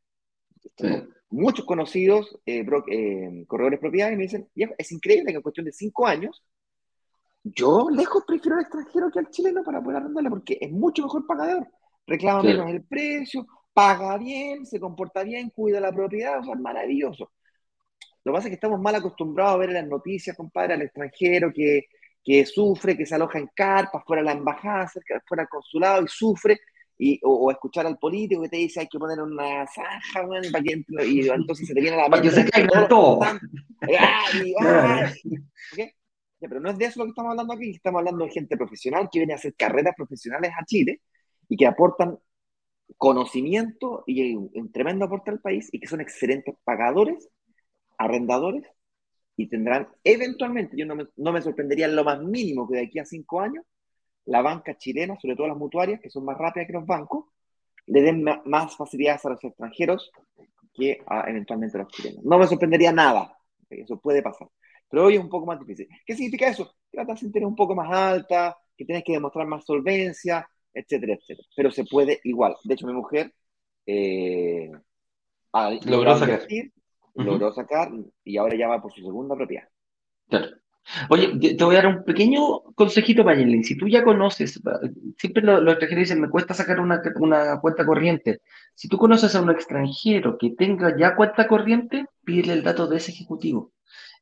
sí. 0.78 0.88
Muchos 1.30 1.66
conocidos 1.66 2.40
eh, 2.46 2.64
bro- 2.64 2.86
eh, 2.90 3.46
corredores 3.48 3.78
de 3.80 3.82
propiedades 3.82 4.18
me 4.18 4.24
dicen, 4.24 4.48
"Viejo, 4.56 4.74
es 4.78 4.92
increíble 4.92 5.32
que 5.32 5.38
en 5.38 5.42
cuestión 5.42 5.66
de 5.66 5.72
cinco 5.72 6.08
años, 6.08 6.44
yo 7.44 7.90
lejos 7.92 8.24
prefiero 8.26 8.56
al 8.58 8.64
extranjero 8.64 9.12
que 9.12 9.20
al 9.20 9.30
chileno 9.30 9.64
para 9.64 9.82
poder 9.82 9.98
arrendarle, 9.98 10.30
porque 10.30 10.58
es 10.60 10.72
mucho 10.72 11.04
mejor 11.04 11.26
pagador. 11.28 11.68
Reclama 12.08 12.44
menos 12.44 12.70
el 12.70 12.84
precio, 12.84 13.46
paga 13.74 14.18
bien, 14.18 14.66
se 14.66 14.80
comporta 14.80 15.24
bien, 15.24 15.50
cuida 15.50 15.80
la 15.80 15.92
propiedad, 15.92 16.40
o 16.40 16.44
sea, 16.44 16.54
es 16.56 16.60
maravilloso. 16.60 17.32
Lo 18.24 18.32
que 18.32 18.36
pasa 18.38 18.48
es 18.48 18.52
que 18.52 18.56
estamos 18.56 18.80
mal 18.82 18.96
acostumbrados 18.96 19.56
a 19.56 19.58
ver 19.58 19.70
en 19.70 19.76
las 19.76 19.88
noticias, 19.88 20.36
compadre, 20.36 20.74
al 20.74 20.82
extranjero 20.82 21.52
que, 21.54 21.84
que 22.24 22.46
sufre, 22.46 22.98
que 22.98 23.06
se 23.06 23.16
aloja 23.16 23.40
en 23.40 23.50
carpas, 23.56 24.04
fuera 24.06 24.22
de 24.24 24.28
la 24.28 24.32
embajada, 24.34 24.88
cerca, 24.88 25.22
fuera 25.28 25.44
del 25.44 25.50
consulado 25.50 26.04
y 26.04 26.08
sufre, 26.08 26.60
y, 26.98 27.20
o, 27.24 27.34
o 27.48 27.52
escuchar 27.52 27.86
al 27.86 27.98
político 27.98 28.42
que 28.44 28.50
te 28.50 28.58
dice 28.58 28.82
hay 28.82 28.88
que 28.88 29.00
poner 29.00 29.20
una 29.22 29.66
zanja, 29.68 30.26
weón, 30.28 30.44
para 30.52 30.64
que 30.64 30.74
entre", 30.74 31.08
y 31.08 31.20
entonces 31.30 31.68
se 31.68 31.74
te 31.74 31.82
viene 31.82 31.98
la 31.98 32.10
que 32.22 32.22
mente 32.22 32.32
se 32.32 32.46
caiga 32.50 32.68
todos 32.68 32.80
los 32.82 32.90
todo. 32.90 33.20
pasantes. 33.20 33.50
¡Ay, 33.82 34.54
ay! 34.60 35.14
¿Ok? 35.74 35.80
Ya, 36.40 36.50
pero 36.50 36.60
no 36.60 36.70
es 36.70 36.78
de 36.78 36.86
eso 36.86 37.00
lo 37.00 37.06
que 37.06 37.10
estamos 37.12 37.32
hablando 37.32 37.54
aquí, 37.54 37.72
estamos 37.72 38.00
hablando 38.00 38.26
de 38.26 38.32
gente 38.32 38.58
profesional 38.58 39.10
que 39.12 39.20
viene 39.20 39.34
a 39.34 39.38
hacer 39.38 39.56
carreras 39.56 39.96
profesionales 39.96 40.52
a 40.60 40.66
Chile 40.66 41.02
y 41.48 41.56
que 41.58 41.66
aportan 41.66 42.18
conocimiento 42.98 44.04
y 44.08 44.36
un, 44.36 44.52
un 44.54 44.72
tremendo 44.72 45.06
aporte 45.06 45.32
al 45.32 45.40
país 45.42 45.70
y 45.72 45.80
que 45.80 45.88
son 45.88 46.02
excelentes 46.02 46.56
pagadores, 46.64 47.30
arrendadores 47.98 48.66
y 49.38 49.48
tendrán 49.48 49.88
eventualmente, 50.04 50.78
yo 50.78 50.86
no 50.86 50.96
me, 50.96 51.08
no 51.18 51.32
me 51.34 51.42
sorprendería 51.42 51.86
en 51.88 51.96
lo 51.96 52.04
más 52.04 52.22
mínimo 52.22 52.68
que 52.68 52.78
de 52.78 52.84
aquí 52.86 53.00
a 53.00 53.06
cinco 53.06 53.42
años, 53.42 53.64
la 54.26 54.42
banca 54.42 54.78
chilena, 54.78 55.18
sobre 55.20 55.36
todo 55.36 55.48
las 55.48 55.58
mutuarias, 55.58 56.00
que 56.02 56.10
son 56.10 56.26
más 56.26 56.38
rápidas 56.38 56.68
que 56.68 56.74
los 56.74 56.86
bancos, 56.86 57.26
le 57.88 58.02
den 58.02 58.24
más 58.24 58.76
facilidades 58.76 59.26
a 59.26 59.30
los 59.30 59.44
extranjeros 59.44 60.12
que 60.74 61.00
a, 61.08 61.30
eventualmente 61.30 61.78
a 61.78 61.82
los 61.84 61.92
chilenos. 61.92 62.24
No 62.24 62.38
me 62.38 62.48
sorprendería 62.48 62.92
nada, 62.92 63.38
eso 63.70 63.98
puede 64.00 64.22
pasar. 64.22 64.48
Pero 64.90 65.06
hoy 65.06 65.16
es 65.16 65.22
un 65.22 65.30
poco 65.30 65.46
más 65.46 65.60
difícil. 65.60 65.88
¿Qué 66.06 66.16
significa 66.16 66.48
eso? 66.48 66.76
Que 66.92 66.98
la 66.98 67.06
tasa 67.06 67.22
de 67.22 67.28
interés 67.28 67.46
es 67.46 67.50
un 67.50 67.56
poco 67.56 67.76
más 67.76 67.92
alta, 67.92 68.58
que 68.78 68.86
tienes 68.86 69.04
que 69.04 69.14
demostrar 69.14 69.48
más 69.48 69.66
solvencia, 69.66 70.48
etcétera, 70.74 71.14
etcétera. 71.14 71.48
Pero 71.56 71.72
se 71.72 71.86
puede 71.86 72.20
igual. 72.24 72.56
De 72.64 72.74
hecho, 72.74 72.88
mi 72.88 72.94
mujer 72.94 73.34
eh, 73.86 74.72
Logró 75.86 76.14
sacar. 76.18 76.30
invertir, 76.30 76.72
Ujú. 77.14 77.26
logró 77.28 77.54
sacar 77.54 77.90
y 78.24 78.38
ahora 78.38 78.58
ya 78.58 78.68
va 78.68 78.82
por 78.82 78.92
su 78.94 79.02
segunda 79.02 79.36
propiedad. 79.36 79.68
Claro. 80.28 80.48
Oye, 81.10 81.56
te 81.56 81.64
voy 81.64 81.76
a 81.76 81.82
dar 81.82 81.88
un 81.88 82.04
pequeño 82.04 82.62
consejito, 82.76 83.24
Mayelin. 83.24 83.64
Si 83.64 83.76
tú 83.78 83.88
ya 83.88 84.04
conoces, 84.04 84.62
siempre 85.18 85.42
lo- 85.44 85.60
los 85.62 85.74
extranjeros 85.74 86.04
dicen, 86.04 86.22
me 86.22 86.30
cuesta 86.30 86.54
sacar 86.54 86.80
una, 86.80 87.02
una 87.20 87.60
cuenta 87.60 87.86
corriente. 87.86 88.42
Si 88.76 88.88
tú 88.88 88.98
conoces 88.98 89.36
a 89.36 89.42
un 89.42 89.50
extranjero 89.52 90.38
que 90.38 90.52
tenga 90.52 90.96
ya 90.98 91.16
cuenta 91.16 91.48
corriente, 91.48 92.06
pídele 92.24 92.54
el 92.54 92.64
dato 92.64 92.88
de 92.88 92.98
ese 92.98 93.12
ejecutivo. 93.12 93.72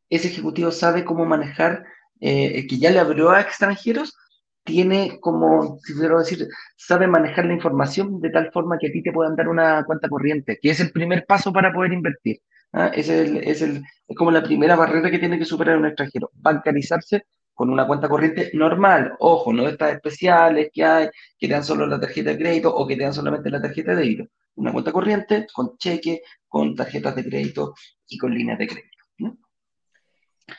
Ese 0.09 0.29
ejecutivo 0.29 0.71
sabe 0.71 1.05
cómo 1.05 1.25
manejar, 1.25 1.85
eh, 2.21 2.67
que 2.67 2.79
ya 2.79 2.91
le 2.91 2.99
abrió 2.99 3.31
a 3.31 3.41
extranjeros, 3.41 4.15
tiene 4.63 5.19
como, 5.21 5.79
si 5.83 5.93
quiero 5.95 6.19
decir, 6.19 6.47
sabe 6.77 7.07
manejar 7.07 7.45
la 7.45 7.53
información 7.55 8.21
de 8.21 8.31
tal 8.31 8.51
forma 8.51 8.77
que 8.79 8.87
a 8.87 8.91
ti 8.91 9.03
te 9.03 9.11
puedan 9.13 9.35
dar 9.35 9.49
una 9.49 9.83
cuenta 9.85 10.09
corriente, 10.09 10.59
que 10.61 10.71
es 10.71 10.79
el 10.81 10.91
primer 10.91 11.25
paso 11.27 11.53
para 11.53 11.73
poder 11.73 11.93
invertir. 11.93 12.39
¿Ah? 12.73 12.87
Es 12.93 13.09
el, 13.09 13.37
es 13.37 13.61
el, 13.61 13.83
es 14.07 14.17
como 14.17 14.31
la 14.31 14.43
primera 14.43 14.75
barrera 14.75 15.09
que 15.09 15.19
tiene 15.19 15.39
que 15.39 15.45
superar 15.45 15.77
un 15.77 15.85
extranjero, 15.85 16.31
bancarizarse 16.33 17.25
con 17.53 17.69
una 17.69 17.87
cuenta 17.87 18.09
corriente 18.09 18.51
normal. 18.53 19.15
Ojo, 19.19 19.53
no 19.53 19.67
estas 19.67 19.93
especiales 19.93 20.69
que 20.73 20.83
hay, 20.83 21.07
que 21.37 21.47
te 21.47 21.53
dan 21.53 21.63
solo 21.63 21.85
la 21.85 21.99
tarjeta 21.99 22.31
de 22.31 22.37
crédito 22.37 22.75
o 22.75 22.87
que 22.87 22.95
te 22.95 23.03
dan 23.03 23.13
solamente 23.13 23.49
la 23.49 23.61
tarjeta 23.61 23.91
de 23.91 24.01
débito. 24.01 24.25
Una 24.55 24.71
cuenta 24.71 24.91
corriente 24.91 25.47
con 25.53 25.77
cheque, 25.77 26.21
con 26.47 26.75
tarjetas 26.75 27.15
de 27.15 27.23
crédito 27.23 27.73
y 28.07 28.17
con 28.17 28.33
líneas 28.33 28.57
de 28.57 28.67
crédito. 28.67 29.03
¿no? 29.19 29.37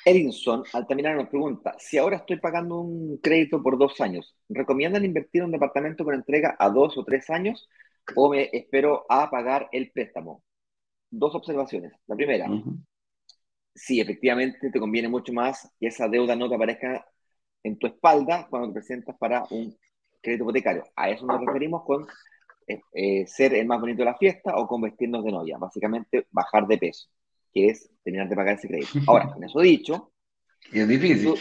Edinson 0.04 0.64
Altamirano 0.72 1.22
nos 1.22 1.28
pregunta, 1.28 1.74
si 1.78 1.98
ahora 1.98 2.16
estoy 2.16 2.38
pagando 2.38 2.80
un 2.80 3.18
crédito 3.18 3.62
por 3.62 3.78
dos 3.78 4.00
años, 4.00 4.34
¿recomiendan 4.48 5.04
invertir 5.04 5.40
en 5.40 5.46
un 5.46 5.52
departamento 5.52 6.04
con 6.04 6.14
entrega 6.14 6.56
a 6.58 6.68
dos 6.70 6.96
o 6.96 7.04
tres 7.04 7.28
años 7.30 7.68
o 8.16 8.30
me 8.30 8.50
espero 8.52 9.04
a 9.08 9.30
pagar 9.30 9.68
el 9.72 9.90
préstamo? 9.90 10.42
Dos 11.16 11.34
observaciones. 11.34 11.92
La 12.06 12.16
primera, 12.16 12.50
Ujú. 12.50 12.76
sí, 13.74 14.00
efectivamente 14.00 14.70
te 14.70 14.80
conviene 14.80 15.08
mucho 15.08 15.32
más 15.32 15.70
que 15.78 15.86
esa 15.86 16.08
deuda 16.08 16.34
no 16.34 16.48
te 16.48 16.56
aparezca 16.56 17.06
en 17.62 17.78
tu 17.78 17.86
espalda 17.86 18.46
cuando 18.50 18.68
te 18.68 18.74
presentas 18.74 19.16
para 19.16 19.44
un 19.50 19.76
crédito 20.20 20.44
hipotecario. 20.44 20.84
A 20.96 21.10
eso 21.10 21.24
nos 21.26 21.40
referimos 21.40 21.84
con 21.84 22.06
eh, 22.66 22.80
eh, 22.94 23.26
ser 23.26 23.54
el 23.54 23.66
más 23.66 23.80
bonito 23.80 23.98
de 23.98 24.06
la 24.06 24.16
fiesta 24.16 24.56
o 24.56 24.66
con 24.66 24.80
vestirnos 24.82 25.24
de 25.24 25.30
novia. 25.32 25.56
Básicamente, 25.56 26.26
bajar 26.32 26.66
de 26.66 26.78
peso, 26.78 27.08
que 27.52 27.68
es 27.68 27.88
terminar 28.02 28.28
de 28.28 28.36
pagar 28.36 28.54
ese 28.56 28.68
crédito. 28.68 28.90
Ahora, 29.06 29.32
con 29.32 29.44
eso 29.44 29.60
dicho, 29.60 30.10
Y 30.72 30.80
es 30.80 30.88
difícil. 30.88 31.28
tú- 31.30 31.36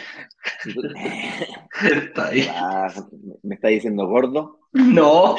si 0.62 0.72
tú- 0.72 0.82
Está 1.82 2.28
ahí. 2.28 2.46
Ah, 2.54 2.94
me 3.42 3.56
está 3.56 3.68
diciendo 3.68 4.06
gordo. 4.06 4.60
No. 4.72 5.34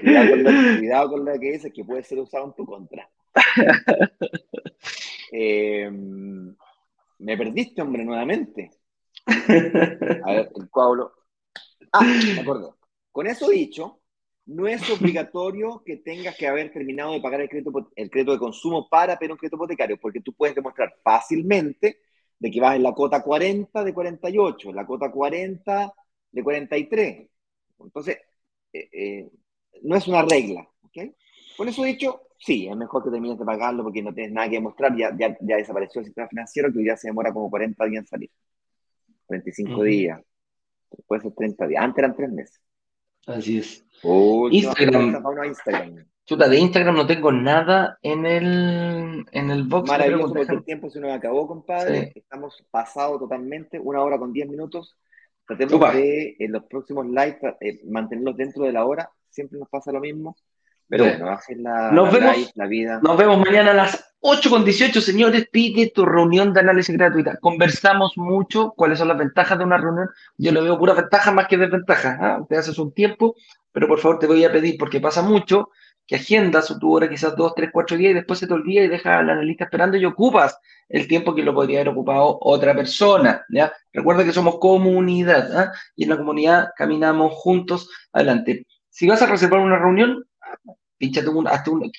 Cuidado 0.00 0.30
con, 0.30 0.42
lo, 0.42 0.78
cuidado 0.78 1.10
con 1.10 1.24
lo 1.24 1.32
que 1.40 1.52
dices, 1.52 1.72
que 1.72 1.84
puede 1.84 2.02
ser 2.02 2.18
usado 2.18 2.46
en 2.46 2.54
tu 2.54 2.66
contra. 2.66 3.08
Eh, 5.36 5.90
me 5.90 7.36
perdiste, 7.36 7.82
hombre, 7.82 8.04
nuevamente. 8.04 8.70
A 9.26 10.32
ver, 10.32 10.50
el 10.54 10.70
coablo. 10.70 11.12
Ah, 11.92 12.04
me 12.04 12.40
acordé. 12.40 12.68
Con 13.10 13.26
eso 13.26 13.48
dicho, 13.48 14.00
no 14.46 14.66
es 14.68 14.88
obligatorio 14.90 15.82
que 15.84 15.96
tengas 15.96 16.36
que 16.36 16.46
haber 16.46 16.72
terminado 16.72 17.12
de 17.12 17.20
pagar 17.20 17.40
el 17.40 17.48
crédito, 17.48 17.90
el 17.96 18.10
crédito 18.10 18.32
de 18.32 18.38
consumo 18.38 18.88
para 18.88 19.18
pedir 19.18 19.32
un 19.32 19.38
crédito 19.38 19.56
hipotecario, 19.56 19.98
porque 19.98 20.20
tú 20.20 20.32
puedes 20.34 20.54
demostrar 20.54 20.94
fácilmente 21.02 22.00
de 22.38 22.50
que 22.50 22.60
vas 22.60 22.76
en 22.76 22.82
la 22.82 22.92
cota 22.92 23.22
40 23.22 23.84
de 23.84 23.94
48, 23.94 24.70
en 24.70 24.76
la 24.76 24.86
cota 24.86 25.10
40 25.10 25.92
de 26.30 26.42
43. 26.42 27.28
Entonces, 27.78 28.18
eh, 28.72 28.88
eh, 28.92 29.30
no 29.82 29.96
es 29.96 30.06
una 30.08 30.22
regla. 30.22 30.68
¿ok? 30.82 31.12
Con 31.56 31.68
eso 31.68 31.84
dicho, 31.84 32.22
sí, 32.38 32.66
es 32.66 32.76
mejor 32.76 33.04
que 33.04 33.10
termines 33.10 33.38
de 33.38 33.44
pagarlo 33.44 33.84
porque 33.84 34.02
no 34.02 34.12
tienes 34.12 34.32
nada 34.32 34.48
que 34.48 34.56
demostrar, 34.56 34.96
ya, 34.96 35.14
ya, 35.16 35.36
ya 35.40 35.56
desapareció 35.56 36.00
el 36.00 36.06
sistema 36.06 36.28
financiero 36.28 36.72
que 36.72 36.84
ya 36.84 36.96
se 36.96 37.08
demora 37.08 37.32
como 37.32 37.50
40 37.50 37.84
días 37.86 38.02
en 38.02 38.06
salir. 38.06 38.30
45 39.26 39.72
Ujú. 39.72 39.82
días, 39.82 40.20
puede 41.06 41.22
ser 41.22 41.32
30 41.32 41.66
días, 41.66 41.82
antes 41.82 41.98
eran 41.98 42.16
3 42.16 42.32
meses. 42.32 42.60
Así 43.26 43.58
es. 43.58 43.84
Instagram. 44.50 45.24
a 45.24 45.46
Instagram. 45.46 46.06
Chuta, 46.26 46.48
de 46.48 46.58
Instagram 46.58 46.94
no 46.96 47.06
tengo 47.06 47.32
nada 47.32 47.98
en 48.02 48.24
el, 48.24 49.26
en 49.30 49.50
el 49.50 49.64
box 49.64 49.90
de 49.90 49.92
Maravilloso 49.92 50.34
porque 50.34 50.54
el 50.54 50.64
tiempo 50.64 50.90
se 50.90 51.00
nos 51.00 51.12
acabó, 51.12 51.46
compadre. 51.46 52.12
Estamos 52.14 52.64
pasados 52.70 53.18
totalmente, 53.18 53.78
una 53.78 54.02
hora 54.02 54.18
con 54.18 54.32
10 54.32 54.48
minutos. 54.48 54.96
Tratemos 55.46 55.74
Upa. 55.74 55.92
de 55.92 56.36
en 56.38 56.52
los 56.52 56.64
próximos 56.64 57.06
live 57.06 57.38
eh, 57.60 57.80
mantenerlos 57.84 58.36
dentro 58.36 58.64
de 58.64 58.72
la 58.72 58.86
hora. 58.86 59.10
Siempre 59.34 59.58
nos 59.58 59.68
pasa 59.68 59.90
lo 59.90 60.00
mismo. 60.00 60.36
Pero 60.88 61.04
bueno, 61.04 61.38
la, 61.56 61.90
Nos 61.90 62.12
la 62.12 62.18
vemos. 62.18 62.52
la 62.54 62.66
vida. 62.66 63.00
Nos 63.02 63.16
vemos 63.16 63.38
mañana 63.38 63.72
a 63.72 63.74
las 63.74 64.14
8 64.20 64.50
con 64.50 64.64
18, 64.64 65.00
señores. 65.00 65.48
Pide 65.50 65.90
tu 65.90 66.04
reunión 66.04 66.52
de 66.52 66.60
análisis 66.60 66.96
gratuita. 66.96 67.38
Conversamos 67.38 68.12
mucho 68.16 68.72
cuáles 68.76 68.98
son 68.98 69.08
las 69.08 69.18
ventajas 69.18 69.58
de 69.58 69.64
una 69.64 69.78
reunión. 69.78 70.08
Yo 70.36 70.52
le 70.52 70.60
veo 70.60 70.78
puras 70.78 70.96
ventajas 70.96 71.34
más 71.34 71.48
que 71.48 71.56
desventajas. 71.56 72.18
¿ah? 72.20 72.46
Te 72.48 72.56
haces 72.56 72.78
un 72.78 72.92
tiempo, 72.92 73.34
pero 73.72 73.88
por 73.88 73.98
favor 73.98 74.18
te 74.18 74.26
voy 74.26 74.44
a 74.44 74.52
pedir, 74.52 74.76
porque 74.78 75.00
pasa 75.00 75.22
mucho, 75.22 75.70
que 76.06 76.16
agendas 76.16 76.72
tu 76.78 76.92
hora 76.92 77.08
quizás 77.08 77.34
dos, 77.34 77.54
tres, 77.54 77.70
cuatro 77.72 77.96
días 77.96 78.10
y 78.10 78.14
después 78.14 78.38
se 78.38 78.46
te 78.46 78.52
olvida 78.54 78.84
y 78.84 78.88
dejas 78.88 79.20
al 79.20 79.30
analista 79.30 79.64
esperando 79.64 79.96
y 79.96 80.04
ocupas 80.04 80.58
el 80.88 81.08
tiempo 81.08 81.34
que 81.34 81.42
lo 81.42 81.54
podría 81.54 81.80
haber 81.80 81.88
ocupado 81.88 82.38
otra 82.42 82.74
persona. 82.74 83.44
¿ya? 83.48 83.72
Recuerda 83.92 84.22
que 84.22 84.32
somos 84.32 84.58
comunidad 84.58 85.58
¿ah? 85.58 85.72
y 85.96 86.04
en 86.04 86.10
la 86.10 86.18
comunidad 86.18 86.68
caminamos 86.76 87.32
juntos 87.32 87.88
adelante. 88.12 88.66
Si 88.94 89.08
vas 89.08 89.20
a 89.22 89.26
reservar 89.26 89.58
una 89.58 89.76
reunión, 89.76 90.24
pinchate 90.96 91.28
un, 91.28 91.48
hazte 91.48 91.68
un, 91.68 91.90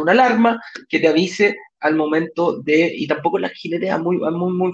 una 0.00 0.12
alarma 0.12 0.62
que 0.88 1.00
te 1.00 1.08
avise 1.08 1.56
al 1.80 1.96
momento 1.96 2.62
de, 2.62 2.94
y 2.96 3.08
tampoco 3.08 3.40
la 3.40 3.48
genere 3.48 3.90
a 3.90 3.98
muy, 3.98 4.24
a 4.24 4.30
muy, 4.30 4.52
muy, 4.52 4.72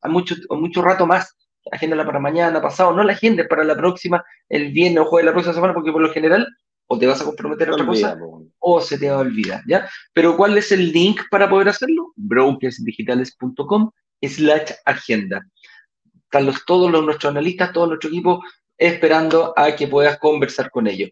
a 0.00 0.08
mucho, 0.08 0.36
a 0.48 0.54
mucho 0.54 0.80
rato 0.80 1.06
más. 1.06 1.36
Agéndala 1.70 2.06
para 2.06 2.18
mañana, 2.18 2.62
pasado, 2.62 2.94
no 2.94 3.04
la 3.04 3.12
agenda 3.12 3.46
para 3.46 3.62
la 3.62 3.76
próxima, 3.76 4.24
el 4.48 4.72
viernes 4.72 5.02
o 5.02 5.04
jueves 5.04 5.24
de 5.24 5.26
la 5.26 5.34
próxima 5.34 5.54
semana, 5.54 5.74
porque 5.74 5.92
por 5.92 6.00
lo 6.00 6.10
general 6.10 6.48
o 6.86 6.98
te 6.98 7.06
vas 7.06 7.20
a 7.20 7.26
comprometer 7.26 7.68
a 7.68 7.72
otra 7.74 7.84
cosa 7.84 8.18
o 8.60 8.80
se 8.80 8.96
te 8.96 9.10
va 9.10 9.16
a 9.16 9.20
olvidar, 9.20 9.60
¿ya? 9.68 9.86
Pero 10.14 10.34
¿cuál 10.34 10.56
es 10.56 10.72
el 10.72 10.90
link 10.92 11.20
para 11.30 11.50
poder 11.50 11.68
hacerlo? 11.68 12.14
brokersdigitales.com 12.16 13.90
slash 14.22 14.70
agenda. 14.86 15.46
Están 16.24 16.46
los, 16.46 16.64
todos 16.64 16.90
los, 16.90 17.04
nuestros 17.04 17.30
analistas, 17.30 17.74
todo 17.74 17.88
nuestro 17.88 18.08
equipo 18.08 18.42
esperando 18.78 19.52
a 19.56 19.74
que 19.74 19.88
puedas 19.88 20.18
conversar 20.18 20.70
con 20.70 20.86
ellos. 20.86 21.10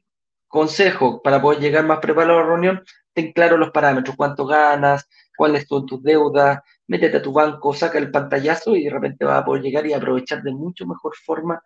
Consejo, 0.49 1.21
para 1.23 1.43
poder 1.43 1.61
llegar 1.61 1.85
más 1.85 1.99
preparado 1.99 2.39
a 2.39 2.43
la 2.43 2.47
reunión, 2.47 2.83
ten 3.13 3.33
claro 3.33 3.57
los 3.57 3.71
parámetros, 3.71 4.17
cuánto 4.17 4.47
ganas, 4.47 5.09
cuáles 5.37 5.67
son 5.67 5.85
tus 5.85 6.03
deudas, 6.03 6.61
métete 6.87 7.17
a 7.19 7.23
tu 7.23 7.33
banco, 7.33 7.75
saca 7.75 7.99
el 7.99 8.11
pantallazo 8.11 8.77
y 8.77 8.85
de 8.85 8.91
repente 8.91 9.25
vas 9.25 9.43
a 9.43 9.45
poder 9.45 9.63
llegar 9.63 9.87
y 9.87 9.93
aprovechar 9.93 10.43
de 10.43 10.53
mucho 10.53 10.87
mejor 10.87 11.15
forma 11.17 11.61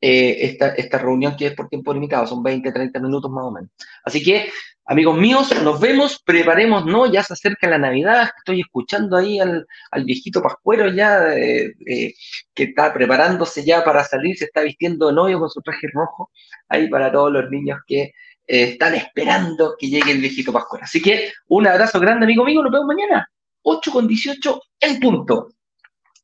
eh, 0.00 0.44
esta, 0.46 0.68
esta 0.74 0.98
reunión 0.98 1.36
que 1.36 1.46
es 1.46 1.54
por 1.54 1.68
tiempo 1.68 1.94
limitado, 1.94 2.26
son 2.26 2.42
20, 2.42 2.72
30 2.72 3.00
minutos 3.00 3.30
más 3.30 3.44
o 3.44 3.50
menos. 3.52 3.70
Así 4.04 4.22
que, 4.22 4.50
amigos 4.86 5.16
míos, 5.16 5.62
nos 5.62 5.80
vemos, 5.80 6.20
preparemos, 6.24 6.84
¿no? 6.84 7.10
Ya 7.10 7.22
se 7.22 7.32
acerca 7.32 7.68
la 7.68 7.78
Navidad, 7.78 8.30
estoy 8.38 8.60
escuchando 8.60 9.16
ahí 9.16 9.38
al, 9.38 9.66
viejito 10.04 10.42
Pascuero 10.42 10.88
ya, 10.88 11.34
eh, 11.34 11.74
eh, 11.86 12.14
que 12.54 12.64
está 12.64 12.92
preparándose 12.92 13.64
ya 13.64 13.84
para 13.84 14.04
salir, 14.04 14.36
se 14.36 14.46
está 14.46 14.62
vistiendo 14.62 15.08
de 15.08 15.14
novio 15.14 15.38
con 15.38 15.50
su 15.50 15.60
traje 15.60 15.88
rojo, 15.92 16.30
ahí 16.68 16.88
para 16.88 17.10
todos 17.12 17.32
los 17.32 17.50
niños 17.50 17.80
que 17.86 18.12
están 18.46 18.94
esperando 18.94 19.74
que 19.78 19.88
llegue 19.88 20.12
el 20.12 20.18
viejito 20.18 20.52
Pascuero. 20.52 20.84
Así 20.84 21.00
que, 21.00 21.32
un 21.48 21.66
abrazo 21.66 21.98
grande, 21.98 22.26
amigo 22.26 22.44
mío, 22.44 22.62
nos 22.62 22.72
vemos 22.72 22.86
mañana, 22.86 23.26
8 23.62 23.90
con 23.90 24.06
18 24.06 24.60
en 24.80 25.00
punto. 25.00 25.48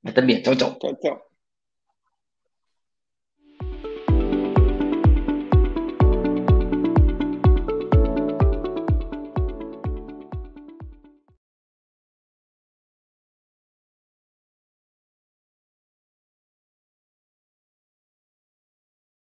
Estén 0.03 0.27
bien, 0.27 0.43
chao. 0.43 0.55
Chao, 0.55 0.79
chao. 0.81 1.30